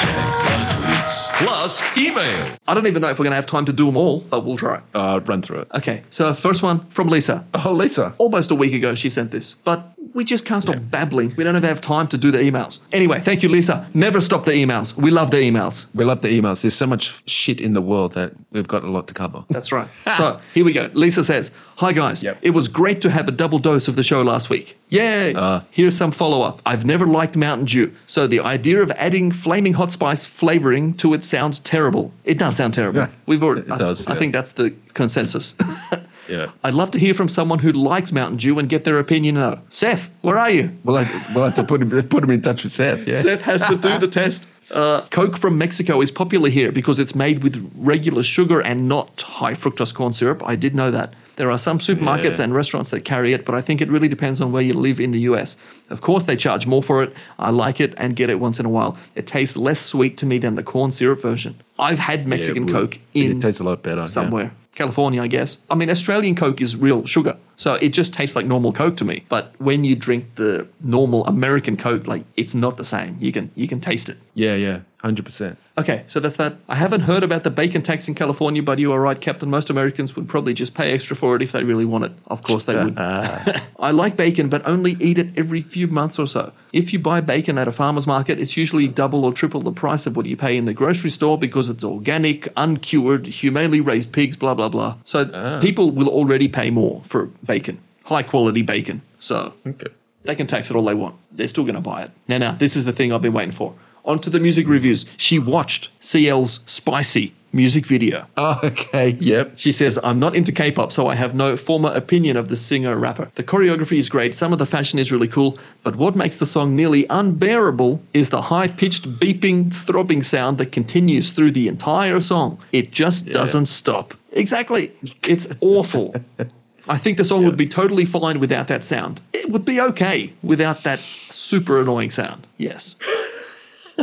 Check 0.00 0.28
the 0.44 0.56
tweets. 0.74 1.14
Plus 1.38 1.82
email. 1.98 2.46
I 2.68 2.74
don't 2.74 2.86
even 2.86 3.02
know 3.02 3.08
if 3.08 3.18
we're 3.18 3.24
going 3.24 3.32
to 3.32 3.36
have 3.36 3.46
time 3.46 3.64
to 3.66 3.72
do 3.72 3.86
them 3.86 3.96
all, 3.96 4.20
but 4.20 4.44
we'll 4.44 4.56
try. 4.56 4.80
Uh, 4.94 5.20
run 5.26 5.42
through 5.42 5.60
it. 5.60 5.68
Okay, 5.74 6.02
so 6.10 6.32
first 6.32 6.62
one 6.62 6.86
from 6.88 7.08
Lisa. 7.08 7.44
Oh, 7.54 7.72
Lisa. 7.72 8.14
Almost 8.18 8.50
a 8.50 8.54
week 8.54 8.72
ago, 8.72 8.94
she 8.94 9.08
sent 9.08 9.30
this, 9.32 9.54
but 9.64 9.92
we 10.14 10.24
just 10.24 10.44
can't 10.44 10.62
stop 10.62 10.76
babbling. 10.90 11.34
We 11.36 11.44
don't 11.44 11.56
even 11.56 11.68
have 11.68 11.80
time 11.80 12.08
to 12.08 12.18
do 12.18 12.30
the 12.30 12.38
emails. 12.38 12.80
Anyway, 12.92 13.20
thank 13.20 13.42
you, 13.42 13.48
Lisa. 13.48 13.88
Never 13.94 14.20
stop 14.20 14.44
the 14.44 14.52
emails. 14.52 14.96
We 14.96 15.10
love 15.10 15.30
the 15.30 15.38
emails. 15.38 15.86
We 15.94 16.04
love 16.04 16.22
the 16.22 16.28
emails. 16.28 16.62
There's 16.62 16.74
so 16.74 16.86
much 16.86 17.22
shit 17.28 17.60
in 17.60 17.74
the 17.74 17.80
world 17.82 18.14
that 18.14 18.32
we've 18.50 18.66
got 18.66 18.82
a 18.82 18.90
lot 18.90 19.06
to 19.08 19.14
cover. 19.14 19.44
That's 19.50 19.72
right. 19.72 19.88
so 20.16 20.40
here 20.54 20.64
we 20.64 20.72
go. 20.72 20.90
Lisa 20.94 21.22
says, 21.22 21.50
Hi 21.76 21.92
guys. 21.92 22.22
Yep. 22.22 22.38
It 22.42 22.50
was 22.50 22.68
great 22.68 23.00
to 23.02 23.10
have 23.10 23.26
a 23.26 23.30
double 23.30 23.58
dose 23.58 23.88
of 23.88 23.96
the 23.96 24.02
show 24.02 24.20
last 24.22 24.50
week. 24.50 24.78
Yay. 24.90 25.34
Uh. 25.34 25.60
Here's 25.70 25.96
some 25.96 26.10
follow 26.10 26.42
up. 26.42 26.60
I've 26.66 26.84
never 26.84 27.06
liked 27.06 27.36
Mountain 27.36 27.66
Dew, 27.66 27.94
so 28.06 28.26
the 28.26 28.40
idea 28.40 28.82
of 28.82 28.90
adding 28.92 29.30
flaming 29.30 29.74
hot 29.74 29.92
spice 29.92 30.26
flavoring 30.26 30.92
to 30.94 31.14
it 31.14 31.24
sounds 31.24 31.58
terrible. 31.60 32.12
It 32.24 32.36
does 32.36 32.56
sound 32.56 32.74
terrible. 32.74 33.00
Yeah, 33.00 33.08
We've 33.26 33.42
already. 33.42 33.62
it 33.62 33.78
does, 33.78 34.06
I, 34.06 34.10
I 34.10 34.14
yeah. 34.14 34.18
think 34.18 34.32
that's 34.34 34.52
the 34.52 34.74
consensus. 34.92 35.54
Yeah. 36.30 36.50
I'd 36.62 36.74
love 36.74 36.90
to 36.92 36.98
hear 36.98 37.12
from 37.14 37.28
someone 37.28 37.58
who 37.58 37.72
likes 37.72 38.12
Mountain 38.12 38.38
Dew 38.38 38.58
and 38.58 38.68
get 38.68 38.84
their 38.84 38.98
opinion 38.98 39.34
though. 39.34 39.58
Seth, 39.68 40.08
where 40.22 40.38
are 40.38 40.50
you? 40.50 40.70
We'll 40.84 40.96
have, 40.96 41.34
we'll 41.34 41.44
have 41.44 41.56
to 41.56 41.64
put 41.64 41.82
him 41.82 41.90
put 42.08 42.22
him 42.24 42.30
in 42.30 42.40
touch 42.42 42.62
with 42.62 42.72
Seth. 42.72 43.06
Yeah. 43.08 43.20
Seth 43.20 43.42
has 43.42 43.62
to 43.68 43.76
do 43.76 43.98
the 43.98 44.08
test. 44.20 44.46
Uh, 44.72 45.00
Coke 45.10 45.36
from 45.36 45.58
Mexico 45.58 46.00
is 46.00 46.12
popular 46.12 46.48
here 46.48 46.70
because 46.70 47.00
it's 47.00 47.14
made 47.14 47.42
with 47.42 47.72
regular 47.74 48.22
sugar 48.22 48.60
and 48.60 48.88
not 48.88 49.20
high 49.22 49.54
fructose 49.54 49.92
corn 49.92 50.12
syrup. 50.12 50.42
I 50.46 50.54
did 50.54 50.74
know 50.76 50.92
that. 50.92 51.14
There 51.36 51.50
are 51.50 51.58
some 51.58 51.78
supermarkets 51.78 52.36
Yeah. 52.38 52.44
and 52.44 52.54
restaurants 52.54 52.90
that 52.90 53.00
carry 53.00 53.32
it, 53.32 53.44
but 53.46 53.54
I 53.56 53.62
think 53.62 53.80
it 53.80 53.88
really 53.88 54.08
depends 54.08 54.40
on 54.40 54.52
where 54.52 54.62
you 54.62 54.74
live 54.74 55.00
in 55.00 55.10
the 55.10 55.20
US. 55.20 55.56
Of 55.88 56.02
course, 56.02 56.24
they 56.24 56.36
charge 56.36 56.66
more 56.66 56.82
for 56.82 57.02
it. 57.02 57.12
I 57.38 57.50
like 57.50 57.80
it 57.80 57.94
and 57.96 58.14
get 58.14 58.30
it 58.30 58.38
once 58.38 58.60
in 58.60 58.66
a 58.66 58.68
while. 58.68 58.96
It 59.16 59.26
tastes 59.26 59.56
less 59.56 59.80
sweet 59.80 60.16
to 60.18 60.26
me 60.26 60.38
than 60.38 60.54
the 60.54 60.62
corn 60.62 60.92
syrup 60.92 61.20
version. 61.22 61.60
I've 61.78 61.98
had 61.98 62.28
Mexican 62.28 62.68
Yeah. 62.68 62.72
Coke 62.74 62.98
in 63.14 63.38
It 63.38 63.40
tastes 63.40 63.60
a 63.60 63.64
lot 63.64 63.82
better. 63.82 64.06
yeah. 64.14 64.50
California, 64.74 65.22
I 65.22 65.26
guess. 65.26 65.58
I 65.68 65.74
mean, 65.74 65.90
Australian 65.90 66.34
Coke 66.34 66.60
is 66.60 66.76
real 66.76 67.04
sugar. 67.04 67.36
So 67.60 67.74
it 67.74 67.90
just 67.90 68.14
tastes 68.14 68.34
like 68.34 68.46
normal 68.46 68.72
Coke 68.72 68.96
to 68.96 69.04
me. 69.04 69.26
But 69.28 69.52
when 69.58 69.84
you 69.84 69.94
drink 69.94 70.36
the 70.36 70.66
normal 70.80 71.26
American 71.26 71.76
Coke, 71.76 72.06
like 72.06 72.24
it's 72.34 72.54
not 72.54 72.78
the 72.78 72.86
same. 72.86 73.18
You 73.20 73.32
can 73.32 73.50
you 73.54 73.68
can 73.68 73.82
taste 73.82 74.08
it. 74.08 74.16
Yeah, 74.32 74.54
yeah, 74.54 74.80
hundred 75.02 75.26
percent. 75.26 75.58
Okay, 75.76 76.04
so 76.06 76.20
that's 76.20 76.36
that. 76.36 76.56
I 76.68 76.76
haven't 76.76 77.02
heard 77.02 77.22
about 77.22 77.44
the 77.44 77.50
bacon 77.50 77.82
tax 77.82 78.08
in 78.08 78.14
California, 78.14 78.62
but 78.62 78.78
you 78.78 78.92
are 78.92 79.00
right, 79.00 79.20
Captain. 79.20 79.50
Most 79.50 79.68
Americans 79.68 80.16
would 80.16 80.26
probably 80.26 80.54
just 80.54 80.74
pay 80.74 80.92
extra 80.92 81.14
for 81.14 81.36
it 81.36 81.42
if 81.42 81.52
they 81.52 81.62
really 81.62 81.84
want 81.84 82.04
it. 82.04 82.12
Of 82.28 82.42
course 82.42 82.64
they 82.64 82.74
would. 82.74 82.98
I 82.98 83.90
like 83.90 84.16
bacon, 84.16 84.48
but 84.48 84.66
only 84.66 84.96
eat 85.00 85.18
it 85.18 85.28
every 85.36 85.60
few 85.60 85.86
months 85.86 86.18
or 86.18 86.26
so. 86.26 86.52
If 86.72 86.92
you 86.92 86.98
buy 86.98 87.20
bacon 87.20 87.58
at 87.58 87.66
a 87.66 87.72
farmer's 87.72 88.06
market, 88.06 88.38
it's 88.38 88.56
usually 88.56 88.88
double 88.88 89.24
or 89.24 89.32
triple 89.32 89.60
the 89.60 89.72
price 89.72 90.06
of 90.06 90.16
what 90.16 90.26
you 90.26 90.36
pay 90.36 90.56
in 90.56 90.64
the 90.64 90.74
grocery 90.74 91.10
store 91.10 91.36
because 91.36 91.68
it's 91.68 91.82
organic, 91.82 92.48
uncured, 92.56 93.26
humanely 93.26 93.80
raised 93.80 94.12
pigs, 94.12 94.36
blah, 94.36 94.54
blah, 94.54 94.68
blah. 94.68 94.96
So 95.04 95.30
ah. 95.34 95.60
people 95.60 95.90
will 95.90 96.08
already 96.08 96.48
pay 96.48 96.70
more 96.70 97.02
for 97.04 97.30
bacon, 97.52 97.76
high 98.12 98.22
quality 98.32 98.62
bacon. 98.62 98.96
So 99.18 99.36
Okay. 99.66 99.90
they 100.26 100.34
can 100.36 100.46
tax 100.46 100.70
it 100.70 100.76
all 100.76 100.84
they 100.90 100.94
want. 101.04 101.14
They're 101.36 101.48
still 101.54 101.64
going 101.64 101.80
to 101.82 101.88
buy 101.92 101.98
it. 102.04 102.10
Now, 102.28 102.38
now, 102.46 102.52
this 102.64 102.76
is 102.76 102.84
the 102.84 102.92
thing 102.98 103.12
I've 103.12 103.22
been 103.28 103.32
waiting 103.40 103.56
for. 103.60 103.68
On 104.04 104.18
to 104.24 104.30
the 104.30 104.40
music 104.40 104.66
reviews. 104.76 105.04
She 105.16 105.38
watched 105.38 105.82
CL's 106.10 106.52
Spicy 106.66 107.26
music 107.52 107.84
video. 107.94 108.18
Oh, 108.36 108.58
okay. 108.72 109.08
Yep. 109.32 109.46
She 109.56 109.72
says, 109.72 109.98
I'm 110.08 110.18
not 110.24 110.32
into 110.38 110.52
K 110.52 110.70
pop, 110.70 110.90
so 110.92 111.08
I 111.12 111.14
have 111.22 111.32
no 111.34 111.56
former 111.56 111.90
opinion 112.02 112.36
of 112.36 112.46
the 112.48 112.56
singer 112.56 112.96
rapper. 113.06 113.26
The 113.34 113.42
choreography 113.52 113.98
is 113.98 114.08
great, 114.08 114.34
some 114.34 114.52
of 114.54 114.58
the 114.62 114.66
fashion 114.76 114.98
is 114.98 115.10
really 115.14 115.28
cool, 115.36 115.58
but 115.86 115.94
what 115.96 116.14
makes 116.22 116.36
the 116.36 116.46
song 116.46 116.76
nearly 116.76 117.02
unbearable 117.10 118.00
is 118.14 118.30
the 118.30 118.42
high 118.52 118.68
pitched, 118.68 119.04
beeping, 119.22 119.58
throbbing 119.86 120.22
sound 120.22 120.56
that 120.58 120.70
continues 120.78 121.32
through 121.32 121.50
the 121.52 121.66
entire 121.68 122.20
song. 122.20 122.58
It 122.72 122.86
just 123.02 123.26
doesn't 123.38 123.66
stop. 123.66 124.14
Exactly. 124.32 124.92
It's 125.34 125.46
awful. 125.60 126.14
I 126.88 126.98
think 126.98 127.16
the 127.16 127.24
song 127.24 127.44
would 127.44 127.56
be 127.56 127.66
totally 127.66 128.04
fine 128.04 128.40
without 128.40 128.68
that 128.68 128.84
sound. 128.84 129.20
It 129.32 129.50
would 129.50 129.64
be 129.64 129.80
okay 129.80 130.32
without 130.42 130.82
that 130.84 131.00
super 131.30 131.80
annoying 131.80 132.10
sound. 132.10 132.46
Yes. 132.56 132.96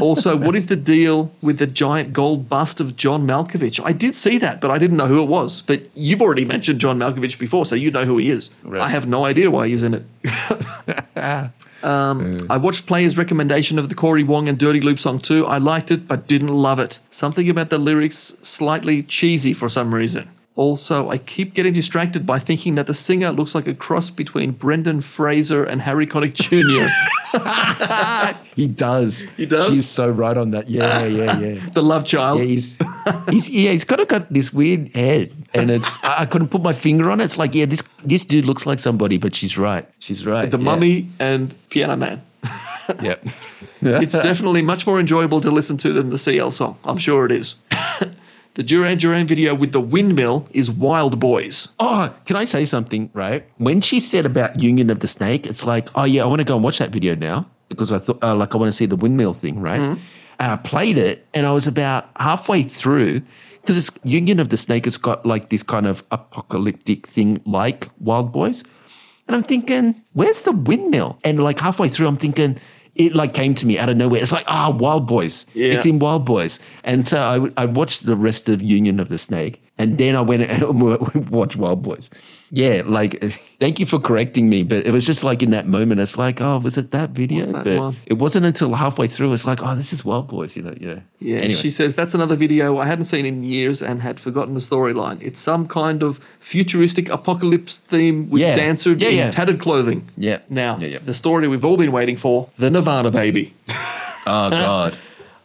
Also, 0.01 0.35
what 0.35 0.55
is 0.55 0.67
the 0.67 0.75
deal 0.75 1.31
with 1.41 1.57
the 1.57 1.67
giant 1.67 2.13
gold 2.13 2.49
bust 2.49 2.79
of 2.79 2.95
John 2.95 3.25
Malkovich? 3.25 3.83
I 3.83 3.93
did 3.93 4.15
see 4.15 4.37
that, 4.37 4.61
but 4.61 4.71
I 4.71 4.77
didn't 4.77 4.97
know 4.97 5.07
who 5.07 5.21
it 5.21 5.27
was. 5.27 5.61
But 5.61 5.89
you've 5.95 6.21
already 6.21 6.45
mentioned 6.45 6.79
John 6.79 6.99
Malkovich 6.99 7.39
before, 7.39 7.65
so 7.65 7.75
you 7.75 7.91
know 7.91 8.05
who 8.05 8.17
he 8.17 8.29
is. 8.29 8.49
I 8.71 8.89
have 8.89 9.07
no 9.07 9.25
idea 9.25 9.49
why 9.49 9.67
he's 9.67 9.83
in 9.83 9.93
it. 9.95 10.05
um, 11.83 12.47
I 12.49 12.57
watched 12.57 12.85
Player's 12.85 13.17
recommendation 13.17 13.79
of 13.79 13.89
the 13.89 13.95
Cory 13.95 14.23
Wong 14.23 14.47
and 14.47 14.57
Dirty 14.57 14.81
Loop 14.81 14.99
song 14.99 15.19
too. 15.19 15.45
I 15.45 15.57
liked 15.57 15.91
it, 15.91 16.07
but 16.07 16.27
didn't 16.27 16.53
love 16.53 16.79
it. 16.79 16.99
Something 17.09 17.49
about 17.49 17.69
the 17.69 17.77
lyrics 17.77 18.35
slightly 18.41 19.03
cheesy 19.03 19.53
for 19.53 19.69
some 19.69 19.93
reason. 19.93 20.29
Also, 20.57 21.11
I 21.11 21.19
keep 21.19 21.53
getting 21.53 21.71
distracted 21.71 22.25
by 22.25 22.39
thinking 22.39 22.73
that 22.75 22.87
the 22.87 22.95
singer 22.95 23.31
looks 23.31 23.53
like 23.53 23.67
a 23.67 23.75
cross 23.75 24.09
between 24.09 24.53
Brendan 24.53 25.01
Fraser 25.01 25.63
and 25.63 25.83
Harry 25.83 26.07
Connick 26.07 26.33
Jr. 26.33 26.89
He 28.57 28.65
does. 28.65 29.21
He 29.37 29.45
does? 29.45 29.67
She's 29.67 29.87
so 29.87 30.09
right 30.09 30.35
on 30.35 30.49
that. 30.51 30.67
Yeah, 30.67 31.05
yeah, 31.05 31.39
yeah. 31.39 31.69
the 31.73 31.83
love 31.83 32.05
child. 32.05 32.39
Yeah, 32.39 32.45
he's 32.45 32.75
he's 33.29 33.49
yeah, 33.51 33.71
he's 33.71 33.83
kind 33.83 34.01
of 34.01 34.07
got 34.07 34.33
this 34.33 34.51
weird 34.51 34.87
head, 34.95 35.31
and 35.53 35.69
it's 35.69 36.03
I, 36.03 36.21
I 36.21 36.25
couldn't 36.25 36.47
put 36.47 36.63
my 36.63 36.73
finger 36.73 37.11
on 37.11 37.21
it. 37.21 37.25
It's 37.25 37.37
like 37.37 37.53
yeah, 37.53 37.65
this 37.65 37.83
this 38.03 38.25
dude 38.25 38.47
looks 38.47 38.65
like 38.65 38.79
somebody, 38.79 39.19
but 39.19 39.35
she's 39.35 39.59
right. 39.59 39.87
She's 39.99 40.25
right. 40.25 40.49
the 40.49 40.57
yeah. 40.57 40.63
Mummy 40.63 41.07
and 41.19 41.53
Piano 41.69 41.95
Man. 41.95 42.23
Yep. 43.01 43.27
It's 43.81 44.13
definitely 44.13 44.61
much 44.61 44.87
more 44.87 44.97
enjoyable 44.97 45.41
to 45.41 45.51
listen 45.51 45.75
to 45.79 45.91
than 45.91 46.09
the 46.09 46.17
CL 46.17 46.51
song. 46.51 46.77
I'm 46.85 46.97
sure 46.97 47.25
it 47.25 47.33
is. 47.33 47.55
The 48.57 48.63
Duran 48.63 48.97
Duran 48.97 49.27
video 49.27 49.53
with 49.53 49.71
the 49.71 49.79
windmill 49.79 50.47
is 50.51 50.69
Wild 50.69 51.19
Boys. 51.19 51.67
Oh, 51.79 52.11
can 52.25 52.35
I 52.35 52.45
say 52.45 52.65
something? 52.65 53.11
Right 53.13 53.45
when 53.57 53.81
she 53.81 53.99
said 53.99 54.25
about 54.25 54.59
Union 54.59 54.89
of 54.89 54.99
the 54.99 55.07
Snake, 55.07 55.45
it's 55.45 55.63
like 55.63 55.89
oh 55.95 56.05
yeah, 56.05 56.23
I 56.23 56.25
want 56.25 56.39
to 56.39 56.43
go 56.43 56.55
and 56.55 56.63
watch 56.63 56.79
that 56.79 56.89
video 56.89 57.15
now 57.15 57.45
because 57.69 57.93
I 57.93 57.99
thought 57.99 58.17
uh, 58.23 58.35
like 58.35 58.55
I 58.55 58.57
want 58.57 58.69
to 58.69 58.73
see 58.73 58.87
the 58.87 58.95
windmill 58.95 59.35
thing, 59.35 59.61
right? 59.61 59.79
And 60.39 60.51
I 60.51 60.55
played 60.57 60.97
it, 60.97 61.27
and 61.33 61.45
I 61.45 61.51
was 61.51 61.67
about 61.67 62.09
halfway 62.17 62.63
through. 62.63 63.21
Because 63.61 63.77
it's 63.77 63.99
Union 64.05 64.39
of 64.39 64.49
the 64.49 64.57
Snake 64.57 64.85
has 64.85 64.97
got 64.97 65.25
like 65.25 65.49
this 65.49 65.61
kind 65.61 65.85
of 65.85 66.03
apocalyptic 66.09 67.05
thing 67.05 67.41
like 67.45 67.89
Wild 67.99 68.31
Boys. 68.31 68.63
And 69.27 69.35
I'm 69.35 69.43
thinking, 69.43 70.01
where's 70.13 70.43
the 70.43 70.53
windmill? 70.53 71.19
And 71.23 71.43
like 71.43 71.59
halfway 71.59 71.89
through, 71.89 72.07
I'm 72.07 72.15
thinking, 72.17 72.57
it 72.97 73.15
like 73.15 73.33
came 73.33 73.53
to 73.55 73.65
me 73.65 73.77
out 73.77 73.89
of 73.89 73.97
nowhere. 73.97 74.21
It's 74.21 74.31
like, 74.31 74.45
ah, 74.47 74.69
Wild 74.69 75.07
Boys. 75.07 75.45
Yeah. 75.53 75.73
It's 75.73 75.85
in 75.85 75.99
Wild 75.99 76.25
Boys. 76.25 76.59
And 76.83 77.07
so 77.07 77.51
I 77.55 77.65
watched 77.65 78.05
the 78.05 78.15
rest 78.15 78.49
of 78.49 78.61
Union 78.61 78.99
of 78.99 79.09
the 79.09 79.17
Snake. 79.17 79.61
And 79.79 79.97
then 79.97 80.15
I 80.15 80.21
went 80.21 80.43
and 80.43 81.29
watched 81.29 81.55
Wild 81.55 81.83
Boys. 81.83 82.09
Yeah, 82.49 82.81
like, 82.85 83.21
thank 83.59 83.79
you 83.79 83.85
for 83.85 83.99
correcting 83.99 84.49
me. 84.49 84.63
But 84.63 84.85
it 84.87 84.91
was 84.91 85.05
just 85.05 85.23
like 85.23 85.43
in 85.43 85.49
that 85.51 85.67
moment, 85.67 85.99
it's 85.99 86.17
like, 86.17 86.39
oh, 86.41 86.59
was 86.59 86.77
it 86.77 86.91
that 86.91 87.09
video? 87.11 87.43
That 87.45 87.95
it 88.05 88.13
wasn't 88.13 88.45
until 88.45 88.73
halfway 88.73 89.07
through, 89.07 89.33
it's 89.33 89.45
like, 89.45 89.61
oh, 89.61 89.75
this 89.75 89.91
is 89.93 90.05
Wild 90.05 90.29
Boys, 90.29 90.55
you 90.55 90.63
know? 90.63 90.73
Yeah. 90.79 91.01
Yeah, 91.19 91.37
Anyway. 91.39 91.51
she 91.61 91.69
says 91.71 91.93
that's 91.93 92.13
another 92.13 92.35
video 92.37 92.77
I 92.77 92.85
hadn't 92.85 93.05
seen 93.05 93.25
in 93.25 93.43
years 93.43 93.81
and 93.81 94.01
had 94.01 94.19
forgotten 94.19 94.53
the 94.53 94.61
storyline. 94.61 95.17
It's 95.21 95.39
some 95.41 95.67
kind 95.67 96.01
of 96.01 96.19
futuristic 96.39 97.09
apocalypse 97.09 97.77
theme 97.79 98.29
with 98.29 98.41
Yeah. 98.41 98.55
dancer 98.55 98.93
Yeah, 98.93 99.09
in 99.09 99.15
yeah. 99.17 99.29
tattered 99.31 99.59
clothing. 99.59 100.07
Yeah. 100.17 100.39
Now, 100.49 100.77
Yeah, 100.79 100.99
the 101.03 101.13
story 101.13 101.47
we've 101.47 101.65
all 101.65 101.77
been 101.77 101.91
waiting 101.91 102.17
for 102.17 102.49
the 102.57 102.69
Nirvana 102.71 103.11
baby. 103.11 103.53
Oh, 104.29 104.49
God. 104.49 104.97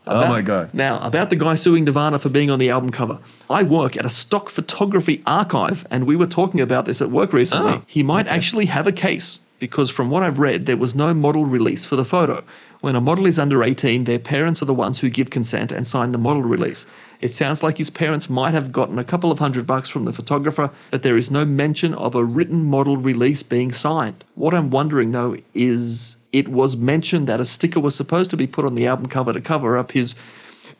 Oh, 0.07 0.29
my 0.29 0.43
God. 0.43 0.73
Now, 0.73 1.01
about 1.01 1.31
the 1.31 1.37
guy 1.37 1.55
suing 1.55 1.85
Nirvana 1.85 2.19
for 2.19 2.29
being 2.29 2.51
on 2.51 2.59
the 2.59 2.71
album 2.71 2.91
cover. 2.91 3.19
I 3.49 3.63
work 3.63 3.97
at 3.97 4.05
a 4.05 4.11
stock 4.11 4.49
photography 4.49 5.23
archive, 5.27 5.87
and 5.91 6.07
we 6.07 6.17
were 6.17 6.27
talking 6.27 6.61
about 6.61 6.87
this 6.87 7.01
at 7.01 7.11
work 7.11 7.33
recently. 7.33 7.73
Oh, 7.73 7.83
he 7.87 8.03
might 8.03 8.27
actually 8.27 8.67
have 8.67 8.87
a 8.87 8.93
case, 8.93 9.41
because 9.59 9.91
from 9.91 10.11
what 10.11 10.23
I've 10.23 10.39
read, 10.39 10.67
there 10.67 10.77
was 10.77 10.95
no 10.95 11.15
model 11.15 11.45
release 11.45 11.85
for 11.85 11.97
the 11.97 12.05
photo. 12.05 12.45
When 12.81 12.97
a 12.97 13.01
model 13.01 13.27
is 13.27 13.39
under 13.39 13.63
18, 13.63 14.05
their 14.05 14.19
parents 14.19 14.61
are 14.61 14.67
the 14.67 14.75
ones 14.75 14.99
who 14.99 15.09
give 15.09 15.31
consent 15.31 15.71
and 15.71 15.87
sign 15.87 16.11
the 16.11 16.19
model 16.19 16.43
release. 16.43 16.85
It 17.21 17.33
sounds 17.33 17.63
like 17.63 17.79
his 17.79 17.91
parents 17.91 18.29
might 18.29 18.55
have 18.55 18.73
gotten 18.73 18.99
a 18.99 19.05
couple 19.05 19.31
of 19.31 19.39
hundred 19.39 19.65
bucks 19.65 19.89
from 19.89 20.05
the 20.05 20.13
photographer, 20.13 20.71
but 20.91 21.05
there 21.05 21.17
is 21.17 21.31
no 21.31 21.45
mention 21.45 21.95
of 21.95 22.17
a 22.17 22.25
written 22.25 22.65
model 22.65 22.97
release 22.97 23.45
being 23.45 23.71
signed. 23.71 24.25
What 24.35 24.53
I'm 24.53 24.71
wondering 24.71 25.13
though 25.13 25.37
is 25.55 26.17
it 26.33 26.49
was 26.49 26.77
mentioned 26.77 27.27
that 27.29 27.41
a 27.41 27.45
sticker 27.45 27.81
was 27.81 27.95
supposed 27.95 28.31
to 28.31 28.37
be 28.37 28.47
put 28.47 28.65
on 28.65 28.75
the 28.75 28.87
album 28.87 29.07
cover 29.07 29.33
to 29.33 29.41
cover 29.41 29.79
up 29.79 29.93
his 29.93 30.15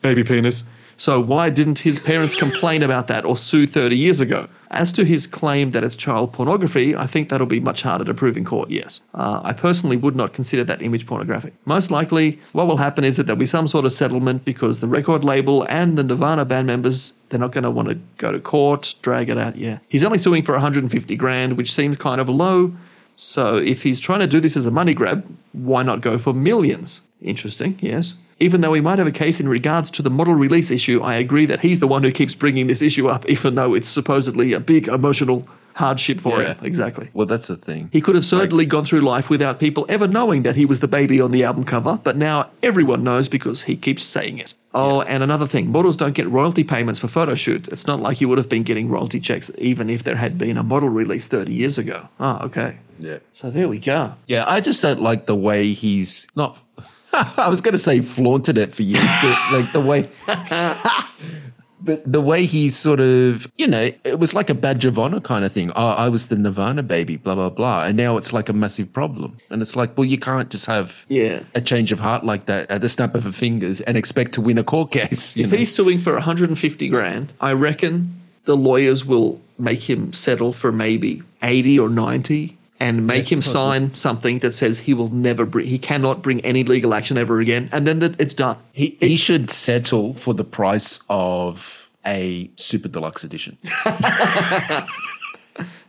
baby 0.01 0.23
penis. 0.23 0.63
So 0.95 1.19
why 1.19 1.49
didn't 1.49 1.79
his 1.79 1.99
parents 1.99 2.35
complain 2.35 2.83
about 2.83 3.07
that 3.07 3.25
or 3.25 3.35
sue 3.35 3.65
30 3.65 3.97
years 3.97 4.19
ago? 4.19 4.47
As 4.69 4.91
to 4.93 5.05
his 5.05 5.27
claim 5.27 5.71
that 5.71 5.83
it's 5.83 5.95
child 5.95 6.33
pornography, 6.33 6.95
I 6.95 7.07
think 7.07 7.29
that'll 7.29 7.47
be 7.47 7.59
much 7.59 7.83
harder 7.83 8.05
to 8.05 8.13
prove 8.13 8.37
in 8.37 8.45
court, 8.45 8.69
yes. 8.69 9.01
Uh, 9.13 9.41
I 9.43 9.53
personally 9.53 9.97
would 9.97 10.15
not 10.15 10.33
consider 10.33 10.63
that 10.63 10.81
image 10.81 11.05
pornographic. 11.05 11.53
Most 11.65 11.91
likely, 11.91 12.39
what 12.53 12.67
will 12.67 12.77
happen 12.77 13.03
is 13.03 13.17
that 13.17 13.25
there'll 13.25 13.39
be 13.39 13.45
some 13.45 13.67
sort 13.67 13.85
of 13.85 13.93
settlement 13.93 14.45
because 14.45 14.79
the 14.79 14.87
record 14.87 15.23
label 15.23 15.65
and 15.69 15.97
the 15.97 16.03
Nirvana 16.03 16.45
band 16.45 16.67
members, 16.67 17.13
they're 17.29 17.39
not 17.39 17.51
going 17.51 17.63
to 17.63 17.71
want 17.71 17.89
to 17.89 17.95
go 18.17 18.31
to 18.31 18.39
court, 18.39 18.95
drag 19.01 19.29
it 19.29 19.37
out, 19.37 19.57
yeah. 19.57 19.79
He's 19.89 20.03
only 20.03 20.17
suing 20.17 20.43
for 20.43 20.53
150 20.53 21.15
grand, 21.15 21.57
which 21.57 21.73
seems 21.73 21.97
kind 21.97 22.19
of 22.19 22.29
low. 22.29 22.75
So 23.15 23.57
if 23.57 23.83
he's 23.83 23.99
trying 23.99 24.19
to 24.19 24.27
do 24.27 24.39
this 24.39 24.57
as 24.57 24.65
a 24.65 24.71
money 24.71 24.93
grab, 24.93 25.25
why 25.51 25.83
not 25.83 26.01
go 26.01 26.17
for 26.17 26.33
millions? 26.33 27.01
Interesting, 27.21 27.77
yes. 27.81 28.15
Even 28.39 28.61
though 28.61 28.73
he 28.73 28.81
might 28.81 28.97
have 28.97 29.07
a 29.07 29.11
case 29.11 29.39
in 29.39 29.47
regards 29.47 29.89
to 29.91 30.01
the 30.01 30.09
model 30.09 30.33
release 30.33 30.71
issue, 30.71 31.01
I 31.01 31.15
agree 31.15 31.45
that 31.45 31.61
he's 31.61 31.79
the 31.79 31.87
one 31.87 32.03
who 32.03 32.11
keeps 32.11 32.35
bringing 32.35 32.67
this 32.67 32.81
issue 32.81 33.07
up, 33.07 33.25
even 33.29 33.55
though 33.55 33.73
it's 33.73 33.87
supposedly 33.87 34.53
a 34.53 34.59
big 34.59 34.87
emotional 34.87 35.47
hardship 35.73 36.21
for 36.21 36.41
Yeah. 36.41 36.53
him. 36.53 36.57
Exactly. 36.65 37.09
Well, 37.13 37.25
that's 37.25 37.47
the 37.47 37.55
thing. 37.57 37.89
He 37.91 38.01
could 38.01 38.15
have 38.15 38.25
certainly 38.25 38.65
gone 38.65 38.85
through 38.85 39.01
life 39.01 39.29
without 39.29 39.59
people 39.59 39.85
ever 39.89 40.07
knowing 40.07 40.43
that 40.43 40.55
he 40.55 40.65
was 40.65 40.79
the 40.79 40.87
baby 40.87 41.19
on 41.19 41.31
the 41.31 41.43
album 41.43 41.63
cover, 41.63 41.99
but 42.03 42.15
now 42.17 42.47
everyone 42.61 43.03
knows 43.03 43.27
because 43.29 43.63
he 43.63 43.75
keeps 43.75 44.03
saying 44.03 44.37
it. 44.37 44.53
Oh, 44.75 45.01
and 45.01 45.21
another 45.21 45.47
thing 45.47 45.71
models 45.71 45.95
don't 45.97 46.13
get 46.15 46.27
royalty 46.29 46.63
payments 46.63 46.99
for 46.99 47.07
photo 47.07 47.35
shoots. 47.35 47.69
It's 47.69 47.85
not 47.85 47.99
like 48.01 48.17
he 48.17 48.25
would 48.25 48.39
have 48.39 48.49
been 48.49 48.63
getting 48.63 48.89
royalty 48.89 49.19
checks 49.19 49.51
even 49.59 49.89
if 49.89 50.03
there 50.03 50.15
had 50.15 50.37
been 50.37 50.57
a 50.57 50.63
model 50.63 50.89
release 50.89 51.27
30 51.27 51.53
years 51.53 51.77
ago. 51.77 52.07
Oh, 52.19 52.39
okay. 52.45 52.77
Yeah. 52.99 53.17
So 53.31 53.51
there 53.51 53.67
we 53.67 53.77
go. 53.79 54.13
Yeah, 54.27 54.45
I 54.47 54.61
just 54.61 54.81
don't 54.81 55.01
like 55.01 55.25
the 55.27 55.35
way 55.35 55.73
he's 55.73 56.27
not. 56.35 56.59
I 57.13 57.47
was 57.49 57.61
going 57.61 57.73
to 57.73 57.79
say 57.79 58.01
flaunted 58.01 58.57
it 58.57 58.73
for 58.73 58.81
years, 58.81 59.07
but 59.21 59.51
like 59.53 59.71
the 59.71 59.81
way, 59.81 60.09
But 61.85 62.09
the 62.09 62.21
way 62.21 62.45
he 62.45 62.69
sort 62.69 62.99
of, 63.01 63.51
you 63.57 63.67
know, 63.67 63.91
it 64.05 64.17
was 64.17 64.33
like 64.33 64.49
a 64.49 64.53
badge 64.53 64.85
of 64.85 64.97
honor 64.97 65.19
kind 65.19 65.43
of 65.43 65.51
thing. 65.51 65.69
Oh, 65.75 65.87
I 65.89 66.07
was 66.07 66.27
the 66.27 66.37
Nirvana 66.37 66.81
baby, 66.81 67.17
blah, 67.17 67.35
blah, 67.35 67.49
blah. 67.49 67.83
And 67.83 67.97
now 67.97 68.15
it's 68.17 68.31
like 68.31 68.47
a 68.47 68.53
massive 68.53 68.93
problem. 68.93 69.37
And 69.49 69.61
it's 69.61 69.75
like, 69.75 69.97
well, 69.97 70.05
you 70.05 70.17
can't 70.17 70.49
just 70.49 70.65
have 70.67 71.05
Yeah. 71.09 71.41
a 71.53 71.61
change 71.61 71.91
of 71.91 71.99
heart 71.99 72.23
like 72.23 72.45
that 72.45 72.69
at 72.71 72.79
the 72.81 72.87
snap 72.89 73.15
of 73.15 73.25
a 73.25 73.33
fingers 73.33 73.81
and 73.81 73.97
expect 73.97 74.31
to 74.33 74.41
win 74.41 74.57
a 74.57 74.63
court 74.63 74.91
case. 74.99 75.35
You 75.35 75.43
If 75.45 75.51
know? 75.51 75.57
he's 75.57 75.75
suing 75.75 75.99
for 75.99 76.13
150 76.13 76.87
grand, 76.87 77.33
I 77.41 77.51
reckon 77.51 78.21
the 78.45 78.55
lawyers 78.55 79.05
will 79.05 79.41
make 79.59 79.89
him 79.89 80.13
settle 80.13 80.53
for 80.53 80.71
maybe 80.71 81.21
80 81.41 81.79
or 81.79 81.89
90 81.89 82.57
and 82.83 83.07
make 83.07 83.31
him 83.31 83.41
sign 83.41 83.95
something 83.95 84.39
that 84.39 84.53
says 84.53 84.79
he 84.79 84.93
will 84.93 85.09
never 85.09 85.45
bring, 85.45 85.65
he 85.65 85.79
cannot 85.79 86.21
bring 86.21 86.41
any 86.41 86.63
legal 86.63 86.93
action 86.93 87.17
ever 87.17 87.39
again. 87.39 87.69
And 87.71 87.87
then 87.87 87.99
that 87.99 88.19
it's 88.19 88.33
done. 88.33 88.57
He, 88.73 88.97
he 88.99 89.15
should 89.15 89.49
settle 89.49 90.13
for 90.13 90.33
the 90.33 90.43
price 90.43 90.99
of 91.09 91.89
a 92.05 92.51
super 92.57 92.89
deluxe 92.89 93.23
edition. 93.23 93.57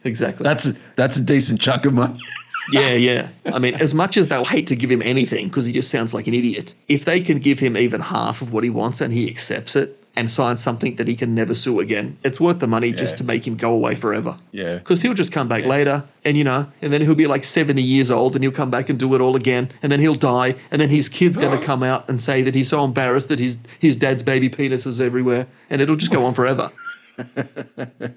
Exactly. 0.05 0.45
That's 0.45 0.67
a, 0.67 0.75
that's 0.97 1.17
a 1.17 1.23
decent 1.23 1.61
chunk 1.61 1.87
of 1.87 1.95
money. 1.95 2.21
yeah, 2.71 2.93
yeah. 2.93 3.29
I 3.47 3.59
mean, 3.59 3.75
as 3.75 3.95
much 3.95 4.17
as 4.17 4.29
they'll 4.29 4.45
hate 4.45 4.67
to 4.67 4.77
give 4.77 4.91
him 4.91 5.03
anything 5.03 5.49
because 5.49 5.65
he 5.65 5.73
just 5.73 5.91
sounds 5.91 6.13
like 6.13 6.27
an 6.27 6.35
idiot, 6.35 6.75
if 6.89 7.05
they 7.05 7.21
can 7.21 7.39
give 7.39 7.59
him 7.59 7.77
even 7.77 8.03
half 8.03 8.43
of 8.43 8.53
what 8.53 8.65
he 8.65 8.71
wants 8.71 9.01
and 9.01 9.13
he 9.13 9.29
accepts 9.29 9.75
it 9.75 10.04
and 10.17 10.31
sign 10.31 10.57
something 10.57 10.97
that 10.97 11.09
he 11.09 11.17
can 11.17 11.35
never 11.35 11.55
sue 11.55 11.81
again, 11.81 12.19
it's 12.23 12.41
worth 12.41 12.61
the 12.61 12.67
money 12.67 12.93
just 12.93 13.17
to 13.19 13.25
make 13.25 13.47
him 13.47 13.57
go 13.57 13.73
away 13.73 13.95
forever. 13.95 14.39
Yeah. 14.53 14.79
Because 14.79 15.03
he'll 15.03 15.15
just 15.15 15.33
come 15.33 15.49
back 15.49 15.65
later 15.65 16.05
and, 16.25 16.37
you 16.37 16.45
know, 16.45 16.69
and 16.81 16.93
then 16.93 17.01
he'll 17.01 17.15
be 17.15 17.27
like 17.27 17.45
70 17.45 17.83
years 17.83 18.11
old 18.11 18.35
and 18.35 18.45
he'll 18.45 18.53
come 18.53 18.71
back 18.71 18.89
and 18.89 18.99
do 18.99 19.15
it 19.15 19.21
all 19.21 19.35
again 19.37 19.73
and 19.83 19.91
then 19.91 20.01
he'll 20.01 20.15
die 20.15 20.55
and 20.71 20.81
then 20.81 20.89
his 20.89 21.09
kid's 21.09 21.37
going 21.37 21.59
to 21.59 21.65
come 21.65 21.83
out 21.83 22.09
and 22.09 22.23
say 22.23 22.43
that 22.43 22.55
he's 22.55 22.69
so 22.69 22.85
embarrassed 22.85 23.29
that 23.29 23.41
his, 23.41 23.57
his 23.79 23.97
dad's 23.97 24.23
baby 24.23 24.49
penis 24.49 24.87
is 24.87 25.01
everywhere 25.01 25.47
and 25.69 25.81
it'll 25.81 25.97
just 25.97 26.13
go 26.13 26.25
on 26.25 26.35
forever. 26.35 26.71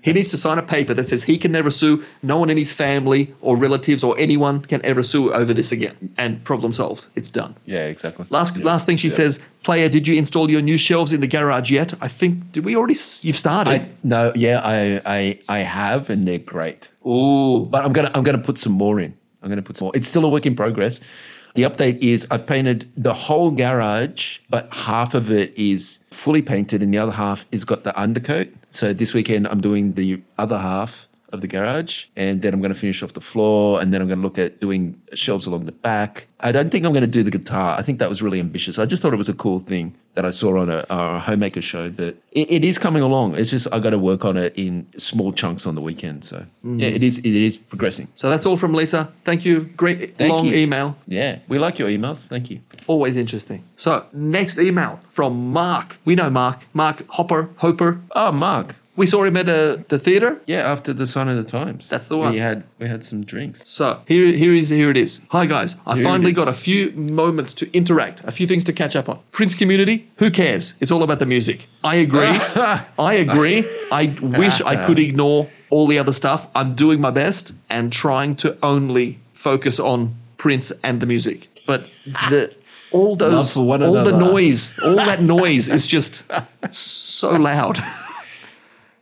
He 0.04 0.14
needs 0.14 0.30
to 0.30 0.38
sign 0.38 0.58
a 0.58 0.62
paper 0.62 0.94
that 0.94 1.06
says 1.06 1.24
he 1.24 1.38
can 1.38 1.52
never 1.52 1.70
sue. 1.70 2.04
No 2.24 2.38
one 2.38 2.50
in 2.50 2.58
his 2.58 2.72
family 2.72 3.34
or 3.42 3.56
relatives 3.58 4.04
or 4.04 4.18
anyone 4.18 4.62
can 4.62 4.84
ever 4.86 5.04
sue 5.04 5.32
over 5.34 5.54
this 5.54 5.72
again. 5.72 6.14
And 6.18 6.44
problem 6.44 6.74
solved. 6.74 7.08
It's 7.16 7.30
done. 7.30 7.56
Yeah, 7.66 7.86
exactly. 7.86 8.26
Last 8.30 8.58
last 8.58 8.86
thing 8.86 8.98
she 8.98 9.10
says, 9.10 9.40
player, 9.64 9.90
did 9.90 10.08
you 10.08 10.16
install 10.16 10.50
your 10.50 10.62
new 10.62 10.78
shelves 10.78 11.14
in 11.14 11.22
the 11.22 11.28
garage 11.28 11.72
yet? 11.72 11.94
I 12.02 12.08
think 12.08 12.52
did 12.52 12.66
we 12.66 12.76
already? 12.76 12.98
You've 13.22 13.36
started. 13.36 13.82
I, 13.82 13.90
no, 14.04 14.32
yeah, 14.36 14.62
I, 14.64 15.02
I, 15.06 15.40
I 15.50 15.60
have, 15.60 16.10
and 16.10 16.28
they're 16.28 16.40
great. 16.40 16.90
Ooh, 17.06 17.66
But 17.70 17.86
I'm 17.86 17.94
gonna, 17.94 18.12
I'm 18.14 18.24
gonna 18.24 18.38
put 18.38 18.58
some 18.58 18.74
more 18.74 19.00
in. 19.00 19.16
I'm 19.42 19.50
gonna 19.50 19.62
put 19.62 19.78
some 19.78 19.86
more. 19.88 19.96
It's 19.96 20.08
still 20.08 20.26
a 20.26 20.30
work 20.30 20.46
in 20.46 20.56
progress. 20.56 21.00
The 21.58 21.64
update 21.64 21.98
is 22.04 22.28
I've 22.30 22.46
painted 22.46 22.88
the 22.96 23.16
whole 23.16 23.50
garage, 23.50 24.38
but 24.48 24.72
half 24.72 25.16
of 25.16 25.32
it 25.32 25.58
is 25.58 26.02
fully 26.12 26.44
painted, 26.44 26.84
and 26.84 26.94
the 26.94 27.00
other 27.00 27.14
half 27.14 27.48
is 27.52 27.66
got 27.66 27.84
the 27.84 27.98
undercoat. 27.98 28.54
So 28.70 28.94
this 28.94 29.16
weekend 29.16 29.48
I'm 29.48 29.60
doing 29.60 29.94
the 29.94 30.22
other 30.38 30.60
half 30.60 31.07
of 31.34 31.42
the 31.42 31.48
garage, 31.48 32.06
and 32.16 32.42
then 32.42 32.54
I'm 32.54 32.62
going 32.62 32.74
to 32.74 32.80
finish 32.80 33.04
off 33.04 33.14
the 33.14 33.22
floor, 33.22 33.82
and 33.82 33.94
then 33.94 34.02
I'm 34.02 34.08
going 34.08 34.20
to 34.20 34.24
look 34.24 34.40
at 34.40 34.62
doing 34.62 35.02
shelves 35.14 35.46
along 35.46 35.66
the 35.66 35.72
back. 35.72 36.28
I 36.40 36.52
don't 36.52 36.70
think 36.70 36.86
I'm 36.86 36.94
going 36.94 37.02
to 37.02 37.10
do 37.10 37.24
the 37.24 37.32
guitar. 37.32 37.78
I 37.78 37.82
think 37.82 38.00
that 38.00 38.10
was 38.10 38.22
really 38.22 38.40
ambitious. 38.40 38.80
I 38.80 38.86
just 38.86 39.02
thought 39.02 39.14
it 39.14 39.18
was 39.18 39.28
a 39.28 39.34
cool 39.34 39.60
thing 39.60 39.96
that 40.14 40.26
I 40.26 40.30
saw 40.30 40.60
on 40.60 40.70
a, 40.70 40.86
a 40.90 41.20
homemaker 41.20 41.62
show, 41.62 41.90
but 41.90 42.16
it, 42.32 42.52
it 42.52 42.64
is 42.64 42.78
coming 42.80 43.04
along. 43.04 43.36
It's 43.36 43.52
just 43.52 43.68
I 43.74 43.80
got 43.80 43.90
to 43.92 44.00
work 44.00 44.24
on 44.24 44.38
it 44.38 44.54
in 44.56 44.88
small 44.98 45.34
chunks 45.34 45.68
on 45.68 45.76
the 45.76 45.82
weekend. 45.82 46.24
So 46.24 46.38
mm-hmm. 46.38 46.80
yeah, 46.80 46.88
it 46.88 47.04
is 47.04 47.18
it 47.20 47.26
is 47.26 47.58
progressing. 47.58 48.08
so 48.16 48.30
that's 48.30 48.46
all 48.46 48.58
from 48.58 48.74
Lisa. 48.74 49.12
Thank 49.26 49.46
you. 49.46 49.62
Great 49.76 50.18
Thank 50.18 50.32
long 50.32 50.46
you. 50.46 50.56
email. 50.56 50.96
Yeah, 51.08 51.40
we 51.48 51.60
like 51.60 51.78
your 51.78 51.90
emails. 51.90 52.28
Thank 52.28 52.50
you. 52.50 52.62
Always 52.88 53.18
interesting. 53.18 53.64
So 53.76 54.06
next 54.14 54.58
email 54.58 55.00
from 55.10 55.52
Mark. 55.52 55.98
We 56.06 56.16
know 56.16 56.30
Mark. 56.30 56.62
Mark 56.74 57.08
Hopper. 57.10 57.50
Hopper. 57.58 58.02
Oh, 58.16 58.32
Mark. 58.32 58.76
We 58.98 59.06
saw 59.06 59.24
him 59.24 59.38
at 59.38 59.48
uh, 59.48 59.78
the 59.90 60.00
theater. 60.00 60.42
Yeah, 60.48 60.70
after 60.72 60.92
the 60.92 61.06
sign 61.06 61.28
of 61.30 61.38
the 61.38 61.44
times. 61.44 61.88
That's 61.88 62.08
the 62.08 62.18
one. 62.18 62.34
We 62.34 62.40
had 62.40 62.64
we 62.80 62.88
had 62.88 63.06
some 63.06 63.24
drinks. 63.24 63.62
So 63.64 64.02
here, 64.08 64.32
here 64.32 64.56
is 64.56 64.70
here 64.70 64.90
it 64.90 64.98
is. 64.98 65.22
Hi 65.30 65.46
guys, 65.46 65.76
I 65.86 65.96
Here 65.96 66.04
finally 66.04 66.32
got 66.32 66.48
a 66.48 66.54
few 66.54 66.92
moments 66.94 67.54
to 67.56 67.72
interact, 67.78 68.24
a 68.24 68.32
few 68.32 68.48
things 68.48 68.64
to 68.64 68.74
catch 68.74 68.96
up 68.96 69.08
on. 69.08 69.20
Prince 69.32 69.54
community, 69.54 70.10
who 70.18 70.32
cares? 70.32 70.74
It's 70.80 70.92
all 70.92 71.04
about 71.04 71.20
the 71.20 71.28
music. 71.28 71.68
I 71.84 71.96
agree. 71.98 72.26
I 72.98 73.14
agree. 73.14 73.66
I 73.92 74.18
wish 74.20 74.62
I 74.62 74.84
could 74.88 74.98
ignore 74.98 75.48
all 75.70 75.86
the 75.86 76.00
other 76.00 76.14
stuff. 76.14 76.48
I'm 76.56 76.74
doing 76.74 77.00
my 77.00 77.12
best 77.12 77.54
and 77.70 77.94
trying 77.94 78.36
to 78.38 78.58
only 78.64 79.20
focus 79.32 79.80
on 79.80 80.16
Prince 80.38 80.74
and 80.84 81.02
the 81.02 81.06
music. 81.06 81.50
But 81.68 81.88
the 82.32 82.56
all 82.92 83.16
those 83.16 83.56
all 83.56 83.78
the 83.78 84.18
noise, 84.18 84.74
all 84.80 84.96
that 84.96 85.22
noise 85.22 85.70
is 85.70 85.86
just 85.86 86.24
so 86.72 87.30
loud. 87.30 87.78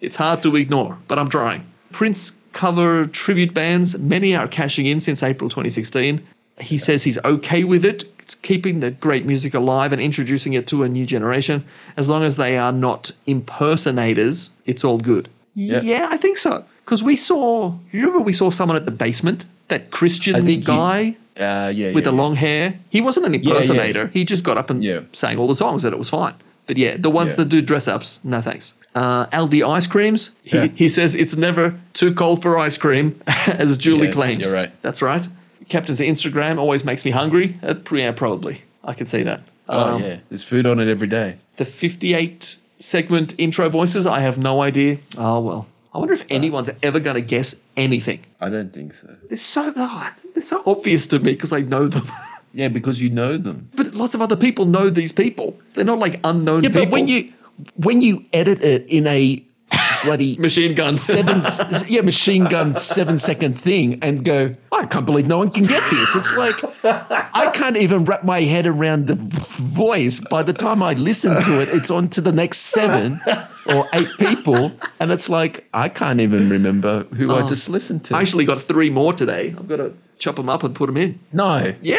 It's 0.05 0.17
hard 0.17 0.43
to 0.43 0.55
ignore, 0.55 0.99
but 1.07 1.17
I'm 1.17 1.29
trying. 1.31 1.65
Prince 1.91 2.33
cover 2.53 3.07
tribute 3.07 3.53
bands, 3.55 3.97
many 3.97 4.35
are 4.35 4.47
cashing 4.47 4.85
in 4.85 4.99
since 4.99 5.23
April 5.23 5.49
2016. 5.49 6.25
He 6.61 6.77
says 6.77 7.03
he's 7.03 7.17
okay 7.25 7.63
with 7.63 7.83
it, 7.83 8.03
it's 8.19 8.35
keeping 8.35 8.79
the 8.81 8.91
great 8.91 9.25
music 9.25 9.53
alive 9.55 9.91
and 9.91 10.01
introducing 10.01 10.53
it 10.53 10.67
to 10.67 10.83
a 10.83 10.89
new 10.89 11.05
generation. 11.05 11.65
As 11.97 12.07
long 12.07 12.23
as 12.23 12.37
they 12.37 12.55
are 12.57 12.71
not 12.71 13.11
impersonators, 13.25 14.51
it's 14.65 14.83
all 14.83 14.99
good. 14.99 15.27
Yeah, 15.55 16.07
I 16.11 16.17
think 16.17 16.37
so. 16.37 16.65
Because 16.83 17.01
we 17.01 17.15
saw, 17.15 17.73
you 17.91 18.01
remember 18.01 18.19
we 18.21 18.33
saw 18.33 18.49
someone 18.51 18.77
at 18.77 18.85
the 18.85 18.91
basement? 18.91 19.45
That 19.69 19.89
Christian 19.89 20.35
think 20.35 20.47
he- 20.47 20.57
guy 20.57 21.17
Uh, 21.37 21.71
yeah, 21.75 21.87
with 21.91 22.05
yeah, 22.05 22.11
the 22.11 22.11
long 22.11 22.35
hair. 22.35 22.79
He 22.89 23.01
wasn't 23.01 23.25
an 23.25 23.33
yeah. 23.33 23.39
impersonator. 23.49 24.07
He 24.13 24.23
just 24.23 24.43
got 24.43 24.57
up 24.57 24.69
and 24.69 24.83
Yeah. 24.83 24.99
sang 25.11 25.37
all 25.39 25.47
the 25.47 25.55
songs 25.55 25.83
and 25.83 25.91
it 25.91 25.97
was 25.97 26.09
fine. 26.09 26.35
But 26.67 26.77
yeah, 26.77 26.97
the 26.97 27.09
ones 27.09 27.31
Yeah. 27.33 27.43
that 27.43 27.49
do 27.49 27.61
dress 27.61 27.87
ups, 27.87 28.19
no 28.23 28.41
thanks. 28.41 28.73
Uh, 28.95 29.25
Aldi 29.27 29.61
ice 29.67 29.87
creams. 29.87 30.31
He, 30.43 30.57
Yeah. 30.57 30.67
he 30.75 30.87
says 30.89 31.15
it's 31.15 31.35
never 31.35 31.75
too 31.93 32.13
cold 32.13 32.41
for 32.41 32.57
ice 32.57 32.77
cream, 32.77 33.19
as 33.47 33.77
Julie 33.77 34.07
Yeah, 34.07 34.13
claims. 34.13 34.43
you're 34.43 34.53
right. 34.53 34.71
That's 34.81 35.01
right. 35.01 35.27
Captain's 35.69 35.99
Instagram 35.99 36.57
always 36.59 36.83
makes 36.83 37.03
me 37.05 37.11
hungry. 37.11 37.57
Uh, 37.61 37.75
yeah, 37.91 38.11
probably. 38.11 38.61
I 38.83 38.93
can 38.93 39.05
see 39.05 39.23
that. 39.23 39.41
Oh 39.67 39.95
Um, 39.95 40.01
yeah, 40.03 40.17
there's 40.29 40.43
food 40.43 40.65
on 40.65 40.79
it 40.79 40.87
every 40.87 41.07
day. 41.07 41.37
The 41.57 41.65
58 41.65 42.57
segment 42.79 43.33
intro 43.37 43.69
voices, 43.69 44.05
I 44.05 44.19
have 44.21 44.37
no 44.37 44.61
idea. 44.61 44.97
Oh, 45.17 45.39
well. 45.39 45.67
I 45.93 45.97
wonder 45.97 46.13
if 46.13 46.25
anyone's 46.29 46.69
ever 46.83 46.99
going 46.99 47.15
to 47.15 47.21
guess 47.21 47.55
anything. 47.77 48.19
I 48.41 48.49
don't 48.49 48.73
think 48.73 48.93
so. 48.95 49.15
They're 49.29 49.37
so, 49.37 49.73
oh, 49.77 50.11
they're 50.33 50.43
so 50.43 50.61
obvious 50.65 51.07
to 51.07 51.19
me 51.19 51.31
because 51.33 51.53
I 51.53 51.61
know 51.61 51.87
them. 51.87 52.03
Yeah, 52.55 52.69
because 52.69 53.01
you 53.01 53.09
know 53.09 53.35
them. 53.37 53.69
But 53.75 53.93
lots 53.93 54.15
of 54.15 54.21
other 54.21 54.37
people 54.37 54.65
know 54.65 54.89
these 54.89 55.11
people. 55.11 55.59
They're 55.73 55.83
not 55.83 55.99
like 55.99 56.21
unknown 56.23 56.61
people. 56.61 56.79
Yeah, 56.79 56.85
people. 56.85 56.85
but 56.85 56.91
when 56.91 57.07
you 57.07 57.33
when 57.75 58.01
you 58.01 58.25
edit 58.33 58.61
it 58.61 58.87
in 58.87 59.05
a 59.07 59.44
bloody 60.05 60.37
machine 60.39 60.75
guns, 60.75 61.01
seven 61.01 61.43
yeah 61.87 62.01
machine 62.01 62.45
gun 62.45 62.77
seven 62.77 63.17
second 63.17 63.59
thing 63.59 63.99
and 64.01 64.23
go 64.23 64.55
i 64.71 64.85
can't 64.85 65.05
believe 65.05 65.27
no 65.27 65.37
one 65.37 65.51
can 65.51 65.65
get 65.65 65.83
this. 65.89 66.15
It's 66.15 66.31
like 66.33 66.55
i 66.83 67.51
can't 67.53 67.77
even 67.77 68.05
wrap 68.05 68.23
my 68.23 68.41
head 68.41 68.65
around 68.67 69.07
the 69.07 69.15
voice. 69.15 70.19
By 70.19 70.43
the 70.43 70.53
time 70.53 70.81
i 70.81 70.93
listen 70.93 71.41
to 71.43 71.61
it 71.61 71.69
it's 71.69 71.91
on 71.91 72.09
to 72.09 72.21
the 72.21 72.31
next 72.31 72.59
seven 72.59 73.19
or 73.67 73.87
eight 73.93 74.09
people 74.17 74.71
and 74.99 75.11
it's 75.11 75.27
like 75.29 75.67
i 75.73 75.89
can't 75.89 76.19
even 76.19 76.49
remember 76.49 77.03
who 77.05 77.33
i 77.33 77.41
oh. 77.41 77.47
just 77.47 77.69
listened 77.69 78.05
to. 78.05 78.15
I 78.15 78.21
actually 78.21 78.45
got 78.45 78.61
three 78.61 78.89
more 78.89 79.13
today. 79.13 79.55
I've 79.57 79.67
got 79.67 79.77
to 79.77 79.93
chop 80.17 80.35
them 80.37 80.49
up 80.49 80.63
and 80.63 80.75
put 80.75 80.87
them 80.87 80.97
in. 80.97 81.19
no. 81.33 81.73
Yeah, 81.81 81.97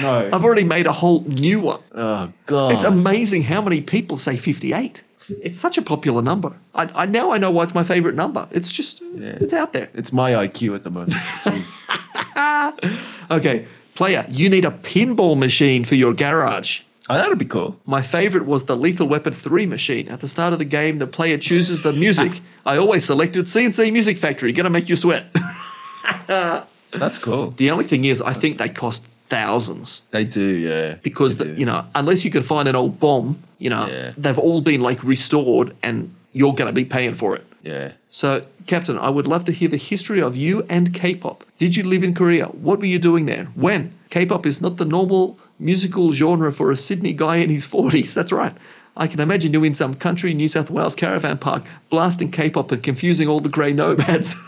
no. 0.00 0.30
I've 0.32 0.44
already 0.44 0.64
made 0.64 0.86
a 0.86 0.92
whole 0.92 1.22
new 1.22 1.60
one. 1.60 1.80
oh 1.94 2.32
god. 2.46 2.72
It's 2.72 2.84
amazing 2.84 3.44
how 3.44 3.60
many 3.62 3.80
people 3.80 4.16
say 4.16 4.36
fifty-eight. 4.36 5.02
It's 5.28 5.58
such 5.58 5.78
a 5.78 5.82
popular 5.82 6.22
number. 6.22 6.52
I, 6.74 6.84
I 7.02 7.06
now 7.06 7.30
I 7.32 7.38
know 7.38 7.50
why 7.50 7.64
it's 7.64 7.74
my 7.74 7.84
favorite 7.84 8.14
number. 8.14 8.48
It's 8.50 8.70
just 8.72 9.00
it's 9.16 9.52
out 9.52 9.72
there. 9.72 9.88
it's 9.94 10.12
my 10.12 10.32
iq 10.32 10.74
at 10.74 10.84
the 10.84 10.90
moment 10.90 11.14
Okay, 13.30 13.66
player, 13.94 14.26
you 14.28 14.48
need 14.50 14.64
a 14.64 14.70
pinball 14.70 15.38
machine 15.38 15.84
for 15.84 15.94
your 15.94 16.12
garage. 16.12 16.80
oh, 17.08 17.14
that'd 17.16 17.38
be 17.38 17.44
cool 17.44 17.80
My 17.86 18.02
favorite 18.02 18.46
was 18.46 18.64
the 18.66 18.76
Lethal 18.76 19.08
Weapon 19.08 19.32
3 19.32 19.66
machine. 19.66 20.08
At 20.08 20.20
the 20.20 20.28
start 20.28 20.52
of 20.52 20.58
the 20.58 20.64
game, 20.64 20.98
the 20.98 21.06
player 21.06 21.38
chooses 21.38 21.82
the 21.82 21.92
music. 21.92 22.40
I 22.66 22.76
always 22.76 23.04
selected 23.04 23.48
C+C 23.48 23.90
Music 23.90 24.18
Factory. 24.18 24.52
Gonna 24.52 24.70
make 24.70 24.88
you 24.88 24.96
sweat. 24.96 25.26
that's 26.26 27.18
cool 27.18 27.52
the 27.56 27.70
only 27.70 27.84
thing 27.86 28.04
is, 28.04 28.20
I 28.20 28.32
think 28.34 28.58
they 28.58 28.68
cost 28.68 29.06
thousands 29.36 29.88
they 30.16 30.24
do 30.40 30.48
yeah 30.68 30.88
because 31.08 31.32
the, 31.38 31.44
do. 31.46 31.54
you 31.60 31.66
know, 31.70 31.80
unless 32.00 32.20
you 32.24 32.30
can 32.36 32.42
find 32.52 32.66
an 32.72 32.76
old 32.82 32.94
bomb, 33.04 33.28
you 33.64 33.70
know, 33.74 33.86
Yeah. 33.86 34.12
they've 34.22 34.42
all 34.46 34.60
been 34.70 34.82
like 34.88 35.00
restored, 35.14 35.68
and 35.86 35.96
you're 36.38 36.54
gonna 36.58 36.76
be 36.82 36.86
paying 36.96 37.14
for 37.22 37.30
it. 37.38 37.44
yeah 37.72 37.88
So, 38.20 38.28
Captain, 38.72 38.96
I 39.08 39.10
would 39.16 39.26
love 39.34 39.44
to 39.48 39.52
hear 39.58 39.70
the 39.76 39.82
history 39.92 40.20
of 40.28 40.32
you 40.44 40.54
and 40.76 40.84
K-pop. 41.00 41.38
Did 41.62 41.70
you 41.76 41.82
live 41.94 42.02
in 42.08 42.12
Korea? 42.20 42.46
What 42.66 42.76
were 42.80 42.90
you 42.94 43.00
doing 43.10 43.24
there? 43.32 43.44
When? 43.66 43.82
K-pop 44.14 44.44
is 44.46 44.60
not 44.64 44.74
the 44.76 44.84
normal 44.98 45.22
musical 45.70 46.06
genre 46.20 46.50
for 46.58 46.66
a 46.70 46.76
Sydney 46.86 47.14
guy 47.24 47.36
in 47.44 47.50
his 47.56 47.64
40s. 47.74 48.10
That's 48.16 48.32
right. 48.42 48.54
I 49.04 49.06
can 49.12 49.20
imagine 49.20 49.50
you 49.54 49.64
in 49.64 49.74
some 49.74 49.94
country 50.06 50.30
New 50.34 50.48
South 50.56 50.70
Wales 50.76 50.94
caravan 51.02 51.38
park 51.38 51.62
blasting 51.92 52.30
K-pop 52.38 52.72
and 52.72 52.82
confusing 52.90 53.26
all 53.30 53.40
the 53.46 53.54
grey 53.56 53.72
nomads. 53.72 54.28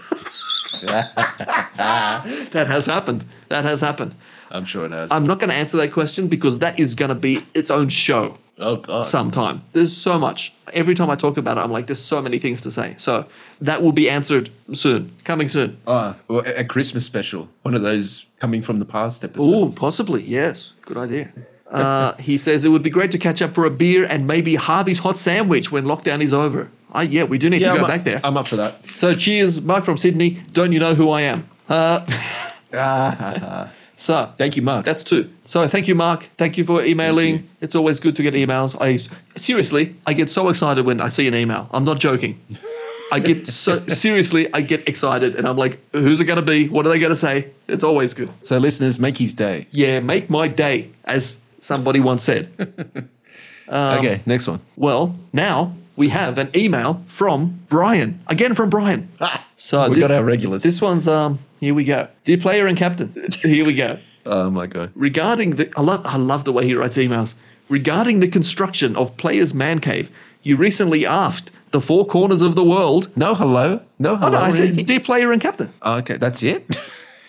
that 0.85 2.67
has 2.75 2.87
happened. 2.87 3.23
That 3.49 3.65
has 3.65 3.81
happened. 3.81 4.13
I'm 4.55 4.65
sure 4.65 4.87
it 4.87 4.93
has 4.93 5.11
I'm 5.11 5.27
not 5.27 5.39
going 5.41 5.51
to 5.51 5.57
answer 5.63 5.77
that 5.79 5.93
question 5.93 6.29
because 6.29 6.61
that 6.61 6.79
is 6.79 6.95
going 6.95 7.11
to 7.11 7.15
be 7.29 7.35
its 7.55 7.71
own 7.71 7.89
show. 7.91 8.39
Oh 8.59 8.77
god. 8.77 9.05
some 9.05 9.31
time. 9.33 9.63
There's 9.73 9.95
so 9.97 10.17
much. 10.17 10.53
Every 10.73 10.95
time 10.95 11.11
I 11.11 11.17
talk 11.17 11.37
about 11.37 11.59
it, 11.59 11.61
I'm 11.61 11.73
like, 11.73 11.87
there's 11.89 11.99
so 12.15 12.23
many 12.23 12.39
things 12.39 12.61
to 12.63 12.71
say. 12.71 12.95
So 12.99 13.27
that 13.61 13.83
will 13.83 13.91
be 14.03 14.09
answered 14.09 14.51
soon, 14.73 15.11
coming 15.25 15.49
soon. 15.49 15.79
Ah, 15.89 16.15
well, 16.29 16.45
a 16.47 16.65
Christmas 16.65 17.05
special. 17.05 17.49
One 17.63 17.75
of 17.75 17.83
those 17.83 18.27
coming 18.39 18.63
from 18.63 18.77
the 18.79 18.85
past 18.85 19.25
episodes. 19.25 19.53
Oh, 19.53 19.77
possibly. 19.77 20.23
Yes. 20.23 20.73
Good 20.83 20.97
idea. 20.97 21.33
Uh, 21.75 22.15
he 22.19 22.39
says 22.39 22.65
it 22.65 22.69
would 22.69 22.85
be 22.85 22.91
great 22.99 23.11
to 23.11 23.19
catch 23.19 23.43
up 23.43 23.53
for 23.53 23.65
a 23.65 23.71
beer 23.71 24.05
and 24.05 24.29
maybe 24.29 24.55
Harvey's 24.55 25.01
hot 25.01 25.19
sandwich 25.19 25.73
when 25.73 25.85
lockdown 25.87 26.23
is 26.23 26.33
over. 26.33 26.71
Ah, 26.93 27.01
yeah, 27.01 27.25
we 27.25 27.37
do 27.37 27.51
need 27.51 27.65
to 27.65 27.71
I'm 27.71 27.77
go 27.79 27.83
up- 27.83 27.89
back 27.89 28.05
there. 28.05 28.21
I'm 28.23 28.37
up 28.37 28.47
for 28.47 28.55
that. 28.57 28.77
So 28.95 29.13
cheers, 29.13 29.61
Mark 29.61 29.83
from 29.83 29.97
Sydney. 29.97 30.39
Don't 30.53 30.71
you 30.71 30.79
know 30.79 30.95
who 30.95 31.11
I 31.11 31.23
am? 31.23 31.49
Uh, 31.69 32.07
so 33.97 34.33
Thank 34.39 34.57
you, 34.57 34.63
Mark. 34.63 34.85
that's 34.85 35.05
two. 35.05 35.31
So 35.45 35.67
thank 35.69 35.89
you, 35.89 35.95
Mark. 35.95 36.29
Thank 36.37 36.59
you 36.59 36.65
for 36.65 36.85
emailing. 36.85 37.39
Thank 37.39 37.51
It's 37.61 37.75
always 37.75 38.01
good 38.01 38.17
to 38.17 38.23
get 38.23 38.35
emails. 38.35 38.77
I 38.81 38.99
seriously, 39.39 39.97
I 40.07 40.13
get 40.15 40.31
so 40.31 40.49
excited 40.49 40.85
when 40.85 41.01
I 41.01 41.09
see 41.09 41.27
an 41.29 41.35
email. 41.35 41.69
I'm 41.73 41.85
not 41.85 41.99
joking. 41.99 42.41
I 43.13 43.21
get 43.21 43.47
so 43.65 43.87
seriously, 43.89 44.53
I 44.53 44.61
get 44.63 44.89
excited, 44.89 45.37
and 45.37 45.47
I'm 45.47 45.57
like, 45.57 45.79
"Who's 45.93 46.21
it 46.21 46.25
going 46.25 46.39
to 46.41 46.43
be? 46.45 46.69
What 46.69 46.87
are 46.87 46.89
they 46.89 46.99
going 46.99 47.13
to 47.13 47.17
say?" 47.17 47.51
It's 47.69 47.85
always 47.85 48.15
good. 48.15 48.31
so, 48.43 48.59
listeners, 48.59 48.99
make 48.99 49.19
his 49.19 49.35
day. 49.35 49.67
Yeah, 49.71 50.01
make 50.01 50.29
my 50.29 50.49
day, 50.49 50.91
as 51.05 51.39
somebody 51.61 52.01
once 52.01 52.25
said. 52.25 52.51
Um, 53.69 53.99
okay, 53.99 54.21
next 54.27 54.49
one. 54.49 54.61
Well, 54.77 55.17
now 55.33 55.75
we 55.97 56.09
have 56.09 56.39
an 56.39 56.51
email 56.55 57.03
from 57.07 57.61
Brian. 57.69 58.21
Again 58.27 58.55
from 58.55 58.71
Brian. 58.71 59.09
So 59.57 59.89
We 59.89 60.01
got 60.01 60.11
our 60.11 60.25
regulars. 60.25 60.63
This 60.63 60.81
one's 60.83 61.07
um. 61.09 61.39
Here 61.61 61.75
we 61.75 61.85
go. 61.85 62.09
Dear 62.25 62.39
player 62.39 62.67
and 62.67 62.77
captain. 62.77 63.15
Here 63.43 63.65
we 63.65 63.75
go. 63.75 63.99
Oh 64.27 64.51
my 64.51 64.67
god. 64.67 64.91
Regarding 64.95 65.57
the, 65.57 65.71
I 65.77 65.81
love, 65.83 66.05
I 66.07 66.17
love 66.17 66.45
the 66.45 66.53
way 66.53 66.67
he 66.67 66.75
writes 66.75 66.97
emails. 66.97 67.35
Regarding 67.69 68.21
the 68.21 68.29
construction 68.29 68.97
of 68.97 69.17
Player's 69.17 69.55
Man 69.55 69.79
Cave, 69.81 70.11
you 70.43 70.57
recently 70.57 71.07
asked 71.07 71.51
the 71.71 71.81
four 71.81 72.07
corners 72.07 72.43
of 72.43 72.55
the 72.55 72.65
world. 72.65 73.11
No 73.17 73.35
hello. 73.35 73.81
No 73.99 74.13
Oh 74.13 74.17
hello. 74.17 74.31
no, 74.31 74.39
I 74.39 74.49
or 74.49 74.53
said, 74.53 74.87
dear 74.87 75.01
player 75.01 75.33
and 75.33 75.41
captain. 75.41 75.73
Oh, 75.83 75.95
okay, 75.99 76.17
that's 76.17 76.43
it. 76.43 76.77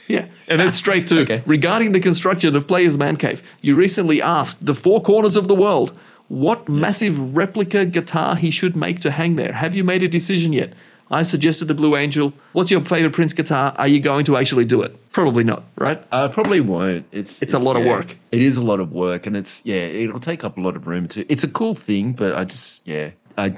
Yeah, 0.08 0.28
and 0.48 0.62
then 0.62 0.72
straight 0.72 1.08
to 1.08 1.22
Okay. 1.24 1.42
regarding 1.48 1.92
the 1.92 2.00
construction 2.00 2.56
of 2.56 2.68
Player's 2.68 2.96
Man 2.96 3.18
Cave. 3.18 3.42
You 3.62 3.74
recently 3.76 4.22
asked 4.22 4.64
the 4.64 4.76
four 4.76 5.02
corners 5.02 5.36
of 5.36 5.48
the 5.48 5.56
world 5.56 5.98
what 6.28 6.68
massive 6.70 7.36
replica 7.36 7.86
guitar 7.86 8.36
he 8.36 8.52
should 8.52 8.76
make 8.76 9.00
to 9.02 9.12
hang 9.12 9.36
there. 9.36 9.54
Have 9.54 9.76
you 9.76 9.84
made 9.84 10.04
a 10.04 10.08
decision 10.08 10.54
yet? 10.54 10.74
I 11.12 11.22
suggested 11.22 11.66
the 11.66 11.76
Blue 11.76 11.96
Angel. 11.96 12.34
What's 12.54 12.72
your 12.72 12.82
favorite 12.82 13.14
Prince 13.14 13.34
guitar? 13.34 13.76
Are 13.78 13.88
you 13.88 14.00
going 14.00 14.26
to 14.26 14.38
actually 14.38 14.66
do 14.66 14.82
it? 14.82 15.12
Probably 15.12 15.44
not, 15.44 15.64
right? 15.76 16.04
I 16.12 16.28
probably 16.28 16.62
won't. 16.62 17.06
It's 17.12 17.42
It's 17.42 17.54
a 17.54 17.60
lot 17.60 17.76
of 17.76 17.86
work. 17.86 18.18
It 18.32 18.42
is 18.42 18.58
a 18.58 18.64
lot 18.64 18.80
of 18.80 18.92
work, 18.92 19.28
and 19.28 19.38
it's 19.38 19.62
yeah, 19.66 19.76
it'll 19.76 20.20
take 20.20 20.44
up 20.44 20.58
a 20.58 20.62
lot 20.62 20.76
of 20.76 20.88
room 20.88 21.08
too. 21.08 21.24
It's 21.30 21.44
a 21.44 21.48
cool 21.48 21.76
thing, 21.76 22.14
but 22.14 22.36
I 22.36 22.44
just 22.44 22.88
yeah, 22.88 23.12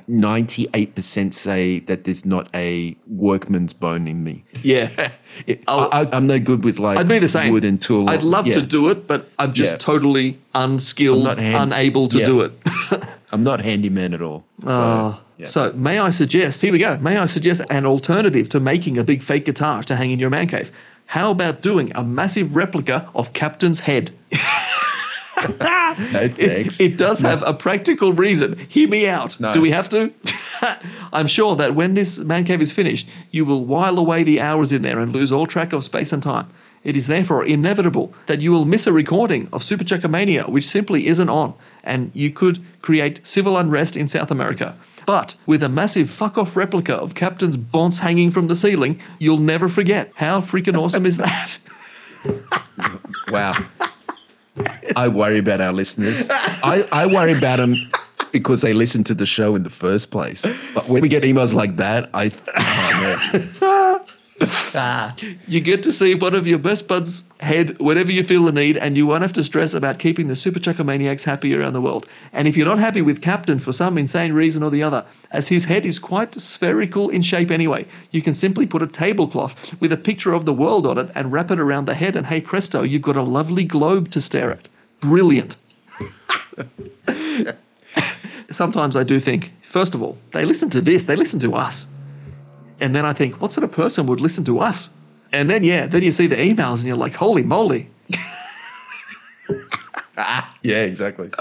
ninety 0.08 0.68
eight 0.74 0.96
percent 0.96 1.36
say 1.36 1.80
that 1.82 2.04
there's 2.04 2.26
not 2.26 2.48
a 2.54 2.96
workman's 3.08 3.74
bone 3.74 4.08
in 4.08 4.24
me. 4.24 4.44
Yeah. 4.64 5.12
I'll- 5.68 5.90
I, 5.92 6.08
I'm 6.12 6.26
no 6.26 6.40
good 6.40 6.64
with 6.64 6.80
like 6.80 6.98
I'd 6.98 7.08
be 7.08 7.20
the 7.20 7.28
same. 7.30 7.52
wood 7.54 7.64
and 7.66 7.82
tool. 7.82 8.10
I'd 8.10 8.24
love 8.24 8.46
to 8.46 8.62
do 8.62 8.90
it, 8.90 9.08
but 9.08 9.30
I'm 9.40 9.54
just 9.54 9.74
Yeah. 9.74 9.78
totally 9.78 10.40
unskilled, 10.56 11.24
not 11.24 11.38
hand- 11.38 11.72
unable 11.74 12.08
to 12.10 12.20
yeah. 12.20 12.26
do 12.26 12.42
it. 12.42 12.54
I'm 13.32 13.44
not 13.44 13.62
handyman 13.62 14.14
at 14.14 14.22
all. 14.22 14.46
So, 14.62 14.68
Ah. 14.70 15.20
yeah. 15.38 15.46
So, 15.46 15.74
may 15.74 16.00
I 16.00 16.10
suggest, 16.12 16.62
here 16.62 16.72
we 16.72 16.80
go, 16.80 16.98
may 16.98 17.18
I 17.18 17.26
suggest 17.26 17.62
an 17.70 17.86
alternative 17.86 18.48
to 18.50 18.60
making 18.60 18.98
a 18.98 19.04
big 19.04 19.22
fake 19.22 19.46
guitar 19.46 19.84
to 19.84 19.96
hang 19.98 20.12
in 20.12 20.20
your 20.20 20.30
man 20.30 20.48
cave? 20.48 20.72
How 21.08 21.32
about 21.32 21.62
doing 21.62 21.92
a 21.96 22.04
massive 22.04 22.56
replica 22.56 23.10
of 23.14 23.32
Captain's 23.34 23.82
head? 23.82 24.12
no 25.44 26.30
thanks. 26.30 26.80
It 26.80 26.98
does 26.98 27.22
have 27.22 27.44
a 27.44 27.54
practical 27.54 28.14
reason. 28.14 28.58
Hear 28.68 28.88
me 28.88 29.08
out. 29.08 29.40
No. 29.40 29.52
Do 29.54 29.62
we 29.62 29.72
have 29.72 29.90
to? 29.90 30.14
I'm 31.14 31.28
sure 31.28 31.56
that 31.56 31.76
when 31.76 31.94
this 31.94 32.20
man 32.20 32.44
cave 32.44 32.62
is 32.62 32.72
finished, 32.72 33.08
you 33.32 33.46
will 33.46 33.66
while 33.66 33.98
away 33.98 34.24
the 34.24 34.42
hours 34.42 34.72
in 34.72 34.82
there 34.82 35.00
and 35.00 35.14
lose 35.14 35.32
all 35.32 35.46
track 35.48 35.74
of 35.74 35.84
space 35.84 36.12
and 36.12 36.22
time. 36.24 36.50
It 36.84 36.96
is 36.96 37.08
therefore 37.08 37.44
inevitable 37.46 38.14
that 38.28 38.40
you 38.40 38.52
will 38.52 38.64
miss 38.66 38.88
a 38.88 38.94
recording 38.94 39.50
of 39.52 39.64
Super 39.64 39.84
Chuckamania, 39.84 40.48
which 40.48 40.66
simply 40.66 41.08
isn't 41.08 41.30
on, 41.30 41.54
and 41.84 42.12
you 42.14 42.32
could 42.32 42.64
create 42.82 43.26
civil 43.28 43.58
unrest 43.58 43.98
in 43.98 44.08
South 44.08 44.32
America. 44.32 44.78
But 45.06 45.36
with 45.46 45.64
a 45.64 45.70
massive 45.70 46.10
fuck 46.10 46.38
off 46.38 46.56
replica 46.56 46.96
of 46.96 47.14
Captain's 47.14 47.58
bonce 47.58 48.00
hanging 48.00 48.32
from 48.32 48.48
the 48.48 48.56
ceiling, 48.56 49.02
you'll 49.20 49.38
never 49.40 49.68
forget. 49.68 50.12
How 50.16 50.40
freaking 50.40 50.78
awesome 50.78 51.06
is 51.06 51.18
that? 51.18 51.60
Wow. 53.30 53.54
I 54.96 55.08
worry 55.08 55.40
about 55.40 55.62
our 55.62 55.74
listeners. 55.74 56.28
I, 56.30 56.88
I 56.92 57.06
worry 57.06 57.38
about 57.38 57.58
them 57.58 57.76
because 58.32 58.62
they 58.62 58.74
listen 58.74 59.04
to 59.06 59.14
the 59.14 59.26
show 59.26 59.56
in 59.56 59.64
the 59.64 59.70
first 59.70 60.12
place. 60.12 60.46
But 60.74 60.88
when 60.88 61.02
we 61.02 61.10
get 61.10 61.24
emails 61.24 61.54
like 61.54 61.78
that, 61.78 62.10
I. 62.14 62.32
Oh, 63.62 64.06
man. 64.74 65.14
You 65.48 65.62
get 65.62 65.84
to 65.84 65.94
see 65.94 66.14
one 66.14 66.36
of 66.36 66.46
your 66.46 66.60
best 66.60 66.88
buds' 66.88 67.24
head 67.40 67.80
whenever 67.80 68.12
you 68.12 68.24
feel 68.24 68.44
the 68.46 68.52
need, 68.52 68.76
and 68.78 68.98
you 68.98 69.08
won't 69.08 69.22
have 69.22 69.34
to 69.34 69.44
stress 69.44 69.74
about 69.74 70.00
keeping 70.00 70.28
the 70.28 70.36
Super 70.36 70.60
Chuckamaniacs 70.60 71.24
happy 71.24 71.56
around 71.56 71.74
the 71.74 71.82
world. 71.82 72.06
And 72.34 72.48
if 72.48 72.58
you're 72.58 72.66
not 72.66 72.80
happy 72.80 73.02
with 73.02 73.22
Captain 73.22 73.60
for 73.60 73.72
some 73.72 73.98
insane 73.98 74.34
reason 74.34 74.64
or 74.64 74.70
the 74.70 74.84
other, 74.84 75.06
as 75.32 75.48
his 75.48 75.66
head 75.66 75.86
is 75.86 76.00
quite 76.00 76.40
spherical 76.42 77.10
in 77.10 77.22
shape 77.22 77.50
anyway, 77.50 77.88
you 78.12 78.22
can 78.22 78.34
simply 78.34 78.66
put 78.66 78.82
a 78.82 78.88
tablecloth 78.88 79.80
with 79.80 79.94
a 79.94 79.98
picture 79.98 80.34
of 80.34 80.46
the 80.46 80.54
world 80.54 80.86
on 80.86 80.98
it 80.98 81.10
and 81.16 81.32
wrap 81.32 81.50
it 81.52 81.60
around 81.60 81.86
the 81.86 81.96
head, 81.96 82.16
and 82.16 82.28
hey 82.28 82.42
presto, 82.42 82.84
you've 82.84 83.02
got 83.02 83.16
a 83.16 83.22
lovely 83.22 83.64
globe 83.64 84.10
to 84.12 84.22
stare 84.22 84.52
at. 84.52 84.68
Brilliant. 85.00 85.56
Sometimes 88.50 88.96
I 88.96 89.04
do 89.04 89.20
think, 89.20 89.54
first 89.62 89.96
of 89.96 90.02
all, 90.02 90.18
they 90.32 90.46
listen 90.46 90.70
to 90.72 90.82
this, 90.82 91.06
they 91.06 91.16
listen 91.16 91.40
to 91.42 91.54
us. 91.56 91.88
And 92.80 92.94
then 92.94 93.06
I 93.06 93.14
think, 93.14 93.42
what 93.42 93.54
sort 93.54 93.64
of 93.64 93.72
person 93.72 94.06
would 94.08 94.22
listen 94.22 94.44
to 94.46 94.60
us? 94.60 94.92
And 95.32 95.50
then, 95.50 95.64
yeah, 95.64 95.88
then 95.88 96.04
you 96.04 96.12
see 96.12 96.28
the 96.28 96.36
emails 96.36 96.78
and 96.78 96.86
you're 96.86 96.98
like, 96.98 97.16
holy 97.16 97.44
moly. 97.44 97.90
yeah, 100.64 100.84
exactly. 100.84 101.32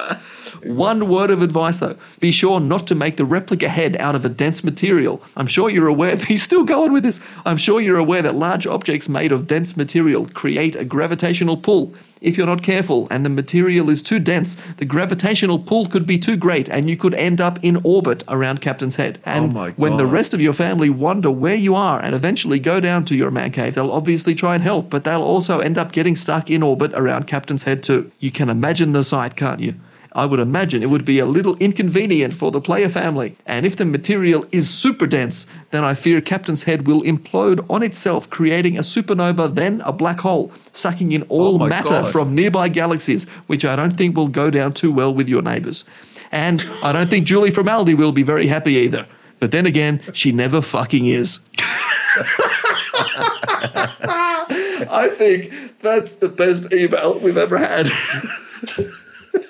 One 0.65 1.09
word 1.09 1.31
of 1.31 1.43
advice 1.43 1.81
though 1.81 1.97
be 2.21 2.33
sure 2.33 2.61
not 2.61 2.87
to 2.87 2.95
make 2.95 3.17
the 3.17 3.25
replica 3.25 3.69
head 3.69 3.97
out 3.97 4.15
of 4.15 4.25
a 4.25 4.29
dense 4.29 4.65
material. 4.65 5.23
I'm 5.37 5.47
sure 5.47 5.71
you're 5.71 5.89
aware, 5.89 6.17
he's 6.33 6.43
still 6.43 6.65
going 6.65 6.93
with 6.93 7.03
this. 7.03 7.21
I'm 7.45 7.57
sure 7.57 7.81
you're 7.81 7.99
aware 7.99 8.23
that 8.23 8.35
large 8.35 8.67
objects 8.67 9.09
made 9.09 9.33
of 9.33 9.47
dense 9.47 9.77
material 9.77 10.27
create 10.27 10.77
a 10.77 10.85
gravitational 10.85 11.57
pull. 11.57 11.93
If 12.21 12.37
you're 12.37 12.47
not 12.47 12.63
careful 12.63 13.07
and 13.11 13.25
the 13.25 13.31
material 13.31 13.91
is 13.91 14.03
too 14.03 14.19
dense, 14.19 14.57
the 14.79 14.85
gravitational 14.85 15.59
pull 15.59 15.87
could 15.87 16.07
be 16.07 16.19
too 16.19 16.37
great 16.37 16.69
and 16.69 16.89
you 16.89 16.97
could 16.97 17.15
end 17.15 17.41
up 17.41 17.59
in 17.63 17.79
orbit 17.85 18.25
around 18.27 18.61
Captain's 18.61 18.97
head. 18.97 19.21
And 19.25 19.57
Oh 19.57 19.73
when 19.77 19.97
the 19.97 20.07
rest 20.07 20.33
of 20.33 20.41
your 20.41 20.55
family 20.55 20.89
wonder 20.89 21.31
where 21.31 21.55
you 21.55 21.75
are 21.75 22.01
and 22.01 22.15
eventually 22.15 22.59
go 22.59 22.81
down 22.81 23.05
to 23.07 23.15
your 23.15 23.31
man 23.31 23.53
cave, 23.53 23.75
they'll 23.75 23.93
obviously 23.93 24.35
try 24.35 24.55
and 24.55 24.65
help, 24.65 24.89
but 24.89 25.05
they'll 25.05 25.23
also 25.23 25.61
end 25.61 25.77
up 25.77 25.93
getting 25.93 26.17
stuck 26.17 26.51
in 26.51 26.63
orbit 26.63 26.93
around 26.95 27.27
Captain's 27.27 27.65
head 27.65 27.83
too. 27.83 28.11
You 28.19 28.31
can 28.31 28.49
imagine 28.49 28.93
the 28.93 29.05
sight, 29.05 29.37
can't 29.37 29.61
you? 29.61 29.75
I 30.17 30.25
would 30.25 30.41
imagine 30.41 30.83
it 30.83 30.89
would 30.89 31.05
be 31.05 31.19
a 31.19 31.27
little 31.27 31.57
inconvenient 31.59 32.33
for 32.35 32.51
the 32.51 32.61
player 32.61 32.89
family. 32.89 33.37
And 33.45 33.67
if 33.67 33.77
the 33.77 33.85
material 33.85 34.47
is 34.51 34.71
super 34.71 35.07
dense, 35.07 35.47
then 35.73 35.85
I 35.85 35.93
fear 35.93 36.23
Captain's 36.23 36.63
head 36.63 36.87
will 36.87 37.03
implode 37.03 37.65
on 37.69 37.83
itself, 37.83 38.31
creating 38.31 38.79
a 38.79 38.81
supernova, 38.83 39.55
then 39.55 39.83
a 39.83 39.93
black 39.93 40.21
hole, 40.21 40.51
sucking 40.73 41.13
in 41.13 41.23
all 41.25 41.63
Oh 41.63 41.69
matter 41.69 42.01
God. 42.01 42.13
from 42.13 42.35
nearby 42.35 42.69
galaxies, 42.71 43.25
which 43.47 43.65
I 43.67 43.77
don't 43.77 43.93
think 43.99 44.17
will 44.17 44.29
go 44.29 44.49
down 44.51 44.73
too 44.73 44.91
well 44.91 45.13
with 45.13 45.29
your 45.29 45.43
neighbors. 45.43 45.85
And 46.33 46.67
I 46.83 46.93
don't 46.93 47.11
think 47.11 47.27
Julie 47.27 47.51
from 47.51 47.67
Aldi 47.67 47.95
will 47.97 48.13
be 48.13 48.23
very 48.23 48.47
happy 48.47 48.73
either. 48.73 49.07
But 49.39 49.51
then 49.51 49.67
again, 49.67 50.01
she 50.15 50.33
never 50.33 50.63
fucking 50.63 51.05
is. 51.05 51.41
I 54.89 55.11
think 55.13 55.53
that's 55.83 56.15
the 56.15 56.29
best 56.29 56.73
email 56.73 57.19
we've 57.19 57.37
ever 57.37 57.59
had. 57.59 57.91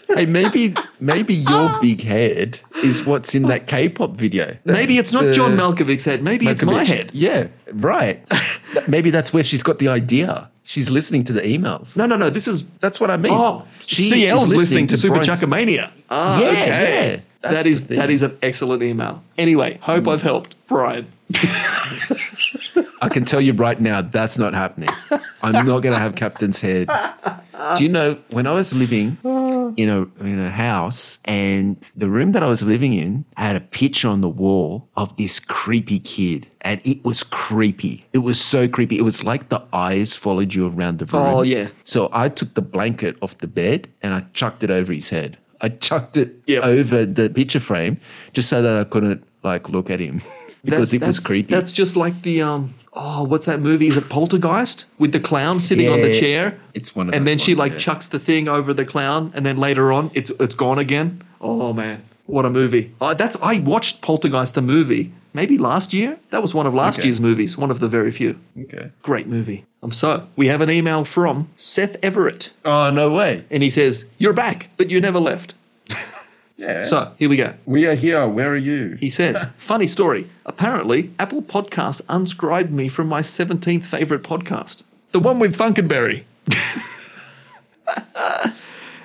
hey, 0.08 0.26
maybe 0.26 0.74
maybe 1.00 1.34
your 1.34 1.78
big 1.80 2.02
head 2.02 2.60
is 2.84 3.04
what's 3.04 3.34
in 3.34 3.42
that 3.44 3.66
K-pop 3.66 4.12
video. 4.12 4.56
Maybe 4.64 4.98
it's 4.98 5.12
not 5.12 5.24
The- 5.24 5.32
John 5.34 5.56
Malkovich's 5.56 6.04
head. 6.04 6.22
Maybe 6.22 6.46
it's 6.48 6.62
my 6.62 6.84
head. 6.84 7.10
Yeah, 7.12 7.48
right. 7.72 8.24
maybe 8.88 9.10
that's 9.10 9.32
where 9.32 9.44
she's 9.44 9.62
got 9.62 9.78
the 9.78 9.88
idea. 9.88 10.50
She's 10.68 10.90
listening 10.90 11.22
to 11.24 11.32
the 11.32 11.42
emails. 11.42 11.96
No, 11.96 12.06
no, 12.06 12.16
no. 12.16 12.28
This 12.28 12.48
is 12.48 12.64
That's 12.80 12.98
what 12.98 13.08
I 13.10 13.16
mean. 13.16 13.32
oh, 13.32 13.64
She 13.86 14.10
CL's 14.10 14.50
is 14.50 14.54
listening, 14.58 14.88
to, 14.88 14.98
Super 14.98 15.14
Brian's- 15.14 15.40
Chuckamania. 15.40 15.92
Ah, 16.10 16.40
Yeah, 16.40 16.48
okay. 16.48 17.12
yeah. 17.14 17.20
That's 17.42 17.54
That 17.54 17.62
the 17.64 17.70
is 17.70 17.84
thing. 17.84 17.98
that 17.98 18.10
is 18.10 18.22
an 18.22 18.38
excellent 18.42 18.82
email. 18.82 19.22
Anyway, 19.38 19.78
hope 19.82 20.04
mm. 20.04 20.12
I've 20.12 20.22
helped, 20.22 20.54
Brian. 20.66 21.12
I 23.02 23.08
can 23.10 23.24
tell 23.24 23.40
you 23.40 23.52
right 23.52 23.80
now, 23.80 24.00
that's 24.00 24.38
not 24.38 24.54
happening. 24.54 24.90
I'm 25.42 25.66
not 25.66 25.80
going 25.80 25.92
to 25.92 25.98
have 25.98 26.14
Captain's 26.14 26.60
head. 26.60 26.88
Do 27.76 27.82
you 27.82 27.88
know 27.88 28.18
when 28.30 28.46
I 28.46 28.52
was 28.52 28.74
living 28.74 29.18
in 29.76 29.88
a 29.88 30.02
in 30.22 30.38
a 30.38 30.50
house 30.50 31.18
and 31.24 31.90
the 31.96 32.08
room 32.08 32.32
that 32.32 32.42
I 32.42 32.46
was 32.46 32.62
living 32.62 32.92
in 32.92 33.24
had 33.36 33.56
a 33.56 33.60
picture 33.60 34.08
on 34.08 34.20
the 34.20 34.28
wall 34.28 34.88
of 34.96 35.16
this 35.16 35.40
creepy 35.40 35.98
kid, 35.98 36.48
and 36.60 36.80
it 36.84 37.04
was 37.04 37.22
creepy. 37.22 38.06
It 38.12 38.18
was 38.18 38.40
so 38.40 38.68
creepy. 38.68 38.98
It 38.98 39.02
was 39.02 39.24
like 39.24 39.48
the 39.48 39.62
eyes 39.72 40.16
followed 40.16 40.54
you 40.54 40.68
around 40.68 40.98
the 40.98 41.06
room. 41.06 41.22
Oh, 41.22 41.42
yeah. 41.42 41.68
So 41.84 42.08
I 42.12 42.28
took 42.28 42.54
the 42.54 42.62
blanket 42.62 43.16
off 43.20 43.38
the 43.38 43.46
bed 43.46 43.88
and 44.02 44.14
I 44.14 44.24
chucked 44.32 44.62
it 44.62 44.70
over 44.70 44.92
his 44.92 45.08
head. 45.10 45.38
I 45.60 45.68
chucked 45.70 46.16
it 46.16 46.34
Yep. 46.46 46.64
over 46.64 47.06
the 47.06 47.30
picture 47.30 47.60
frame 47.60 47.98
just 48.32 48.48
so 48.48 48.60
that 48.62 48.76
I 48.76 48.84
couldn't 48.84 49.22
like 49.42 49.68
look 49.68 49.90
at 49.90 50.00
him 50.00 50.20
because 50.64 50.90
That- 50.90 51.02
it 51.02 51.06
was 51.06 51.18
creepy. 51.18 51.52
That's 51.54 51.72
just 51.72 51.96
like 51.96 52.22
the 52.22 52.42
um. 52.42 52.74
Oh, 52.98 53.24
what's 53.24 53.44
that 53.44 53.60
movie? 53.60 53.88
Is 53.88 53.96
it 53.98 54.08
Poltergeist 54.08 54.86
with 54.98 55.12
the 55.12 55.20
clown 55.20 55.60
sitting 55.60 55.86
on 55.88 56.00
the 56.00 56.14
chair? 56.18 56.58
it's 56.72 56.96
one 56.96 57.08
of 57.08 57.14
And 57.14 57.26
then 57.26 57.36
she 57.38 57.52
ones, 57.52 57.58
like 57.58 57.72
yeah. 57.72 57.78
chucks 57.78 58.08
the 58.08 58.18
thing 58.18 58.48
over 58.48 58.72
the 58.72 58.86
clown, 58.86 59.30
and 59.34 59.44
then 59.44 59.58
later 59.58 59.92
on, 59.92 60.10
it's 60.14 60.30
it's 60.40 60.54
gone 60.54 60.78
again. 60.78 61.20
Oh 61.40 61.74
man, 61.74 62.04
what 62.24 62.46
a 62.46 62.50
movie! 62.50 62.94
Uh, 63.00 63.12
that's 63.12 63.36
I 63.42 63.58
watched 63.60 64.00
Poltergeist 64.00 64.54
the 64.54 64.62
movie 64.62 65.12
maybe 65.34 65.58
last 65.58 65.92
year. 65.92 66.18
That 66.30 66.40
was 66.40 66.54
one 66.54 66.66
of 66.66 66.72
last 66.72 66.98
Okay. 66.98 67.08
year's 67.08 67.20
movies, 67.20 67.58
one 67.58 67.70
of 67.70 67.80
the 67.80 67.88
very 67.88 68.10
few. 68.10 68.38
okay. 68.62 68.92
Great 69.02 69.26
movie. 69.28 69.66
Um, 69.86 69.92
so 69.92 70.26
we 70.34 70.48
have 70.48 70.60
an 70.60 70.68
email 70.70 71.04
from 71.04 71.48
Seth 71.54 71.96
Everett, 72.02 72.50
Oh 72.64 72.90
no 72.90 73.12
way! 73.12 73.44
and 73.52 73.62
he 73.62 73.70
says, 73.70 74.06
"You're 74.18 74.32
back, 74.32 74.68
but 74.76 74.90
you 74.90 75.00
never 75.00 75.20
left." 75.20 75.54
Yeah. 76.58 76.84
So 76.84 77.12
here 77.18 77.28
we 77.28 77.36
go. 77.36 77.52
we 77.66 77.84
are 77.86 77.94
here. 77.94 78.26
Where 78.26 78.48
are 78.48 78.56
you? 78.56 78.96
He 78.98 79.10
says, 79.10 79.44
funny 79.58 79.86
story. 79.86 80.30
Apparently, 80.46 81.10
Apple 81.18 81.42
Podcasts 81.42 82.00
unscribed 82.08 82.72
me 82.72 82.88
from 82.88 83.08
my 83.08 83.20
17th 83.20 83.84
favorite 83.84 84.22
podcast, 84.22 84.82
the 85.12 85.20
one 85.20 85.38
with 85.38 85.54
Funkenberry. 85.54 86.24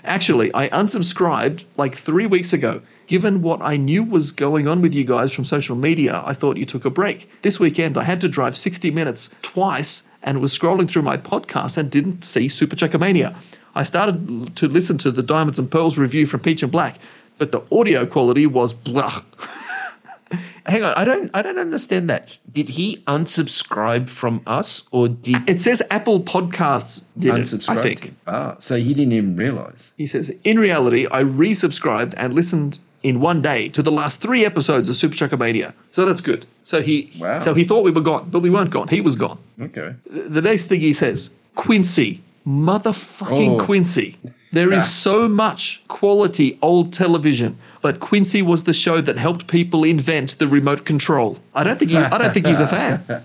Actually, 0.06 0.50
I 0.54 0.70
unsubscribed 0.70 1.66
like 1.76 1.98
three 1.98 2.26
weeks 2.26 2.54
ago. 2.54 2.84
Given 3.08 3.42
what 3.42 3.62
I 3.62 3.76
knew 3.76 4.06
was 4.06 4.32
going 4.32 4.70
on 4.70 4.82
with 4.82 4.94
you 4.94 5.04
guys 5.04 5.34
from 5.34 5.44
social 5.44 5.76
media, 5.76 6.24
I 6.26 6.34
thought 6.34 6.56
you 6.56 6.66
took 6.66 6.86
a 6.86 6.90
break. 6.90 7.30
This 7.42 7.60
weekend, 7.60 7.98
I 7.98 8.04
had 8.04 8.22
to 8.22 8.30
drive 8.30 8.56
60 8.56 8.92
minutes 8.92 9.30
twice 9.42 10.04
and 10.24 10.42
was 10.42 10.58
scrolling 10.58 10.90
through 10.90 11.02
my 11.02 11.18
podcast 11.18 11.78
and 11.78 11.90
didn't 11.90 12.26
see 12.26 12.48
Super 12.48 12.76
Chuckamania. 12.76 13.36
I 13.74 13.84
started 13.84 14.56
to 14.58 14.68
listen 14.68 14.98
to 15.00 15.12
the 15.12 15.24
Diamonds 15.24 15.58
and 15.58 15.72
Pearls 15.72 15.98
review 15.98 16.26
from 16.26 16.42
Peach 16.42 16.62
and 16.62 16.72
Black, 16.72 16.98
but 17.38 17.52
the 17.52 17.62
audio 17.72 18.06
quality 18.06 18.46
was 18.46 18.74
blah. 18.74 19.22
Hang 20.66 20.84
on, 20.84 20.94
I 20.94 21.06
don't, 21.06 21.32
I 21.34 21.42
don't 21.42 21.58
understand 21.58 22.10
that. 22.10 22.38
Did 22.52 22.70
he 22.70 22.98
unsubscribe 23.08 24.10
from 24.10 24.42
us, 24.46 24.88
or 24.92 25.08
did 25.08 25.50
It 25.50 25.60
says 25.60 25.82
Apple 25.90 26.22
Podcasts 26.22 27.04
did 27.18 27.34
it, 27.34 27.42
unsubscribe? 27.42 27.78
I 27.78 27.82
think. 27.82 28.16
Ah, 28.28 28.58
so 28.60 28.78
he 28.78 28.94
didn't 28.94 29.14
even 29.14 29.36
realize. 29.36 29.92
He 29.98 30.06
says, 30.06 30.34
in 30.44 30.60
reality, 30.60 31.08
I 31.10 31.24
resubscribed 31.24 32.14
and 32.16 32.34
listened 32.36 32.78
in 33.04 33.20
one 33.20 33.42
day 33.42 33.68
to 33.70 33.82
the 33.82 33.92
last 33.92 34.22
three 34.22 34.46
episodes 34.46 34.90
of 34.90 34.96
Super 34.98 35.16
Chuckamania. 35.16 35.74
So 35.92 36.06
that's 36.06 36.22
good. 36.22 36.46
So 36.64 36.82
he, 36.82 37.12
Wow. 37.20 37.40
so 37.40 37.54
he 37.54 37.64
thought 37.64 37.84
we 37.84 37.92
were 37.92 38.02
gone, 38.02 38.30
but 38.30 38.40
we 38.42 38.50
weren't 38.50 38.70
gone. 38.70 38.88
He 38.90 39.02
was 39.02 39.16
gone. 39.16 39.40
Okay. 39.60 39.96
The 40.10 40.42
next 40.42 40.66
thing 40.68 40.80
he 40.82 40.94
says, 40.94 41.30
Quincy, 41.56 42.22
motherfucking 42.48 43.60
Oh. 43.62 43.66
Quincy. 43.66 44.18
There 44.54 44.72
is 44.74 44.90
so 44.92 45.30
much 45.30 45.82
quality 45.88 46.60
old 46.62 46.92
television, 46.92 47.58
but 47.82 48.00
Quincy 48.02 48.42
was 48.42 48.66
the 48.66 48.74
show 48.74 49.00
that 49.00 49.18
helped 49.18 49.48
people 49.48 49.84
invent 49.86 50.38
the 50.40 50.48
remote 50.48 50.84
control. 50.86 51.40
I 51.56 51.64
don't 51.64 51.80
think 51.80 51.92
he, 51.92 51.98
I 51.98 52.18
don't 52.18 52.34
think 52.34 52.46
he's 52.48 52.60
a 52.60 52.68
fan. 52.68 53.04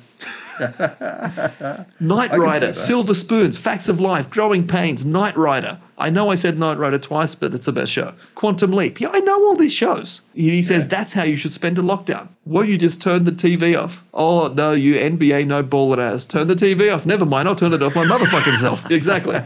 Knight 2.00 2.30
say 2.30 2.38
Rider. 2.38 2.74
Silver 2.74 3.14
Spoons, 3.14 3.58
Facts 3.58 3.88
of 3.88 4.00
Life, 4.00 4.30
Growing 4.30 4.66
Pains, 4.66 5.04
Knight 5.04 5.36
Rider. 5.36 5.80
I 5.98 6.10
know 6.10 6.30
I 6.30 6.34
said 6.34 6.58
Knight 6.58 6.76
Rider 6.76 6.98
twice, 6.98 7.34
but 7.34 7.54
it's 7.54 7.66
the 7.66 7.72
best 7.72 7.90
show. 7.90 8.14
Quantum 8.34 8.72
Leap. 8.72 9.00
Yeah, 9.00 9.08
I 9.12 9.20
know 9.20 9.46
all 9.46 9.56
these 9.56 9.72
shows. 9.72 10.22
He 10.34 10.62
says 10.62 10.86
that's 10.88 11.14
how 11.14 11.22
you 11.22 11.36
should 11.36 11.52
spend 11.54 11.78
a 11.78 11.82
lockdown. 11.82 12.28
Won't 12.44 12.68
you 12.68 12.76
just 12.76 13.00
turn 13.00 13.24
the 13.24 13.30
TV 13.30 13.78
off? 13.80 14.02
Oh, 14.12 14.48
no, 14.48 14.72
you 14.72 14.94
NBA 14.94 15.46
no 15.46 15.62
baller 15.62 15.98
ass. 15.98 16.26
Turn 16.26 16.48
the 16.48 16.54
TV 16.54 16.94
off. 16.94 17.06
Never 17.06 17.24
mind, 17.24 17.48
I'll 17.48 17.56
turn 17.56 17.72
it 17.72 17.82
off 17.82 17.94
my 17.94 18.04
motherfucking 18.04 18.56
self. 18.56 18.84
Exactly. 18.96 19.40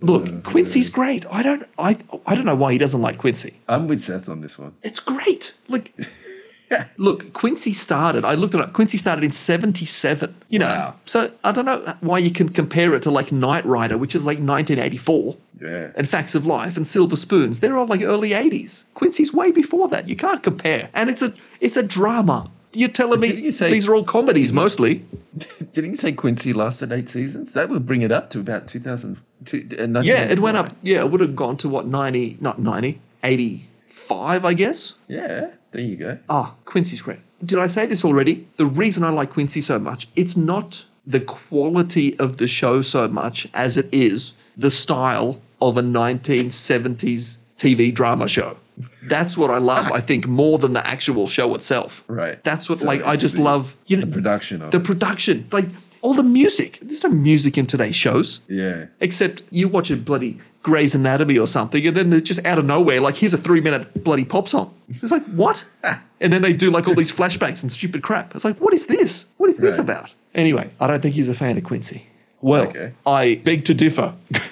Look, 0.00 0.44
Quincy's 0.44 0.90
great. 0.90 1.26
I 1.30 1.42
don't 1.42 1.64
I 1.78 1.98
I 2.26 2.34
don't 2.34 2.44
know 2.44 2.54
why 2.54 2.72
he 2.72 2.78
doesn't 2.78 3.00
like 3.00 3.18
Quincy. 3.18 3.60
I'm 3.68 3.88
with 3.88 4.00
Seth 4.00 4.28
on 4.28 4.40
this 4.40 4.58
one. 4.58 4.74
It's 4.82 5.00
great. 5.00 5.54
Like, 5.68 5.92
look, 6.96 7.32
Quincy 7.32 7.72
started. 7.72 8.24
I 8.24 8.34
looked 8.34 8.54
it 8.54 8.60
up. 8.60 8.72
Quincy 8.72 8.98
started 8.98 9.24
in 9.24 9.30
'77. 9.30 10.34
You 10.48 10.58
know, 10.58 10.66
Wow. 10.68 10.94
so 11.06 11.30
I 11.44 11.52
don't 11.52 11.64
know 11.66 11.96
why 12.00 12.18
you 12.18 12.30
can 12.30 12.48
compare 12.48 12.94
it 12.94 13.02
to 13.04 13.10
like 13.10 13.32
Knight 13.32 13.64
Rider, 13.64 13.96
which 13.96 14.14
is 14.14 14.24
like 14.26 14.38
1984, 14.38 15.36
Yeah. 15.60 15.90
and 15.96 16.08
Facts 16.08 16.34
of 16.34 16.44
Life 16.46 16.76
and 16.76 16.86
Silver 16.86 17.16
Spoons. 17.16 17.60
They're 17.60 17.76
all 17.78 17.86
like 17.86 18.02
early 18.02 18.30
'80s. 18.30 18.84
Quincy's 18.94 19.32
way 19.32 19.50
before 19.50 19.88
that. 19.88 20.08
You 20.08 20.16
can't 20.16 20.42
compare. 20.42 20.90
And 20.94 21.08
it's 21.10 21.22
a 21.22 21.32
it's 21.60 21.76
a 21.76 21.82
drama. 21.82 22.50
You're 22.74 22.90
telling 22.90 23.20
me 23.20 23.32
you 23.32 23.50
say- 23.50 23.70
these 23.72 23.88
are 23.88 23.94
all 23.94 24.04
comedies 24.04 24.52
mostly? 24.52 25.04
Didn't 25.72 25.92
you 25.92 25.96
say 25.96 26.12
Quincy 26.12 26.52
lasted 26.52 26.92
eight 26.92 27.08
seasons? 27.08 27.54
That 27.54 27.70
would 27.70 27.86
bring 27.86 28.02
it 28.02 28.12
up 28.12 28.28
to 28.30 28.40
about 28.40 28.68
2000. 28.68 29.16
two- 29.46 29.66
uh, 29.78 30.00
Yeah, 30.02 30.24
it 30.24 30.38
went 30.40 30.58
up. 30.58 30.76
Yeah, 30.82 30.98
it 31.00 31.10
would 31.10 31.22
have 31.22 31.34
gone 31.34 31.56
to 31.58 31.68
what 31.68 31.86
90, 31.86 32.36
not 32.40 32.58
90, 32.60 33.00
85, 33.24 34.44
I 34.44 34.52
guess. 34.54 34.94
Yeah, 35.08 35.48
there 35.72 35.82
you 35.82 35.96
go. 35.96 36.18
Ah, 36.28 36.54
Quincy's 36.64 37.02
great. 37.02 37.18
Did 37.44 37.58
I 37.58 37.66
say 37.68 37.86
this 37.86 38.04
already? 38.04 38.48
The 38.56 38.66
reason 38.66 39.04
I 39.04 39.10
like 39.10 39.30
Quincy 39.32 39.60
so 39.60 39.78
much, 39.78 40.08
it's 40.16 40.36
not 40.36 40.84
the 41.06 41.20
quality 41.20 42.18
of 42.18 42.36
the 42.38 42.46
show 42.48 42.82
so 42.82 43.08
much 43.08 43.46
as 43.54 43.76
it 43.76 43.88
is 43.92 44.32
the 44.56 44.70
style 44.70 45.40
of 45.60 45.76
a 45.76 45.82
1970s 45.82 47.36
TV 47.56 47.92
drama 47.94 48.28
show. 48.28 48.56
That's 49.04 49.36
what 49.36 49.50
I 49.50 49.58
love, 49.58 49.90
I 49.90 50.00
think, 50.00 50.26
more 50.26 50.58
than 50.58 50.72
the 50.72 50.86
actual 50.86 51.26
show 51.26 51.54
itself. 51.54 52.04
Right. 52.06 52.42
That's 52.44 52.68
what, 52.68 52.78
So 52.78 52.86
like, 52.86 53.02
I 53.02 53.16
just 53.16 53.36
the- 53.36 53.42
love, 53.42 53.76
you 53.86 53.96
know, 53.96 54.06
The 54.06 54.12
production 54.12 54.62
of 54.62 54.70
the 54.70 54.78
it. 54.78 54.84
production. 54.84 55.48
Like, 55.50 55.66
all 56.00 56.14
the 56.14 56.22
music. 56.22 56.78
There's 56.80 57.02
no 57.02 57.10
music 57.10 57.58
in 57.58 57.66
today's 57.66 57.96
shows. 57.96 58.40
Yeah. 58.48 58.86
Except 59.00 59.42
you 59.50 59.66
watch 59.66 59.90
a 59.90 59.96
bloody 59.96 60.38
Grey's 60.68 60.94
Anatomy 60.94 61.38
or 61.38 61.46
something, 61.46 61.86
and 61.86 61.96
then 61.96 62.10
they're 62.10 62.20
just 62.20 62.44
out 62.44 62.58
of 62.58 62.64
nowhere, 62.66 63.00
like, 63.00 63.16
here's 63.16 63.32
a 63.32 63.38
three 63.38 63.60
minute 63.62 64.04
bloody 64.04 64.24
pop 64.26 64.46
song. 64.48 64.74
It's 65.02 65.10
like, 65.10 65.24
what? 65.26 65.64
and 66.20 66.30
then 66.32 66.42
they 66.42 66.52
do 66.52 66.70
like 66.70 66.86
all 66.86 66.94
these 66.94 67.12
flashbacks 67.12 67.62
and 67.62 67.72
stupid 67.72 68.02
crap. 68.02 68.34
It's 68.34 68.44
like, 68.44 68.58
what 68.60 68.74
is 68.74 68.86
this? 68.86 69.28
What 69.38 69.48
is 69.48 69.56
this 69.56 69.78
Right. 69.78 69.84
about? 69.88 70.10
Anyway, 70.34 70.70
I 70.78 70.86
don't 70.86 71.00
think 71.00 71.14
he's 71.14 71.28
a 71.28 71.34
fan 71.34 71.56
of 71.56 71.64
Quincy. 71.64 72.06
Well, 72.42 72.68
Okay. 72.68 72.92
I 73.06 73.40
beg 73.44 73.64
to 73.66 73.74
differ. 73.74 74.14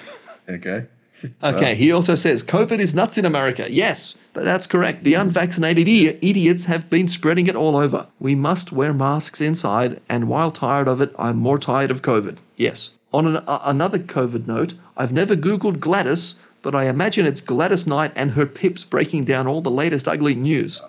Okay. 0.49 0.85
Okay, 1.43 1.73
he 1.75 1.91
also 1.91 2.13
says 2.15 2.43
COVID 2.43 2.77
is 2.79 2.93
nuts 2.93 3.17
in 3.17 3.25
America. 3.25 3.65
Yes, 3.69 4.15
that's 4.33 4.67
correct. 4.67 5.03
The 5.03 5.15
unvaccinated 5.15 5.87
idiots 5.87 6.65
have 6.65 6.89
been 6.91 7.07
spreading 7.07 7.47
it 7.47 7.55
all 7.55 7.75
over. 7.75 8.05
We 8.19 8.35
must 8.35 8.71
wear 8.71 8.93
masks 8.93 9.41
inside, 9.41 9.99
and 10.07 10.27
while 10.29 10.51
tired 10.51 10.87
of 10.87 11.01
it, 11.01 11.11
I'm 11.17 11.37
more 11.37 11.57
tired 11.57 11.89
of 11.89 12.03
COVID. 12.03 12.37
Yes. 12.55 12.91
On 13.11 13.25
an, 13.25 13.37
uh, 13.37 13.59
another 13.63 13.97
COVID 13.97 14.45
note, 14.45 14.75
I've 14.97 15.13
never 15.13 15.35
Googled 15.35 15.79
Gladys, 15.79 16.35
but 16.63 16.73
I 16.75 16.85
imagine 16.89 17.25
it's 17.25 17.39
Gladys 17.39 17.85
Knight 17.87 18.11
and 18.15 18.31
her 18.31 18.45
pips 18.45 18.83
breaking 18.83 19.25
down 19.25 19.47
all 19.47 19.61
the 19.61 19.71
latest 19.71 20.07
ugly 20.07 20.35
news. 20.35 20.81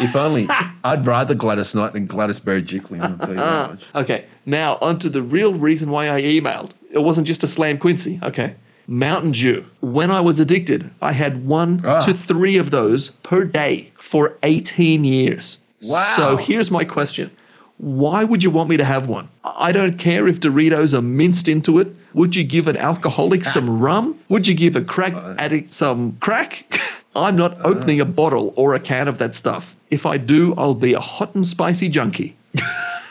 If 0.00 0.14
only. 0.16 0.48
I'd 0.84 1.06
rather 1.06 1.34
Gladys 1.34 1.74
Knight 1.74 1.92
than 1.92 2.06
Gladys 2.06 2.40
Berejiklian, 2.40 3.02
I'll 3.02 3.18
tell 3.18 3.28
you 3.30 3.34
that 3.36 3.70
much. 3.70 3.82
Okay, 3.94 4.24
now 4.46 4.78
onto 4.80 5.08
the 5.08 5.20
real 5.20 5.52
reason 5.52 5.90
why 5.90 6.08
I 6.08 6.22
emailed. 6.22 6.70
It 6.90 6.98
wasn't 7.00 7.26
just 7.26 7.40
to 7.42 7.46
slam 7.48 7.78
Quincy, 7.78 8.20
okay? 8.22 8.54
Mountain 8.86 9.32
Dew. 9.32 9.64
When 9.80 10.10
I 10.10 10.20
was 10.20 10.38
addicted, 10.38 10.90
I 11.02 11.12
had 11.12 11.44
one 11.46 11.82
Ah. 11.84 11.98
to 12.00 12.14
three 12.14 12.56
of 12.56 12.70
those 12.70 13.10
per 13.22 13.44
day 13.44 13.90
for 13.98 14.36
18 14.42 15.04
years. 15.04 15.58
Wow. 15.82 16.12
So 16.16 16.36
here's 16.36 16.70
my 16.70 16.84
question 16.84 17.30
Why 17.78 18.22
would 18.24 18.44
you 18.44 18.50
want 18.50 18.68
me 18.70 18.76
to 18.76 18.84
have 18.84 19.08
one? 19.08 19.28
I 19.42 19.72
don't 19.72 19.98
care 19.98 20.28
if 20.28 20.38
Doritos 20.38 20.94
are 20.96 21.02
minced 21.02 21.48
into 21.48 21.78
it. 21.80 21.88
Would 22.14 22.36
you 22.36 22.44
give 22.44 22.68
an 22.68 22.76
alcoholic 22.76 23.44
some 23.44 23.80
rum? 23.80 24.18
Would 24.28 24.46
you 24.46 24.54
give 24.54 24.76
a 24.76 24.80
crack 24.80 25.14
uh. 25.14 25.34
addict 25.36 25.72
some 25.72 26.16
crack? 26.20 26.80
I'm 27.16 27.36
not 27.36 27.60
uh. 27.60 27.64
opening 27.64 28.00
a 28.00 28.04
bottle 28.04 28.54
or 28.56 28.74
a 28.74 28.80
can 28.80 29.08
of 29.08 29.18
that 29.18 29.34
stuff. 29.34 29.76
If 29.90 30.06
I 30.06 30.16
do, 30.16 30.54
I'll 30.54 30.74
be 30.74 30.94
a 30.94 31.00
hot 31.00 31.34
and 31.34 31.46
spicy 31.46 31.88
junkie. 31.88 32.36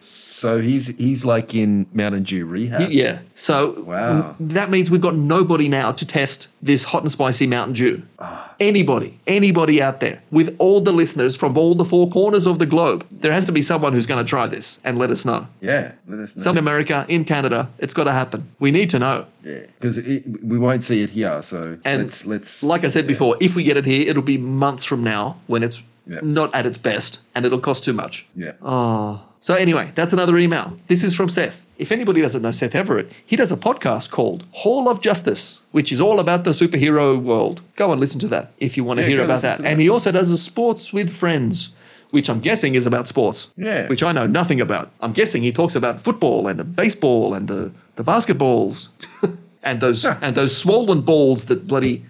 So 0.00 0.60
he's 0.60 0.88
he's 0.98 1.24
like 1.24 1.54
in 1.54 1.86
Mountain 1.92 2.22
Dew 2.24 2.46
rehab. 2.46 2.90
Yeah. 2.90 3.20
So 3.34 3.82
Wow. 3.82 4.36
that 4.38 4.70
means 4.70 4.90
we've 4.90 5.00
got 5.00 5.16
nobody 5.16 5.68
now 5.68 5.90
to 5.92 6.06
test 6.06 6.48
this 6.62 6.84
hot 6.84 7.02
and 7.02 7.10
spicy 7.10 7.46
Mountain 7.46 7.74
Dew. 7.74 8.02
Ah. 8.18 8.54
Anybody, 8.60 9.18
anybody 9.26 9.82
out 9.82 10.00
there 10.00 10.22
with 10.30 10.54
all 10.58 10.80
the 10.80 10.92
listeners 10.92 11.36
from 11.36 11.56
all 11.58 11.74
the 11.74 11.84
four 11.84 12.08
corners 12.10 12.46
of 12.46 12.58
the 12.58 12.66
globe, 12.66 13.04
there 13.10 13.32
has 13.32 13.44
to 13.46 13.52
be 13.52 13.62
someone 13.62 13.92
who's 13.94 14.06
going 14.06 14.24
to 14.24 14.28
try 14.28 14.46
this 14.46 14.78
and 14.84 14.96
let 14.98 15.10
us 15.10 15.24
know. 15.24 15.46
Yeah, 15.60 15.92
let 16.06 16.20
us 16.20 16.36
know. 16.36 16.42
Some 16.42 16.56
in 16.56 16.58
America, 16.64 17.04
in 17.08 17.24
Canada, 17.24 17.68
it's 17.78 17.92
got 17.94 18.04
to 18.04 18.12
happen. 18.12 18.48
We 18.60 18.70
need 18.70 18.90
to 18.90 18.98
know. 18.98 19.26
Yeah, 19.44 19.60
because 19.80 19.96
we 19.98 20.58
won't 20.58 20.84
see 20.84 21.02
it 21.02 21.10
here. 21.10 21.42
So 21.42 21.78
And 21.84 22.02
let's 22.02 22.26
let's 22.26 22.62
Like 22.62 22.84
I 22.84 22.88
said 22.88 23.06
before, 23.06 23.36
if 23.40 23.54
we 23.56 23.64
get 23.64 23.76
it 23.76 23.84
here, 23.86 24.08
it'll 24.08 24.22
be 24.22 24.38
months 24.38 24.84
from 24.84 25.02
now 25.02 25.36
when 25.48 25.62
it's 25.62 25.82
Yeah. 26.08 26.20
not 26.22 26.54
at 26.54 26.64
its 26.66 26.78
best 26.78 27.18
and 27.34 27.44
it'll 27.44 27.58
cost 27.60 27.82
too 27.84 27.92
much. 27.92 28.26
yeah. 28.36 28.52
Oh. 28.62 29.20
So 29.40 29.54
anyway, 29.54 29.92
that's 29.94 30.12
another 30.12 30.36
email. 30.38 30.76
This 30.88 31.04
is 31.04 31.14
from 31.14 31.28
Seth. 31.28 31.62
If 31.78 31.92
anybody 31.92 32.22
doesn't 32.22 32.40
know 32.42 32.50
Seth 32.52 32.74
Everett, 32.74 33.12
he 33.24 33.36
does 33.36 33.52
a 33.52 33.56
podcast 33.56 34.10
called 34.10 34.44
Hall 34.52 34.88
of 34.88 35.00
Justice, 35.02 35.60
which 35.72 35.92
is 35.92 36.00
all 36.00 36.18
about 36.20 36.44
the 36.44 36.50
superhero 36.52 37.20
world. 37.20 37.60
Go 37.76 37.92
and 37.92 38.00
listen 38.00 38.18
to 38.20 38.28
that 38.28 38.52
if 38.58 38.76
you 38.76 38.84
want 38.84 38.96
to 38.98 39.02
Yeah, 39.02 39.08
hear 39.08 39.24
about 39.24 39.42
listen 39.42 39.62
that. 39.62 39.70
And 39.70 39.80
he 39.80 39.88
also 39.88 40.10
does 40.10 40.30
a 40.30 40.38
Sports 40.38 40.92
with 40.92 41.10
Friends, 41.14 41.74
which 42.10 42.30
I'm 42.30 42.40
guessing 42.40 42.74
is 42.74 42.86
about 42.86 43.08
sports. 43.08 43.50
Yeah. 43.56 43.88
Which 43.88 44.02
I 44.02 44.12
know 44.12 44.26
nothing 44.26 44.60
about. 44.60 44.90
I'm 45.00 45.12
guessing 45.12 45.42
he 45.42 45.52
talks 45.52 45.74
about 45.74 46.00
football 46.00 46.48
and 46.48 46.58
the 46.58 46.64
baseball 46.64 47.34
and 47.34 47.46
the, 47.46 47.72
the 47.96 48.04
basketballs. 48.04 48.88
and 49.66 49.80
those 49.80 50.04
and 50.04 50.34
those 50.36 50.56
swollen 50.56 51.02
balls 51.02 51.44
that 51.46 51.66
bloody 51.66 52.04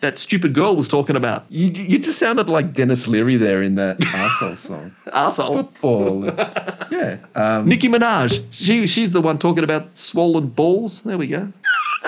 that 0.00 0.18
stupid 0.18 0.52
girl 0.54 0.74
was 0.74 0.88
talking 0.88 1.14
about. 1.14 1.44
You, 1.48 1.68
you 1.68 1.98
just 1.98 2.18
sounded 2.18 2.48
like 2.48 2.72
Denis 2.72 3.06
Leary 3.06 3.36
there 3.36 3.62
in 3.62 3.76
that 3.76 4.00
asshole 4.14 4.56
song. 4.56 4.92
Arsehole. 5.06 5.54
Football. 5.56 6.24
yeah. 6.90 7.18
Um, 7.36 7.66
Nicki 7.68 7.88
Minaj. 7.88 8.42
She 8.50 8.86
she's 8.86 9.12
the 9.12 9.20
one 9.20 9.38
talking 9.38 9.62
about 9.62 9.96
swollen 9.96 10.48
balls. 10.48 11.02
There 11.02 11.18
we 11.18 11.28
go. 11.28 11.52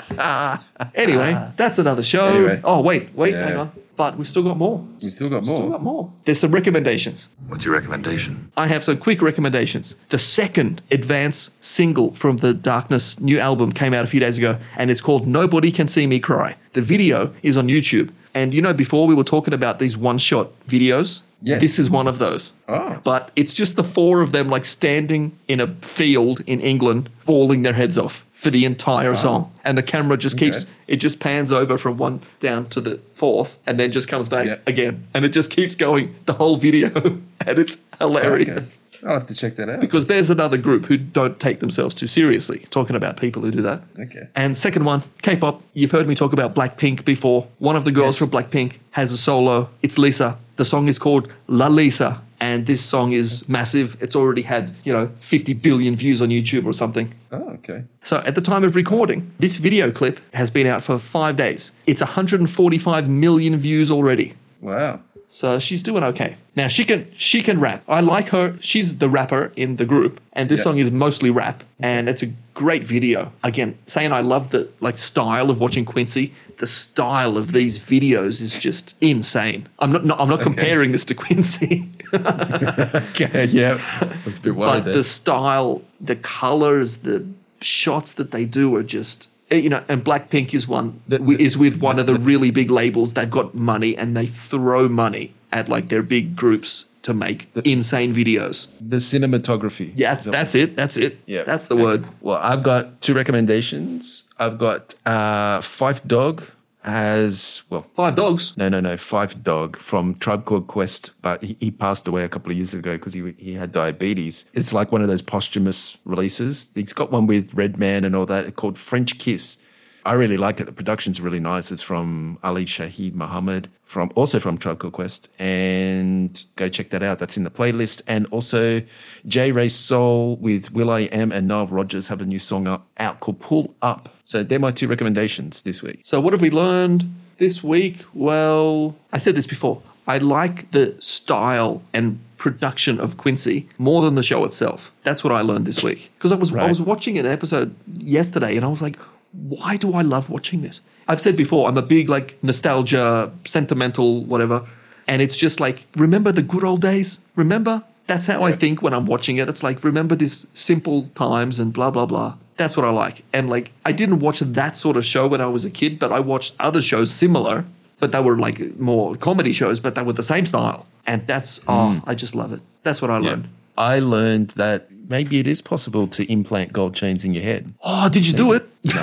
anyway, 0.95 1.51
that's 1.55 1.79
another 1.79 2.03
show. 2.03 2.25
Anyway. 2.25 2.59
Oh 2.63 2.81
wait, 2.81 3.13
wait, 3.15 3.33
Yeah. 3.33 3.47
hang 3.47 3.57
on. 3.57 3.71
But 3.95 4.17
we've 4.17 4.27
still 4.27 4.43
got 4.43 4.57
more. 4.57 4.85
We've 5.01 5.13
still 5.13 5.29
got 5.29 5.45
more. 5.45 5.55
Still 5.55 5.69
got 5.69 5.81
more. 5.81 6.11
There's 6.25 6.39
some 6.39 6.51
recommendations. 6.51 7.29
What's 7.47 7.63
your 7.63 7.73
recommendation? 7.73 8.51
I 8.57 8.67
have 8.67 8.83
some 8.83 8.97
quick 8.97 9.21
recommendations. 9.21 9.95
The 10.09 10.19
second 10.19 10.81
advance 10.91 11.51
single 11.61 12.13
from 12.13 12.37
the 12.37 12.53
Darkness 12.53 13.19
new 13.19 13.39
album 13.39 13.71
came 13.71 13.93
out 13.93 14.03
a 14.03 14.07
few 14.07 14.19
days 14.19 14.37
ago, 14.37 14.57
and 14.75 14.91
it's 14.91 15.01
called 15.01 15.27
Nobody 15.27 15.71
Can 15.71 15.87
See 15.87 16.07
Me 16.07 16.19
Cry. 16.19 16.57
The 16.73 16.81
video 16.81 17.33
is 17.41 17.55
on 17.55 17.67
YouTube. 17.67 18.11
And 18.33 18.53
you 18.53 18.61
know, 18.61 18.73
before 18.73 19.07
we 19.07 19.15
were 19.15 19.23
talking 19.23 19.53
about 19.53 19.79
these 19.79 19.95
one 19.95 20.17
shot 20.17 20.51
videos, 20.67 21.21
Yes. 21.45 21.61
this 21.61 21.79
is 21.79 21.89
one 21.89 22.07
of 22.07 22.17
those. 22.17 22.53
Oh. 22.67 22.99
But 23.03 23.29
it's 23.35 23.53
just 23.53 23.75
the 23.75 23.83
four 23.83 24.21
of 24.21 24.31
them 24.31 24.49
like 24.49 24.65
standing 24.65 25.37
in 25.47 25.59
a 25.59 25.67
field 25.75 26.41
in 26.47 26.59
England, 26.59 27.09
bawling 27.25 27.61
their 27.61 27.73
heads 27.73 27.97
off 27.97 28.25
for 28.33 28.49
the 28.49 28.65
entire 28.65 29.15
song. 29.15 29.51
And 29.63 29.77
the 29.77 29.83
camera 29.83 30.17
just 30.17 30.37
keeps, 30.37 30.63
Okay. 30.63 30.71
it 30.87 30.95
just 30.97 31.19
pans 31.19 31.51
over 31.51 31.77
from 31.77 31.97
one 31.97 32.21
down 32.39 32.65
to 32.69 32.81
the 32.81 32.99
fourth 33.13 33.57
and 33.67 33.79
then 33.79 33.91
just 33.91 34.07
comes 34.07 34.27
back 34.27 34.45
Yeah. 34.47 34.57
again. 34.65 35.07
And 35.13 35.23
it 35.23 35.29
just 35.29 35.49
keeps 35.51 35.75
going 35.75 36.15
the 36.25 36.33
whole 36.33 36.57
video. 36.57 36.89
and 37.45 37.59
it's 37.59 37.77
hilarious. 37.99 38.79
I'll 39.03 39.13
have 39.13 39.27
to 39.27 39.35
check 39.35 39.55
that 39.57 39.69
out. 39.69 39.81
Because 39.81 40.07
there's 40.07 40.29
another 40.31 40.57
group 40.57 40.87
who 40.87 40.97
don't 40.97 41.39
take 41.39 41.59
themselves 41.59 41.93
too 41.93 42.07
seriously, 42.07 42.65
talking 42.71 42.95
about 42.95 43.17
people 43.17 43.43
who 43.43 43.51
do 43.51 43.61
that. 43.61 43.83
Okay. 43.99 44.27
And 44.35 44.57
second 44.57 44.83
one, 44.85 45.03
K-pop. 45.21 45.61
You've 45.75 45.91
heard 45.91 46.07
me 46.07 46.15
talk 46.15 46.33
about 46.33 46.55
Blackpink 46.55 47.05
before. 47.05 47.47
One 47.59 47.75
of 47.75 47.83
the 47.85 47.91
girls 47.91 48.15
Yes. 48.15 48.17
from 48.19 48.31
Blackpink 48.31 48.73
has 48.91 49.11
a 49.11 49.17
solo. 49.17 49.69
It's 49.83 49.97
Lisa. 49.99 50.37
The 50.55 50.65
song 50.65 50.87
is 50.87 50.97
called 50.97 51.31
La 51.47 51.67
Lisa, 51.67 52.21
and 52.39 52.65
this 52.65 52.83
song 52.83 53.11
is 53.11 53.47
massive. 53.49 53.97
It's 54.01 54.15
already 54.15 54.43
had 54.43 54.75
you 54.83 54.93
know 54.93 55.09
50 55.19 55.53
billion 55.53 55.95
views 55.95 56.21
on 56.21 56.29
YouTube 56.29 56.65
or 56.65 56.73
something. 56.73 57.13
Oh, 57.31 57.49
okay. 57.55 57.83
So 58.03 58.17
at 58.25 58.35
the 58.35 58.41
time 58.41 58.63
of 58.63 58.75
recording, 58.75 59.31
this 59.39 59.57
video 59.57 59.91
clip 59.91 60.19
has 60.33 60.49
been 60.49 60.67
out 60.67 60.83
for 60.83 60.97
five 60.99 61.35
days. 61.35 61.71
It's 61.85 62.01
145 62.01 63.09
million 63.09 63.57
views 63.57 63.91
already. 63.91 64.33
Wow. 64.61 65.01
So 65.27 65.59
she's 65.59 65.83
doing 65.83 66.03
okay. 66.03 66.37
Now 66.55 66.67
she 66.67 66.85
can 66.85 67.07
she 67.17 67.41
can 67.41 67.59
rap. 67.59 67.83
I 67.87 67.99
like 68.01 68.29
her. 68.29 68.57
She's 68.61 68.97
the 68.99 69.09
rapper 69.09 69.51
in 69.55 69.75
the 69.75 69.85
group, 69.85 70.19
and 70.33 70.49
this 70.49 70.59
Yeah. 70.59 70.63
song 70.65 70.77
is 70.77 70.89
mostly 70.91 71.29
rap, 71.29 71.63
and 71.79 72.07
it's 72.07 72.23
a 72.23 72.31
great 72.53 72.83
video. 72.85 73.31
Again, 73.43 73.77
saying 73.85 74.13
I 74.13 74.21
love 74.21 74.51
the 74.51 74.69
like 74.79 74.97
style 74.97 75.49
of 75.49 75.59
watching 75.59 75.83
Quincy. 75.83 76.33
The 76.57 76.67
style 76.67 77.37
of 77.37 77.51
these 77.51 77.79
videos 77.79 78.39
is 78.41 78.59
just 78.59 78.95
insane. 79.01 79.67
I'm 79.79 79.91
not, 79.91 80.05
not 80.05 80.19
I'm 80.21 80.29
not 80.29 80.41
comparing 80.41 80.93
this 80.93 81.03
to 81.05 81.13
Quincy, 81.13 81.89
Okay, 82.13 83.45
yeah. 83.45 83.75
That's 84.23 84.37
a 84.37 84.41
bit 84.41 84.55
worried 84.55 84.85
but 84.85 84.93
the 84.93 85.03
style, 85.03 85.81
the 85.99 86.15
colors, 86.15 86.97
the 86.97 87.25
shots 87.61 88.13
that 88.13 88.31
they 88.31 88.45
do 88.45 88.73
are 88.75 88.83
just. 88.83 89.29
Eh, 89.51 89.57
You 89.57 89.69
know, 89.69 89.83
and 89.87 90.03
Blackpink 90.03 90.53
is 90.53 90.67
one 90.67 91.01
wi- 91.09 91.37
is 91.39 91.57
with 91.57 91.79
one 91.81 91.99
of 91.99 92.07
the 92.07 92.15
really 92.15 92.51
big 92.51 92.71
labels. 92.71 93.13
They've 93.13 93.29
got 93.29 93.53
money 93.53 93.95
and 93.95 94.15
they 94.17 94.25
throw 94.27 94.87
money 94.89 95.33
at 95.51 95.69
like 95.69 95.89
their 95.89 96.01
big 96.03 96.35
groups 96.35 96.85
to 97.03 97.13
make 97.13 97.53
the, 97.53 97.61
insane 97.69 98.13
videos. 98.15 98.67
The 98.81 98.97
cinematography. 98.97 99.91
Yeah, 99.95 100.15
that's, 100.15 100.25
that's 100.25 100.55
it. 100.55 100.75
That's 100.75 100.97
it. 100.97 101.19
Yeah. 101.27 101.43
that's 101.43 101.67
the 101.67 101.75
word. 101.75 102.05
Well, 102.21 102.39
I've 102.41 102.63
got 102.63 102.99
two 103.01 103.13
recommendations. 103.13 104.23
I've 104.39 104.57
got 104.57 104.95
uh, 105.05 105.59
Phife 105.61 106.01
Dawg 106.07 106.41
as 106.85 107.63
well. 107.69 107.85
Five 107.95 108.15
dogs. 108.15 108.55
No, 108.57 108.69
no, 108.69 108.79
no. 108.79 108.93
Phife 108.93 109.41
Dawg 109.43 109.75
from 109.77 110.15
Tribe 110.15 110.45
Called 110.45 110.67
Quest, 110.67 111.19
but 111.21 111.41
he, 111.43 111.57
he 111.59 111.71
passed 111.71 112.07
away 112.07 112.23
a 112.23 112.29
couple 112.29 112.51
of 112.51 112.57
years 112.57 112.73
ago 112.73 112.93
because 112.93 113.13
he 113.13 113.33
he 113.37 113.53
had 113.53 113.71
diabetes. 113.71 114.45
It's 114.53 114.71
like 114.71 114.91
one 114.91 115.01
of 115.01 115.07
those 115.07 115.21
posthumous 115.21 115.97
releases. 116.05 116.69
He's 116.75 116.93
got 116.93 117.11
one 117.11 117.27
with 117.27 117.53
Redman 117.53 118.05
and 118.05 118.15
all 118.15 118.27
that 118.27 118.55
called 118.55 118.77
French 118.77 119.17
Kiss. 119.17 119.57
I 120.05 120.13
really 120.13 120.37
like 120.37 120.59
it. 120.59 120.65
The 120.65 120.71
production's 120.71 121.19
really 121.19 121.39
nice. 121.39 121.71
It's 121.71 121.81
from 121.81 122.37
Ali 122.43 122.65
Shaheed 122.65 123.15
Muhammad, 123.15 123.69
from 123.83 124.11
also 124.13 124.39
from 124.39 124.57
Tribe 124.57 124.79
Quest, 124.91 125.29
and 125.39 126.43
go 126.55 126.69
check 126.69 126.91
that 126.91 127.01
out. 127.01 127.17
That's 127.17 127.37
in 127.37 127.43
the 127.43 127.49
playlist. 127.49 128.03
And 128.05 128.27
also, 128.27 128.83
J 129.27 129.51
Rey 129.51 129.67
Soul 129.67 130.37
with 130.37 130.71
Will 130.71 130.91
I 130.91 131.01
Am 131.01 131.31
and 131.31 131.47
Nile 131.47 131.65
Rodgers 131.65 132.07
have 132.07 132.21
a 132.21 132.25
new 132.25 132.37
song 132.37 132.67
up, 132.67 132.87
out 132.97 133.19
called 133.19 133.39
Pull 133.39 133.73
Up. 133.81 134.13
So 134.23 134.43
they're 134.43 134.59
my 134.59 134.71
two 134.71 134.87
recommendations 134.87 135.63
this 135.63 135.81
week. 135.81 136.01
So 136.03 136.19
what 136.19 136.33
have 136.33 136.41
we 136.41 136.51
learned 136.51 137.11
this 137.37 137.63
week? 137.63 138.05
Well, 138.13 138.95
I 139.11 139.17
said 139.17 139.35
this 139.35 139.47
before. 139.47 139.81
I 140.07 140.19
like 140.19 140.69
the 140.69 140.95
style 140.99 141.81
and 141.93 142.19
production 142.37 142.99
of 142.99 143.17
Quincy 143.17 143.67
more 143.79 144.03
than 144.03 144.13
the 144.13 144.21
show 144.21 144.45
itself. 144.45 144.93
That's 145.01 145.23
what 145.23 145.33
I 145.33 145.41
learned 145.41 145.65
this 145.65 145.81
week 145.81 146.11
because 146.17 146.31
I 146.31 146.35
was 146.35 146.53
I 146.53 146.67
was 146.67 146.79
watching 146.79 147.17
an 147.17 147.25
episode 147.25 147.75
yesterday 147.97 148.55
and 148.55 148.63
I 148.63 148.67
was 148.67 148.83
like, 148.83 148.97
why 149.35 149.77
do 149.77 149.93
I 149.93 150.01
love 150.01 150.29
watching 150.29 150.61
this? 150.61 150.81
I've 151.07 151.21
said 151.21 151.35
before, 151.35 151.67
I'm 151.67 151.77
a 151.77 151.81
big 151.81 152.09
like 152.09 152.41
nostalgia, 152.43 153.31
sentimental, 153.45 154.23
whatever, 154.23 154.67
and 155.07 155.21
it's 155.21 155.37
just 155.37 155.59
like 155.59 155.85
remember 155.95 156.31
the 156.31 156.41
good 156.41 156.63
old 156.63 156.81
days. 156.81 157.19
Remember 157.35 157.83
that's 158.07 158.27
how 158.27 158.43
I 158.43 158.51
think 158.51 158.81
when 158.81 158.93
I'm 158.93 159.05
watching 159.05 159.37
it. 159.37 159.49
It's 159.49 159.63
like 159.63 159.83
remember 159.83 160.15
these 160.15 160.47
simple 160.53 161.07
times 161.15 161.59
and 161.59 161.73
blah 161.73 161.91
blah 161.91 162.05
blah. 162.05 162.37
That's 162.57 162.77
what 162.77 162.85
I 162.85 162.89
like. 162.89 163.23
And 163.33 163.49
like 163.49 163.71
I 163.83 163.91
didn't 163.91 164.19
watch 164.19 164.39
that 164.39 164.77
sort 164.77 164.97
of 164.97 165.05
show 165.05 165.27
when 165.27 165.41
I 165.41 165.47
was 165.47 165.65
a 165.65 165.69
kid, 165.69 165.99
but 165.99 166.11
I 166.11 166.19
watched 166.19 166.55
other 166.59 166.81
shows 166.81 167.11
similar, 167.11 167.65
but 167.99 168.11
they 168.11 168.21
were 168.21 168.37
like 168.37 168.79
more 168.79 169.15
comedy 169.15 169.53
shows, 169.53 169.79
but 169.79 169.95
they 169.95 170.03
were 170.03 170.13
the 170.13 170.23
same 170.23 170.45
style. 170.45 170.85
And 171.05 171.27
that's 171.27 171.59
oh, 171.67 171.71
mm. 171.71 172.03
I 172.05 172.15
just 172.15 172.35
love 172.35 172.53
it. 172.53 172.61
That's 172.83 173.01
what 173.01 173.11
I 173.11 173.17
learned. 173.17 173.49
I 173.77 173.99
learned 173.99 174.49
that 174.51 174.89
maybe 175.07 175.39
it 175.39 175.47
is 175.47 175.61
possible 175.61 176.07
to 176.07 176.31
implant 176.31 176.73
gold 176.73 176.95
chains 176.95 177.23
in 177.23 177.33
your 177.33 177.43
head. 177.43 177.73
Oh, 177.83 178.09
did 178.09 178.27
you 178.27 178.33
do 178.33 178.53
it? 178.53 178.63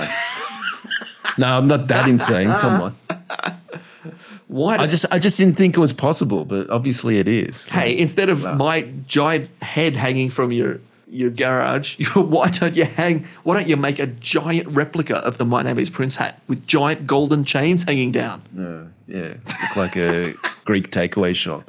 No, 1.39 1.47
I'm 1.57 1.67
not 1.67 1.89
that 1.89 2.07
insane. 2.11 2.51
Come 2.53 2.83
on. 2.83 2.97
Why? 4.49 4.77
I 4.77 4.87
just 4.87 5.07
I 5.11 5.19
just 5.19 5.39
didn't 5.39 5.57
think 5.57 5.79
it 5.79 5.81
was 5.81 5.95
possible, 5.95 6.45
but 6.45 6.69
obviously 6.69 7.19
it 7.19 7.27
is. 7.27 7.69
hey, 7.69 7.97
instead 7.97 8.29
of 8.29 8.43
my 8.59 8.83
giant 9.07 9.49
head 9.63 9.95
hanging 9.97 10.29
from 10.29 10.53
your 10.53 10.81
your 11.09 11.31
garage, 11.31 11.99
why 12.15 12.51
don't 12.51 12.77
you 12.77 12.85
hang? 12.85 13.27
Why 13.45 13.55
don't 13.57 13.67
you 13.67 13.79
make 13.79 13.99
a 13.99 14.09
giant 14.09 14.69
replica 14.69 15.17
of 15.25 15.39
the 15.39 15.47
My 15.47 15.63
Name 15.63 15.79
Is 15.79 15.89
Prince 15.89 16.17
hat 16.17 16.43
with 16.49 16.67
giant 16.67 17.07
golden 17.07 17.45
chains 17.47 17.85
hanging 17.85 18.13
down? 18.13 18.43
Uh, 18.55 18.91
yeah, 19.11 19.35
look 19.63 19.77
like 19.77 19.97
a 19.97 20.35
Greek 20.67 20.91
takeaway 20.91 21.35
shop. 21.35 21.65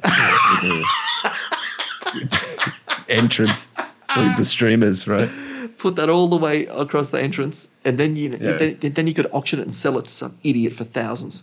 Entrance 3.08 3.66
with 4.16 4.36
the 4.36 4.44
streamers, 4.44 5.06
right? 5.08 5.28
Put 5.78 5.96
that 5.96 6.08
all 6.08 6.28
the 6.28 6.36
way 6.36 6.66
across 6.66 7.10
the 7.10 7.20
entrance, 7.20 7.68
and 7.84 7.98
then 7.98 8.16
you 8.16 8.30
Yeah. 8.40 8.52
then, 8.56 8.78
then 8.80 9.06
you 9.06 9.14
could 9.14 9.28
auction 9.32 9.58
it 9.58 9.62
and 9.62 9.74
sell 9.74 9.98
it 9.98 10.06
to 10.06 10.14
some 10.14 10.38
idiot 10.42 10.72
for 10.72 10.84
thousands. 10.84 11.42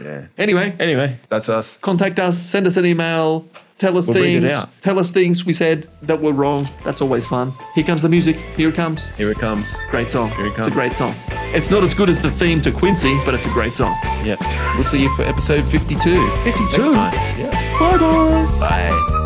Yeah. 0.00 0.26
Anyway, 0.38 0.74
Anyway, 0.78 1.18
that's 1.28 1.48
us. 1.48 1.76
contact 1.78 2.18
us, 2.20 2.38
send 2.38 2.66
us 2.68 2.76
an 2.76 2.86
email, 2.86 3.46
tell 3.78 3.98
us 3.98 4.06
We'll 4.08 4.22
read 4.22 4.36
it 4.36 4.40
things, 4.42 4.52
out. 4.52 4.68
tell 4.82 4.98
us 4.98 5.10
things 5.10 5.44
we 5.44 5.52
said 5.52 5.88
that 6.02 6.22
were 6.22 6.32
wrong. 6.32 6.68
That's 6.84 7.00
always 7.02 7.26
fun. 7.26 7.52
Here 7.74 7.82
comes 7.84 8.00
the 8.02 8.08
music. 8.08 8.36
Here 8.56 8.68
it 8.68 8.76
comes. 8.76 9.06
Here 9.16 9.30
it 9.30 9.38
comes. 9.38 9.76
Great 9.90 10.08
song. 10.08 10.30
Here 10.30 10.46
it 10.46 10.54
comes. 10.54 10.68
It's 10.68 10.76
a 10.76 10.78
great 10.78 10.92
song. 10.92 11.14
It's 11.54 11.68
not 11.70 11.82
as 11.82 11.94
good 11.94 12.08
as 12.08 12.22
the 12.22 12.30
theme 12.30 12.60
to 12.62 12.70
Quincy, 12.70 13.18
but 13.24 13.34
it's 13.34 13.46
a 13.46 13.50
great 13.50 13.72
song. 13.72 13.96
Yeah. 14.24 14.36
We'll 14.76 14.84
see 14.84 15.02
you 15.02 15.10
for 15.16 15.22
episode 15.24 15.64
52. 15.64 16.30
52. 16.44 16.52
Next 16.52 16.76
time. 16.76 17.40
Yeah. 17.40 17.78
Bye 17.78 17.98
bye. 17.98 18.58
Bye. 18.60 19.25